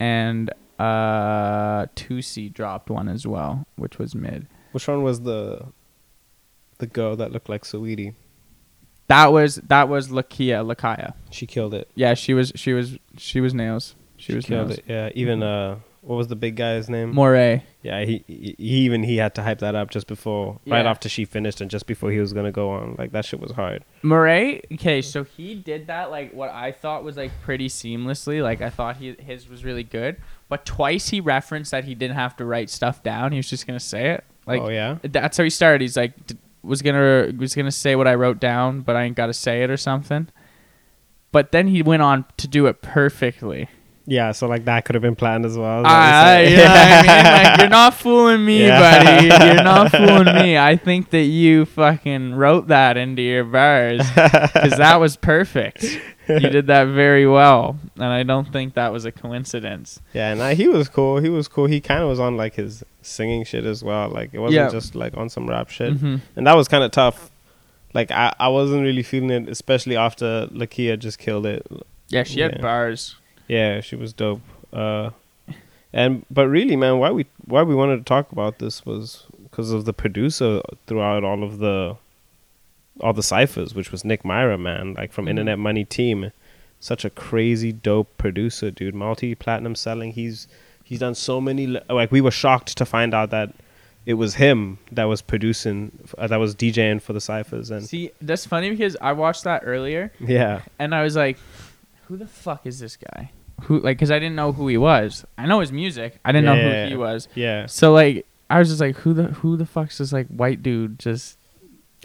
and 0.00 0.50
uh, 0.78 1.86
Toosii 1.96 2.52
dropped 2.52 2.90
one 2.90 3.08
as 3.08 3.26
well, 3.26 3.66
which 3.76 3.98
was 3.98 4.14
mid. 4.14 4.46
Which 4.72 4.88
one 4.88 5.02
was 5.02 5.22
the 5.22 5.66
the 6.78 6.86
girl 6.86 7.16
that 7.16 7.32
looked 7.32 7.48
like 7.48 7.62
Saweetie? 7.62 8.14
That 9.06 9.32
was 9.32 9.56
that 9.56 9.88
was 9.88 10.08
Lakeyah 10.08 10.74
Lakeyah. 10.74 11.14
She 11.30 11.46
killed 11.46 11.74
it. 11.74 11.88
Yeah, 11.94 12.14
she 12.14 12.34
was 12.34 12.52
she 12.54 12.72
was 12.72 12.98
she 13.16 13.40
was 13.40 13.54
nails. 13.54 13.94
She, 14.16 14.34
was 14.34 14.46
killed 14.46 14.68
nails. 14.68 14.78
it. 14.78 14.84
Yeah. 14.88 15.10
Even 15.14 15.42
uh, 15.42 15.78
what 16.04 16.16
was 16.16 16.28
the 16.28 16.36
big 16.36 16.56
guy's 16.56 16.90
name? 16.90 17.14
Morray. 17.14 17.62
Yeah, 17.82 18.04
he, 18.04 18.24
he 18.26 18.56
even 18.58 19.02
he 19.02 19.16
had 19.16 19.34
to 19.36 19.42
hype 19.42 19.58
that 19.60 19.74
up 19.74 19.90
just 19.90 20.06
before, 20.06 20.60
right 20.66 20.84
after 20.84 21.08
she 21.08 21.24
finished, 21.24 21.60
and 21.60 21.70
just 21.70 21.86
before 21.86 22.10
he 22.10 22.18
was 22.18 22.32
gonna 22.32 22.52
go 22.52 22.70
on. 22.70 22.94
Like 22.98 23.12
that 23.12 23.24
shit 23.24 23.40
was 23.40 23.52
hard. 23.52 23.84
Morray, 24.02 24.60
okay, 24.72 25.00
so 25.02 25.24
he 25.24 25.54
did 25.54 25.86
that 25.86 26.10
like 26.10 26.32
what 26.32 26.50
I 26.50 26.72
thought 26.72 27.04
was 27.04 27.16
like 27.16 27.32
pretty 27.42 27.68
seamlessly. 27.68 28.42
Like 28.42 28.60
I 28.60 28.70
thought 28.70 28.96
he 28.96 29.16
his 29.18 29.48
was 29.48 29.64
really 29.64 29.82
good, 29.82 30.16
but 30.48 30.66
twice 30.66 31.08
he 31.08 31.20
referenced 31.20 31.70
that 31.70 31.84
he 31.84 31.94
didn't 31.94 32.16
have 32.16 32.36
to 32.36 32.44
write 32.44 32.70
stuff 32.70 33.02
down. 33.02 33.32
He 33.32 33.38
was 33.38 33.48
just 33.48 33.66
gonna 33.66 33.80
say 33.80 34.10
it. 34.10 34.24
Like 34.46 34.60
oh 34.60 34.68
yeah. 34.68 34.98
that's 35.02 35.36
how 35.36 35.44
he 35.44 35.50
started. 35.50 35.80
He's 35.80 35.96
like 35.96 36.26
d- 36.26 36.36
was 36.62 36.82
gonna 36.82 37.32
was 37.36 37.54
gonna 37.54 37.70
say 37.70 37.96
what 37.96 38.08
I 38.08 38.14
wrote 38.14 38.40
down, 38.40 38.80
but 38.80 38.96
I 38.96 39.04
ain't 39.04 39.16
got 39.16 39.26
to 39.26 39.34
say 39.34 39.62
it 39.62 39.70
or 39.70 39.76
something. 39.76 40.28
But 41.32 41.52
then 41.52 41.68
he 41.68 41.82
went 41.82 42.02
on 42.02 42.24
to 42.36 42.46
do 42.46 42.66
it 42.66 42.80
perfectly. 42.80 43.68
Yeah, 44.06 44.32
so 44.32 44.46
like 44.46 44.66
that 44.66 44.84
could 44.84 44.94
have 44.96 45.02
been 45.02 45.16
planned 45.16 45.46
as 45.46 45.56
well. 45.56 45.82
Ah, 45.86 46.36
you're 46.38 46.58
know 46.58 46.64
I 46.66 47.02
mean? 47.02 47.24
Like, 47.24 47.58
you're 47.60 47.68
not 47.70 47.94
fooling 47.94 48.44
me, 48.44 48.66
Yeah. 48.66 48.78
buddy. 48.78 49.26
You're 49.46 49.64
not 49.64 49.90
fooling 49.96 50.34
me. 50.34 50.58
I 50.58 50.76
think 50.76 51.08
that 51.10 51.22
you 51.24 51.64
fucking 51.64 52.34
wrote 52.34 52.68
that 52.68 52.98
into 52.98 53.22
your 53.22 53.44
bars 53.44 54.06
because 54.14 54.76
that 54.76 54.96
was 55.00 55.16
perfect. 55.16 55.84
You 56.28 56.40
did 56.40 56.66
that 56.66 56.84
very 56.88 57.26
well, 57.26 57.78
and 57.96 58.04
I 58.04 58.22
don't 58.24 58.50
think 58.52 58.74
that 58.74 58.92
was 58.92 59.04
a 59.06 59.12
coincidence. 59.12 60.00
Yeah, 60.12 60.34
nah, 60.34 60.50
he 60.50 60.68
was 60.68 60.88
cool. 60.90 61.18
He 61.18 61.28
was 61.30 61.48
cool. 61.48 61.66
He 61.66 61.80
kind 61.80 62.02
of 62.02 62.08
was 62.10 62.20
on 62.20 62.36
like 62.36 62.54
his 62.54 62.82
singing 63.02 63.44
shit 63.44 63.64
as 63.64 63.82
well. 63.82 64.08
Like 64.10 64.30
it 64.34 64.38
wasn't 64.38 64.56
Yeah. 64.66 64.70
just 64.70 64.94
like 64.94 65.16
on 65.16 65.28
some 65.30 65.46
rap 65.48 65.70
shit, 65.70 65.94
Mhm. 65.98 66.20
and 66.36 66.46
that 66.46 66.56
was 66.56 66.68
kind 66.68 66.84
of 66.84 66.90
tough. 66.90 67.30
Like 67.94 68.10
I, 68.10 68.34
I 68.38 68.48
wasn't 68.48 68.82
really 68.82 69.02
feeling 69.02 69.30
it, 69.30 69.48
especially 69.48 69.96
after 69.96 70.46
Lakeyah 70.52 70.98
just 70.98 71.18
killed 71.18 71.46
it. 71.46 71.66
Yeah, 72.08 72.24
she 72.24 72.40
had 72.40 72.60
bars. 72.60 73.16
Yeah, 73.48 73.80
she 73.80 73.96
was 73.96 74.12
dope. 74.12 74.40
Uh, 74.72 75.10
and 75.92 76.24
but 76.30 76.48
really, 76.48 76.76
man, 76.76 76.98
why 76.98 77.10
we 77.10 77.26
why 77.44 77.62
we 77.62 77.74
wanted 77.74 77.98
to 77.98 78.04
talk 78.04 78.32
about 78.32 78.58
this 78.58 78.84
was 78.84 79.24
because 79.44 79.70
of 79.70 79.84
the 79.84 79.92
producer 79.92 80.60
throughout 80.86 81.24
all 81.24 81.42
of 81.44 81.58
the 81.58 81.96
all 83.00 83.12
the 83.12 83.22
ciphers, 83.22 83.74
which 83.74 83.90
was 83.92 84.04
Nick 84.04 84.24
Mira, 84.24 84.56
man, 84.58 84.94
like 84.94 85.12
from 85.12 85.26
Mhm. 85.26 85.30
Internet 85.30 85.58
Money 85.58 85.84
Team. 85.84 86.30
Such 86.80 87.04
a 87.04 87.10
crazy 87.10 87.72
dope 87.72 88.08
producer, 88.18 88.70
dude. 88.70 88.94
Multi 88.94 89.34
platinum 89.34 89.74
selling. 89.74 90.12
He's 90.12 90.48
he's 90.82 90.98
done 90.98 91.14
so 91.14 91.40
many. 91.40 91.66
Like 91.88 92.12
we 92.12 92.20
were 92.20 92.30
shocked 92.30 92.76
to 92.76 92.84
find 92.84 93.14
out 93.14 93.30
that 93.30 93.52
it 94.06 94.14
was 94.14 94.34
him 94.34 94.76
that 94.92 95.04
was 95.04 95.22
producing, 95.22 95.90
uh, 96.18 96.26
that 96.26 96.36
was 96.36 96.54
DJing 96.54 97.00
for 97.00 97.14
the 97.14 97.22
ciphers, 97.22 97.70
and 97.70 97.86
See, 97.88 98.10
that's 98.20 98.44
funny 98.44 98.68
because 98.68 98.98
I 99.00 99.12
watched 99.12 99.44
that 99.44 99.62
earlier, 99.64 100.12
yeah, 100.20 100.60
and 100.78 100.94
I 100.94 101.02
was 101.02 101.16
like, 101.16 101.38
"Who 102.08 102.16
the 102.16 102.26
fuck 102.26 102.66
is 102.66 102.78
this 102.80 102.96
guy?" 102.96 103.30
Who 103.62 103.80
like? 103.80 103.96
Because 103.96 104.10
I 104.10 104.18
didn't 104.18 104.36
know 104.36 104.52
who 104.52 104.68
he 104.68 104.76
was. 104.76 105.24
I 105.38 105.46
know 105.46 105.60
his 105.60 105.70
music. 105.72 106.18
I 106.24 106.32
didn't 106.32 106.44
know 106.46 106.54
Yeah. 106.54 106.84
who 106.84 106.90
he 106.90 106.96
was. 106.96 107.28
yeah. 107.34 107.66
So 107.66 107.92
like, 107.92 108.26
I 108.50 108.58
was 108.58 108.68
just 108.68 108.80
like, 108.80 108.96
"Who 108.96 109.14
the 109.14 109.24
who 109.24 109.56
the 109.56 109.66
fuck's 109.66 109.98
this 109.98 110.12
like 110.12 110.26
white 110.28 110.62
dude?" 110.62 110.98
Just 110.98 111.38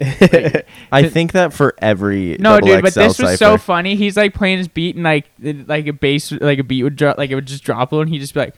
I 0.92 1.08
think 1.08 1.32
that 1.32 1.52
for 1.52 1.74
every 1.78 2.36
No, 2.40 2.54
double 2.58 2.68
dude, 2.68 2.82
but 2.82 2.92
XL 2.94 3.00
this 3.00 3.18
was 3.18 3.30
so 3.38 3.52
cipher- 3.56 3.58
funny. 3.58 3.96
He's 3.96 4.16
like 4.16 4.32
playing 4.32 4.58
his 4.58 4.68
beat 4.68 4.94
and 4.94 5.04
like 5.04 5.26
it- 5.42 5.68
like 5.68 5.86
a 5.86 5.92
bass, 5.92 6.32
like 6.32 6.58
a 6.58 6.64
beat 6.64 6.82
would 6.84 6.96
drop, 6.96 7.18
like 7.18 7.30
it 7.30 7.34
would 7.34 7.46
just 7.46 7.64
drop 7.64 7.92
low, 7.92 8.00
and 8.00 8.08
he'd 8.08 8.20
just 8.20 8.32
be 8.32 8.40
like, 8.40 8.54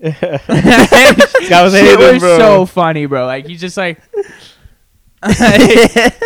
guy 0.02 1.62
was 1.62 1.72
Shit 1.74 1.84
hating, 1.84 1.98
was 2.14 2.18
bro. 2.20 2.38
so 2.38 2.66
funny, 2.66 3.06
bro. 3.06 3.26
Like 3.26 3.46
he's 3.46 3.60
just 3.60 3.76
like, 3.76 4.00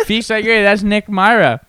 Feast 0.05 0.29
like, 0.29 0.45
hey, 0.45 0.63
that's 0.63 0.81
Nick 0.83 1.09
Mira. 1.09 1.64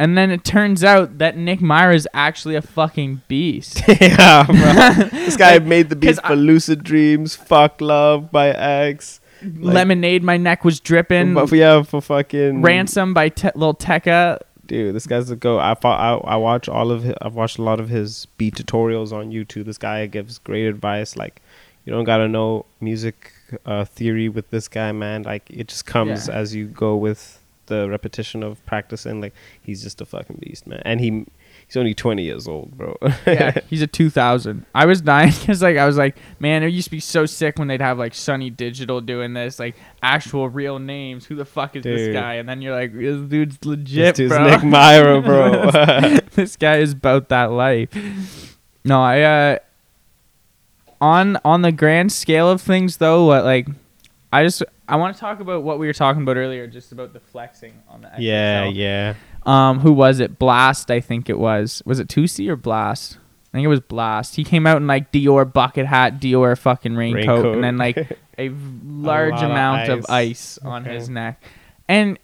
And 0.00 0.16
then 0.16 0.30
it 0.30 0.44
turns 0.44 0.84
out 0.84 1.18
that 1.18 1.36
Nick 1.36 1.60
Mira 1.60 1.92
is 1.94 2.06
actually 2.14 2.54
a 2.54 2.62
fucking 2.62 3.22
beast. 3.26 3.82
yeah, 4.00 4.44
bro. 4.44 5.08
This 5.18 5.36
guy 5.36 5.54
Like, 5.54 5.64
made 5.64 5.88
the 5.88 5.96
beat 5.96 6.18
I- 6.22 6.28
for 6.28 6.36
Lucid 6.36 6.84
Dreams, 6.84 7.34
Fuck 7.34 7.80
Love 7.80 8.30
by 8.30 8.48
X. 8.50 9.20
Lemonade, 9.42 10.22
my 10.22 10.36
neck 10.36 10.64
was 10.64 10.80
dripping. 10.80 11.34
But 11.34 11.50
yeah, 11.52 11.82
for 11.82 12.00
fucking 12.00 12.62
Ransom 12.62 13.14
by 13.14 13.28
Te- 13.28 13.50
Lil 13.54 13.74
Tecca. 13.74 14.38
Dude, 14.66 14.94
this 14.94 15.06
guy's 15.06 15.30
a 15.30 15.36
go. 15.36 15.58
I, 15.58 15.74
I 15.82 16.14
I 16.14 16.36
watch 16.36 16.68
all 16.68 16.90
of 16.90 17.02
his, 17.04 17.14
I've 17.22 17.34
watched 17.34 17.58
a 17.58 17.62
lot 17.62 17.80
of 17.80 17.88
his 17.88 18.26
beat 18.36 18.54
tutorials 18.56 19.12
on 19.12 19.30
YouTube. 19.30 19.64
This 19.64 19.78
guy 19.78 20.06
gives 20.06 20.38
great 20.38 20.66
advice. 20.66 21.16
Like, 21.16 21.40
you 21.84 21.92
don't 21.92 22.04
gotta 22.04 22.28
know 22.28 22.66
music 22.80 23.32
uh, 23.64 23.84
theory 23.84 24.28
with 24.28 24.50
this 24.50 24.68
guy, 24.68 24.92
man. 24.92 25.22
Like, 25.22 25.48
it 25.50 25.68
just 25.68 25.86
comes 25.86 26.28
Yeah. 26.28 26.34
as 26.34 26.54
you 26.54 26.66
go 26.66 26.96
with 26.96 27.40
the 27.68 27.88
repetition 27.88 28.42
of 28.42 28.64
practicing. 28.66 29.20
Like, 29.20 29.34
he's 29.62 29.82
just 29.82 30.00
a 30.00 30.04
fucking 30.04 30.38
beast, 30.40 30.66
man. 30.66 30.82
And 30.84 31.00
he 31.00 31.24
he's 31.66 31.76
only 31.76 31.94
twenty 31.94 32.24
years 32.24 32.48
old, 32.48 32.76
bro. 32.76 32.96
yeah, 33.26 33.58
he's 33.68 33.82
a 33.82 33.86
2000. 33.86 34.66
I 34.74 34.86
was 34.86 35.00
dying 35.00 35.32
because 35.40 35.62
like 35.62 35.76
I 35.76 35.86
was 35.86 35.96
like, 35.96 36.16
man, 36.40 36.62
it 36.62 36.68
used 36.68 36.86
to 36.86 36.90
be 36.90 37.00
so 37.00 37.26
sick 37.26 37.58
when 37.58 37.68
they'd 37.68 37.80
have 37.80 37.98
like 37.98 38.14
Sonny 38.14 38.50
Digital 38.50 39.00
doing 39.00 39.34
this, 39.34 39.58
like 39.58 39.76
actual 40.02 40.48
real 40.48 40.78
names. 40.78 41.26
Who 41.26 41.36
the 41.36 41.44
fuck 41.44 41.76
is 41.76 41.84
this 41.84 42.12
guy? 42.12 42.34
And 42.34 42.48
then 42.48 42.62
you're 42.62 42.74
like, 42.74 42.92
this 42.92 43.20
dude's 43.28 43.58
this 43.58 43.66
legit, 43.66 44.16
dude's 44.16 44.32
bro. 44.32 44.44
Nick 44.44 44.64
Mira, 44.64 45.22
bro. 45.22 45.70
this 46.34 46.56
guy 46.56 46.78
is 46.78 46.92
about 46.92 47.28
that 47.28 47.52
life. 47.52 47.90
No, 48.84 49.02
I 49.02 49.20
uh 49.22 49.58
on 51.00 51.38
on 51.44 51.62
the 51.62 51.72
grand 51.72 52.12
scale 52.12 52.50
of 52.50 52.60
things 52.60 52.96
though, 52.96 53.24
what 53.26 53.44
like 53.44 53.68
I 54.32 54.44
just 54.44 54.62
I 54.88 54.96
want 54.96 55.14
to 55.14 55.20
talk 55.20 55.40
about 55.40 55.62
what 55.62 55.78
we 55.78 55.86
were 55.86 55.92
talking 55.92 56.22
about 56.22 56.36
earlier, 56.36 56.66
just 56.66 56.92
about 56.92 57.12
the 57.12 57.20
flexing 57.20 57.74
on 57.88 58.00
the 58.02 58.08
XXL. 58.08 58.14
yeah, 58.18 58.64
yeah. 58.66 59.14
Um, 59.44 59.80
who 59.80 59.92
was 59.92 60.18
it? 60.20 60.38
Blxst, 60.38 60.90
I 60.92 61.00
think 61.00 61.28
it 61.28 61.38
was. 61.38 61.82
Was 61.86 62.00
it 62.00 62.08
Toosii 62.08 62.48
or 62.48 62.56
Blxst? 62.56 63.16
I 63.16 63.50
think 63.58 63.64
it 63.64 63.68
was 63.68 63.80
Blxst. 63.80 64.34
He 64.34 64.44
came 64.44 64.66
out 64.66 64.76
in 64.78 64.86
like 64.86 65.10
Dior 65.12 65.50
bucket 65.50 65.86
hat, 65.86 66.20
Dior 66.20 66.56
fucking 66.58 66.96
raincoat, 66.96 67.26
Raincoat. 67.26 67.54
and 67.54 67.64
then 67.64 67.76
like 67.78 67.96
a 68.38 68.50
large 68.84 69.34
of 69.42 69.50
amount 69.50 69.88
of 69.88 70.00
ice. 70.08 70.08
ice 70.08 70.58
on 70.58 70.82
Okay. 70.82 70.94
his 70.94 71.08
neck. 71.08 71.42
And 71.88 72.18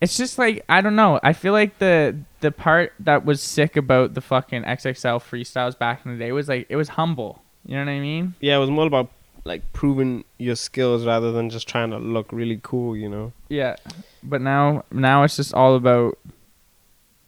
it's 0.00 0.16
just 0.16 0.38
like 0.38 0.64
I 0.68 0.80
don't 0.82 0.96
know. 0.96 1.18
I 1.22 1.32
feel 1.32 1.52
like 1.52 1.78
the 1.78 2.16
the 2.40 2.52
part 2.52 2.92
that 3.00 3.24
was 3.24 3.40
sick 3.42 3.76
about 3.76 4.12
the 4.14 4.20
fucking 4.20 4.62
XXL 4.64 5.20
freestyles 5.22 5.78
back 5.78 6.04
in 6.04 6.12
the 6.12 6.18
day 6.18 6.32
was 6.32 6.48
like 6.48 6.66
it 6.68 6.76
was 6.76 6.90
humble. 6.90 7.42
You 7.64 7.76
know 7.76 7.84
what 7.84 7.90
I 7.92 8.00
mean? 8.00 8.34
yeah, 8.40 8.56
it 8.56 8.60
was 8.60 8.70
more 8.70 8.86
about 8.86 9.10
like 9.46 9.62
proving 9.72 10.24
your 10.38 10.56
skills 10.56 11.06
rather 11.06 11.30
than 11.32 11.48
just 11.50 11.68
trying 11.68 11.90
to 11.90 11.98
look 11.98 12.32
really 12.32 12.58
cool, 12.62 12.96
you 12.96 13.08
know. 13.08 13.32
Yeah. 13.48 13.76
But 14.22 14.40
now 14.42 14.84
now 14.90 15.22
it's 15.22 15.36
just 15.36 15.54
all 15.54 15.74
about 15.76 16.18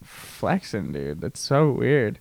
flexing, 0.03 0.93
dude. 0.93 1.21
That's 1.21 1.41
so 1.41 1.71
weird. 1.71 2.19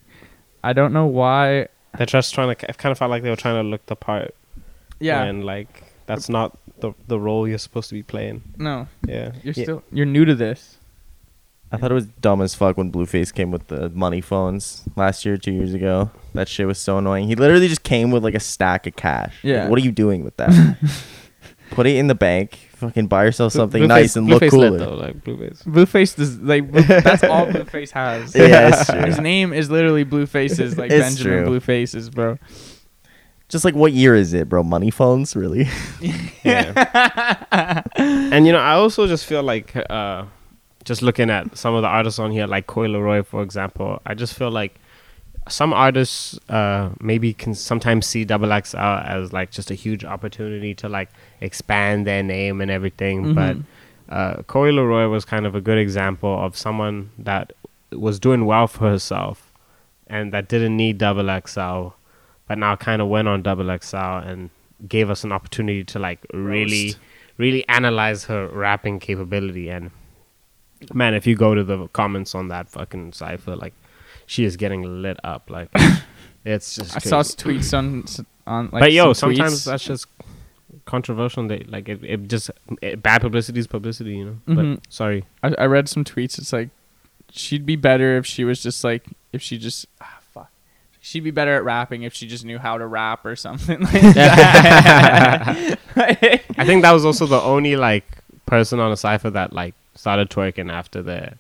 I 0.64 0.74
don't 0.74 0.94
know 0.94 1.06
why. 1.06 1.68
They're 1.98 2.06
just 2.06 2.34
trying 2.34 2.56
to. 2.56 2.70
It 2.70 2.78
kind 2.78 2.92
of 2.92 2.98
felt 2.98 3.10
like 3.12 3.24
they 3.24 3.30
were 3.30 3.36
trying 3.36 3.64
to 3.64 3.68
look 3.68 3.86
the 3.88 3.96
part. 3.96 4.34
Yeah. 5.00 5.24
and 5.24 5.44
like 5.44 5.84
that's 6.08 6.28
not 6.30 6.58
the 6.80 6.94
the 7.08 7.20
role 7.20 7.48
you're 7.48 7.58
supposed 7.60 7.90
to 7.90 7.96
be 7.96 8.04
playing. 8.04 8.42
No. 8.58 8.88
Yeah, 9.08 9.34
You're 9.44 9.54
Yeah. 9.56 9.64
still 9.64 9.84
you're 9.92 10.06
new 10.06 10.26
to 10.26 10.36
this. 10.36 10.78
I 11.72 11.78
thought 11.78 11.92
it 11.92 11.96
was 11.96 12.06
dumb 12.06 12.42
as 12.42 12.56
fuck 12.56 12.78
when 12.78 12.92
Blueface 12.92 13.34
came 13.34 13.52
with 13.52 13.68
the 13.68 13.90
money 13.90 14.22
phones 14.22 14.84
last 14.96 15.26
year, 15.26 15.38
two 15.38 15.52
years 15.52 15.74
ago. 15.74 16.10
That 16.34 16.48
shit 16.48 16.66
was 16.66 16.78
so 16.80 16.98
annoying. 16.98 17.28
He 17.28 17.36
literally 17.36 17.68
just 17.68 17.84
came 17.84 18.10
with 18.12 18.24
like 18.24 18.36
a 18.36 18.40
stack 18.40 18.88
of 18.88 18.96
cash. 18.96 19.36
Like, 19.44 19.52
Yeah. 19.54 19.68
what 19.68 19.78
are 19.78 19.82
you 19.84 19.92
doing 19.92 20.24
with 20.24 20.38
that? 20.38 20.78
Put 21.72 21.86
it 21.86 21.98
in 21.98 22.08
the 22.08 22.16
bank. 22.16 22.58
Fucking 22.76 23.08
buy 23.08 23.26
yourself 23.26 23.52
something 23.52 23.84
Blueface- 23.84 23.88
nice 23.90 24.16
and 24.16 24.28
look 24.30 24.42
Blueface 24.44 24.50
cooler. 24.52 24.70
lit, 24.72 24.80
though, 24.80 24.94
like 24.96 25.24
Blueface. 25.24 25.64
Blueface 25.66 26.16
does 26.16 26.38
like 26.40 26.72
Blue- 26.72 26.82
that's 27.02 27.24
all 27.24 27.48
Blueface 27.48 27.92
has. 27.92 28.34
Yeah, 28.36 28.70
it's 28.70 28.86
true. 28.90 29.02
His 29.02 29.20
name 29.20 29.52
is 29.52 29.70
literally 29.70 30.06
Bluefaces, 30.06 30.78
like 30.78 30.90
It's 30.92 31.16
Benjamin 31.16 31.44
true. 31.44 31.60
Bluefaces, 31.60 32.10
bro. 32.10 32.38
Just 33.50 33.66
like 33.66 33.76
what 33.76 33.92
year 33.94 34.16
is 34.16 34.34
it, 34.34 34.48
bro? 34.48 34.64
Money 34.64 34.92
phones, 34.92 35.36
really? 35.36 35.68
Yeah. 36.44 37.84
and 37.96 38.46
you 38.46 38.54
know, 38.54 38.60
I 38.60 38.74
also 38.74 39.08
just 39.08 39.26
feel 39.26 39.44
like 39.44 39.76
uh, 39.90 40.26
just 40.88 41.02
looking 41.02 41.30
at 41.30 41.58
some 41.58 41.76
of 41.76 41.82
the 41.82 41.88
artists 41.90 42.18
on 42.18 42.32
here, 42.32 42.48
like 42.48 42.66
Coi 42.66 42.88
Leray, 42.88 43.26
for 43.26 43.44
example. 43.44 44.02
I 44.06 44.14
just 44.14 44.34
feel 44.34 44.50
like 44.50 44.74
some 45.50 45.74
artists 45.74 46.40
uh, 46.50 46.90
maybe 47.02 47.34
can 47.34 47.54
sometimes 47.54 48.06
see 48.06 48.24
Double 48.26 48.50
XL 48.50 48.78
as 48.78 49.34
like 49.34 49.52
just 49.52 49.70
a 49.70 49.74
huge 49.76 50.04
opportunity 50.06 50.74
to 50.76 50.88
like 50.90 51.10
expand 51.42 52.08
their 52.08 52.24
name 52.24 52.62
and 52.62 52.72
everything, 52.72 53.34
but. 53.36 53.58
Mhm. 53.58 53.64
uh, 54.10 54.42
Leroy 54.72 55.10
was 55.10 55.26
kind 55.26 55.46
of 55.46 55.54
a 55.54 55.60
good 55.62 55.78
example 55.78 56.34
of 56.46 56.56
someone 56.56 57.10
that 57.20 57.52
was 57.92 58.20
doing 58.20 58.46
well 58.46 58.68
for 58.68 58.90
herself 58.90 59.52
and 60.08 60.32
that 60.34 60.48
didn't 60.48 60.78
need 60.78 60.98
double 60.98 61.28
XL, 61.46 61.90
but 62.48 62.58
now 62.58 62.76
kind 62.78 63.02
of 63.02 63.10
went 63.10 63.28
on 63.28 63.42
double 63.42 63.70
XL 63.78 63.98
and 64.30 64.50
gave 64.88 65.10
us 65.10 65.26
an 65.26 65.32
opportunity 65.34 65.84
to 65.84 66.00
like 66.00 66.20
really, 66.34 66.86
Roast. 66.86 67.00
really 67.38 67.68
analyze 67.68 68.26
her 68.26 68.48
rapping 68.48 69.00
capability. 69.00 69.70
And 69.70 69.92
Man, 70.94 71.14
if 71.14 71.26
you 71.26 71.36
go 71.36 71.56
to 71.56 71.64
the 71.64 71.88
comments 71.90 72.36
on 72.36 72.50
that 72.50 72.70
fucking 72.70 73.14
cipher, 73.14 73.56
like 73.56 73.74
she 74.26 74.44
is 74.44 74.58
getting 74.58 75.02
lit 75.02 75.18
up. 75.24 75.50
Like 75.50 75.70
it's 76.46 76.76
just. 76.76 76.96
I 76.96 77.00
saw 77.00 77.22
tweets 77.22 77.78
on 77.78 78.06
on 78.46 78.70
like 78.72 78.82
but 78.82 78.92
yo, 78.92 79.14
some 79.14 79.34
sometimes 79.36 79.62
tweets. 79.62 79.66
that's 79.66 79.84
just 79.84 80.08
controversial. 80.86 81.48
They 81.48 81.60
like 81.68 81.90
it. 81.90 82.04
it 82.04 82.28
just 82.28 82.52
it, 82.82 83.02
bad 83.02 83.22
publicity 83.22 83.60
is 83.60 83.68
publicity, 83.68 84.18
you 84.18 84.26
know. 84.26 84.38
Mhm. 84.48 84.76
But 84.76 84.94
sorry, 84.94 85.26
I, 85.44 85.54
I 85.58 85.66
read 85.66 85.90
some 85.90 86.04
tweets. 86.04 86.38
It's 86.38 86.54
like 86.54 86.70
she'd 87.32 87.66
be 87.66 87.76
better 87.76 88.18
if 88.18 88.26
she 88.26 88.44
was 88.44 88.62
just 88.62 88.84
like 88.84 89.06
if 89.34 89.42
she 89.42 89.58
just 89.58 89.86
ah, 90.02 90.20
fuck. 90.34 90.50
She'd 91.02 91.24
be 91.24 91.32
better 91.32 91.56
at 91.56 91.64
rapping 91.64 92.04
if 92.04 92.14
she 92.14 92.28
just 92.28 92.46
knew 92.46 92.60
how 92.60 92.78
to 92.78 92.86
rap 92.86 93.26
or 93.26 93.36
something 93.36 93.80
like 93.92 93.92
that. 94.14 95.78
I 95.96 96.66
think 96.66 96.82
that 96.84 96.92
was 96.92 97.06
also 97.06 97.26
the 97.26 97.42
only 97.42 97.76
like 97.76 98.06
person 98.46 98.80
on 98.80 98.92
the 98.92 98.98
cipher 98.98 99.30
that 99.30 99.54
like 99.54 99.74
started 99.98 100.30
twerking 100.30 100.72
after 100.72 101.02
the 101.02 101.34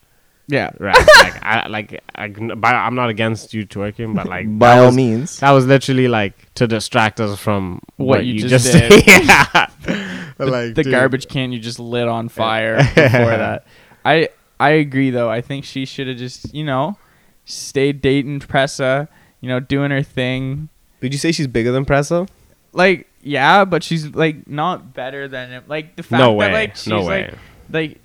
yeah. 0.48 0.72
rap. 0.80 0.96
like 1.18 1.44
I 1.44 1.68
like 1.68 2.04
I, 2.16 2.28
but 2.30 2.74
I'm 2.76 2.96
not 2.96 3.10
against 3.10 3.54
you 3.54 3.66
twerking, 3.66 4.16
but 4.16 4.28
like 4.28 4.46
By 4.60 4.80
all 4.80 4.88
was, 4.88 4.96
means. 4.96 5.40
that 5.40 5.52
was 5.52 5.66
literally 5.66 6.08
like 6.08 6.54
to 6.56 6.68
distract 6.68 7.20
us 7.20 7.40
from 7.40 7.82
What 7.98 8.08
what, 8.08 8.26
you 8.26 8.34
you, 8.34 8.48
just 8.48 8.72
just, 8.72 8.90
did. 9.06 9.06
yeah. 9.08 9.68
The, 10.38 10.46
like 10.46 10.76
the 10.76 10.84
dude. 10.84 10.92
garbage 10.92 11.28
can 11.28 11.52
you 11.52 11.58
just 11.58 11.80
lit 11.80 12.08
on 12.08 12.30
fire 12.30 12.78
before 12.78 13.00
that. 13.00 13.66
I 14.06 14.30
I 14.60 14.70
agree 14.72 15.10
though. 15.10 15.32
I 15.32 15.42
think 15.42 15.66
she 15.66 15.84
should 15.86 16.08
have 16.08 16.18
just 16.18 16.54
you 16.54 16.64
know 16.64 16.98
stayed 17.46 18.02
dating 18.02 18.42
Pressa. 18.42 19.08
You 19.42 19.50
know, 19.50 19.60
doing 19.60 19.90
her 19.92 20.04
thing. 20.04 20.70
Would 21.02 21.12
you 21.14 21.18
say 21.20 21.32
she's 21.32 21.48
bigger 21.48 21.72
than 21.72 21.86
Pressa? 21.86 22.28
Like 22.72 23.08
yeah, 23.22 23.66
but 23.66 23.84
she's 23.84 24.14
like 24.14 24.48
not 24.48 24.94
better 24.94 25.28
than 25.28 25.50
him. 25.50 25.64
Like 25.68 25.96
the 25.96 26.04
fact 26.04 26.20
No 26.22 26.32
that 26.34 26.36
way. 26.38 26.52
like 26.54 26.76
she's 26.76 26.88
no 26.88 27.04
way. 27.04 27.24
like 27.30 27.34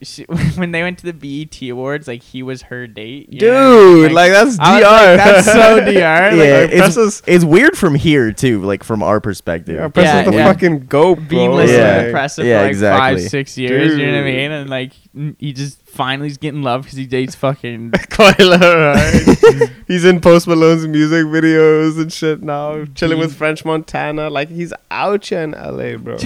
she, 0.03 0.25
when 0.57 0.73
they 0.73 0.83
went 0.83 0.99
to 0.99 1.11
the 1.11 1.13
BET 1.13 1.61
Awards, 1.71 2.09
like 2.09 2.23
he 2.23 2.43
was 2.43 2.63
her 2.63 2.87
date. 2.87 3.31
Dude, 3.31 3.43
know 3.43 3.91
what 3.91 4.05
I 4.05 4.07
mean? 4.07 4.15
like, 4.15 4.33
that's 4.33 4.59
I 4.61 4.81
DR. 4.81 4.87
like, 4.87 5.17
that's 5.19 5.47
so 5.47 5.81
DR. 5.85 5.93
yeah, 5.93 6.21
Like, 6.31 6.33
like, 6.33 6.71
it's, 6.73 6.97
Pressa's- 6.97 7.23
it's 7.27 7.45
weird 7.45 7.77
from 7.77 7.95
here 7.95 8.33
too, 8.33 8.63
like 8.63 8.85
from 8.85 9.03
our 9.03 9.21
perspective. 9.21 9.77
Yeah, 9.77 9.89
Pressa's 9.89 10.05
Yeah, 10.05 10.23
the 10.25 10.33
yeah. 10.33 10.53
fucking 10.53 10.87
goat, 10.87 11.17
bro. 11.17 11.27
being 11.29 11.51
Yeah. 11.51 11.57
listening 11.57 11.81
Like, 11.81 12.07
to 12.07 12.13
Pressa 12.43 12.45
Yeah, 12.45 12.59
for 12.59 12.63
like 12.65 12.71
exactly. 12.71 13.23
five, 13.23 13.31
six 13.31 13.59
years. 13.59 13.97
You 13.99 14.07
know 14.07 14.13
what 14.13 14.21
I 14.21 14.25
mean? 14.25 14.51
And 14.53 14.71
like 14.71 14.93
he 15.39 15.53
just 15.53 15.81
finally 15.89 16.29
is 16.29 16.39
getting 16.39 16.63
love 16.63 16.83
because 16.85 16.97
he 16.97 17.07
dates 17.07 17.35
fucking. 17.35 17.91
Coiler, 18.11 18.59
right? 18.95 19.71
he's 19.87 20.05
in 20.05 20.21
Post 20.21 20.47
Malone's 20.49 20.87
music 20.89 21.27
videos 21.27 22.01
and 22.01 22.13
shit 22.13 22.43
now, 22.43 22.85
chilling 22.95 23.19
with 23.19 23.35
French 23.37 23.65
Montana. 23.65 24.31
Like 24.31 24.49
he's 24.49 24.73
out 24.91 25.27
here 25.27 25.43
in 25.43 25.53
LA, 25.53 25.97
bro. 25.99 26.17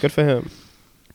Good 0.00 0.12
for 0.12 0.24
him. 0.24 0.50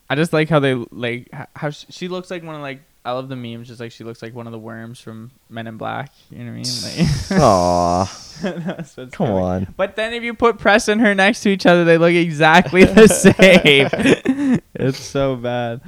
I 0.09 0.15
just 0.15 0.31
like 0.33 0.49
how 0.49 0.59
they 0.59 0.73
like 0.73 1.29
how 1.55 1.69
she, 1.69 1.85
she 1.89 2.07
looks 2.07 2.31
like 2.31 2.43
one 2.43 2.55
of 2.55 2.61
like 2.61 2.81
I 3.03 3.11
love 3.11 3.29
the 3.29 3.35
memes. 3.35 3.67
Just 3.67 3.79
like 3.79 3.91
she 3.91 4.03
looks 4.03 4.21
like 4.21 4.33
one 4.35 4.47
of 4.47 4.51
the 4.51 4.59
worms 4.59 4.99
from 4.99 5.31
Men 5.49 5.67
in 5.67 5.77
Black. 5.77 6.11
You 6.29 6.39
know 6.39 6.51
what 6.51 6.67
I 6.91 6.99
mean? 6.99 7.09
Like, 7.31 7.41
Aw, 7.41 8.03
that's 8.41 8.97
what's 8.97 9.15
come 9.15 9.27
funny. 9.27 9.39
on. 9.65 9.73
But 9.77 9.95
then 9.95 10.13
if 10.13 10.23
you 10.23 10.33
put 10.33 10.57
Press 10.59 10.87
and 10.87 10.99
her 11.01 11.13
next 11.15 11.41
to 11.43 11.49
each 11.49 11.65
other, 11.65 11.83
they 11.85 11.97
look 11.97 12.13
exactly 12.13 12.83
the 12.85 13.07
same. 13.07 14.59
it's 14.73 14.99
so 14.99 15.35
bad. 15.35 15.81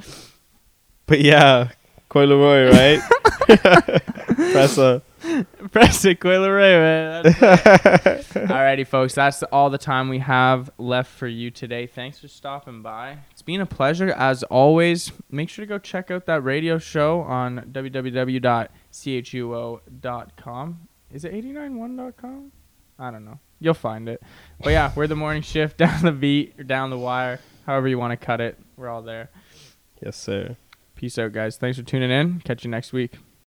But 1.06 1.20
yeah, 1.20 1.68
Coi 2.08 2.26
Leray, 2.26 2.70
right? 2.72 3.00
Pressa. 4.36 5.02
Press 5.72 6.04
it, 6.04 6.20
Coi 6.20 6.36
Leray, 6.36 6.78
man. 6.78 7.24
Alrighty, 8.48 8.86
folks. 8.86 9.14
That's 9.14 9.42
all 9.44 9.70
the 9.70 9.78
time 9.78 10.08
we 10.08 10.18
have 10.18 10.70
left 10.78 11.10
for 11.10 11.26
you 11.26 11.50
today. 11.50 11.86
Thanks 11.86 12.18
for 12.18 12.28
stopping 12.28 12.82
by. 12.82 13.18
It's 13.30 13.42
been 13.42 13.60
a 13.60 13.66
pleasure 13.66 14.10
as 14.10 14.42
always. 14.44 15.12
Make 15.30 15.48
sure 15.48 15.64
to 15.64 15.68
go 15.68 15.78
check 15.78 16.10
out 16.10 16.26
that 16.26 16.42
radio 16.44 16.78
show 16.78 17.20
on 17.20 17.70
www.chuo.com. 17.72 18.68
Is 21.12 21.24
it 21.24 21.32
891.com? 21.32 22.52
I 22.98 23.10
don't 23.10 23.24
know. 23.24 23.38
You'll 23.58 23.74
find 23.74 24.08
it. 24.08 24.22
But 24.62 24.70
yeah, 24.70 24.92
we're 24.94 25.06
the 25.06 25.16
morning 25.16 25.42
shift 25.42 25.76
down 25.78 26.02
the 26.02 26.12
beat 26.12 26.54
or 26.58 26.64
down 26.64 26.90
the 26.90 26.98
wire, 26.98 27.40
however 27.66 27.88
you 27.88 27.98
want 27.98 28.12
to 28.12 28.16
cut 28.16 28.40
it. 28.40 28.58
We're 28.76 28.88
all 28.88 29.02
there. 29.02 29.30
Yes, 30.02 30.16
sir. 30.16 30.56
Peace 30.94 31.18
out, 31.18 31.32
guys. 31.32 31.56
Thanks 31.56 31.78
for 31.78 31.84
tuning 31.84 32.10
in. 32.10 32.40
Catch 32.40 32.64
you 32.64 32.70
next 32.70 32.92
week. 32.92 33.12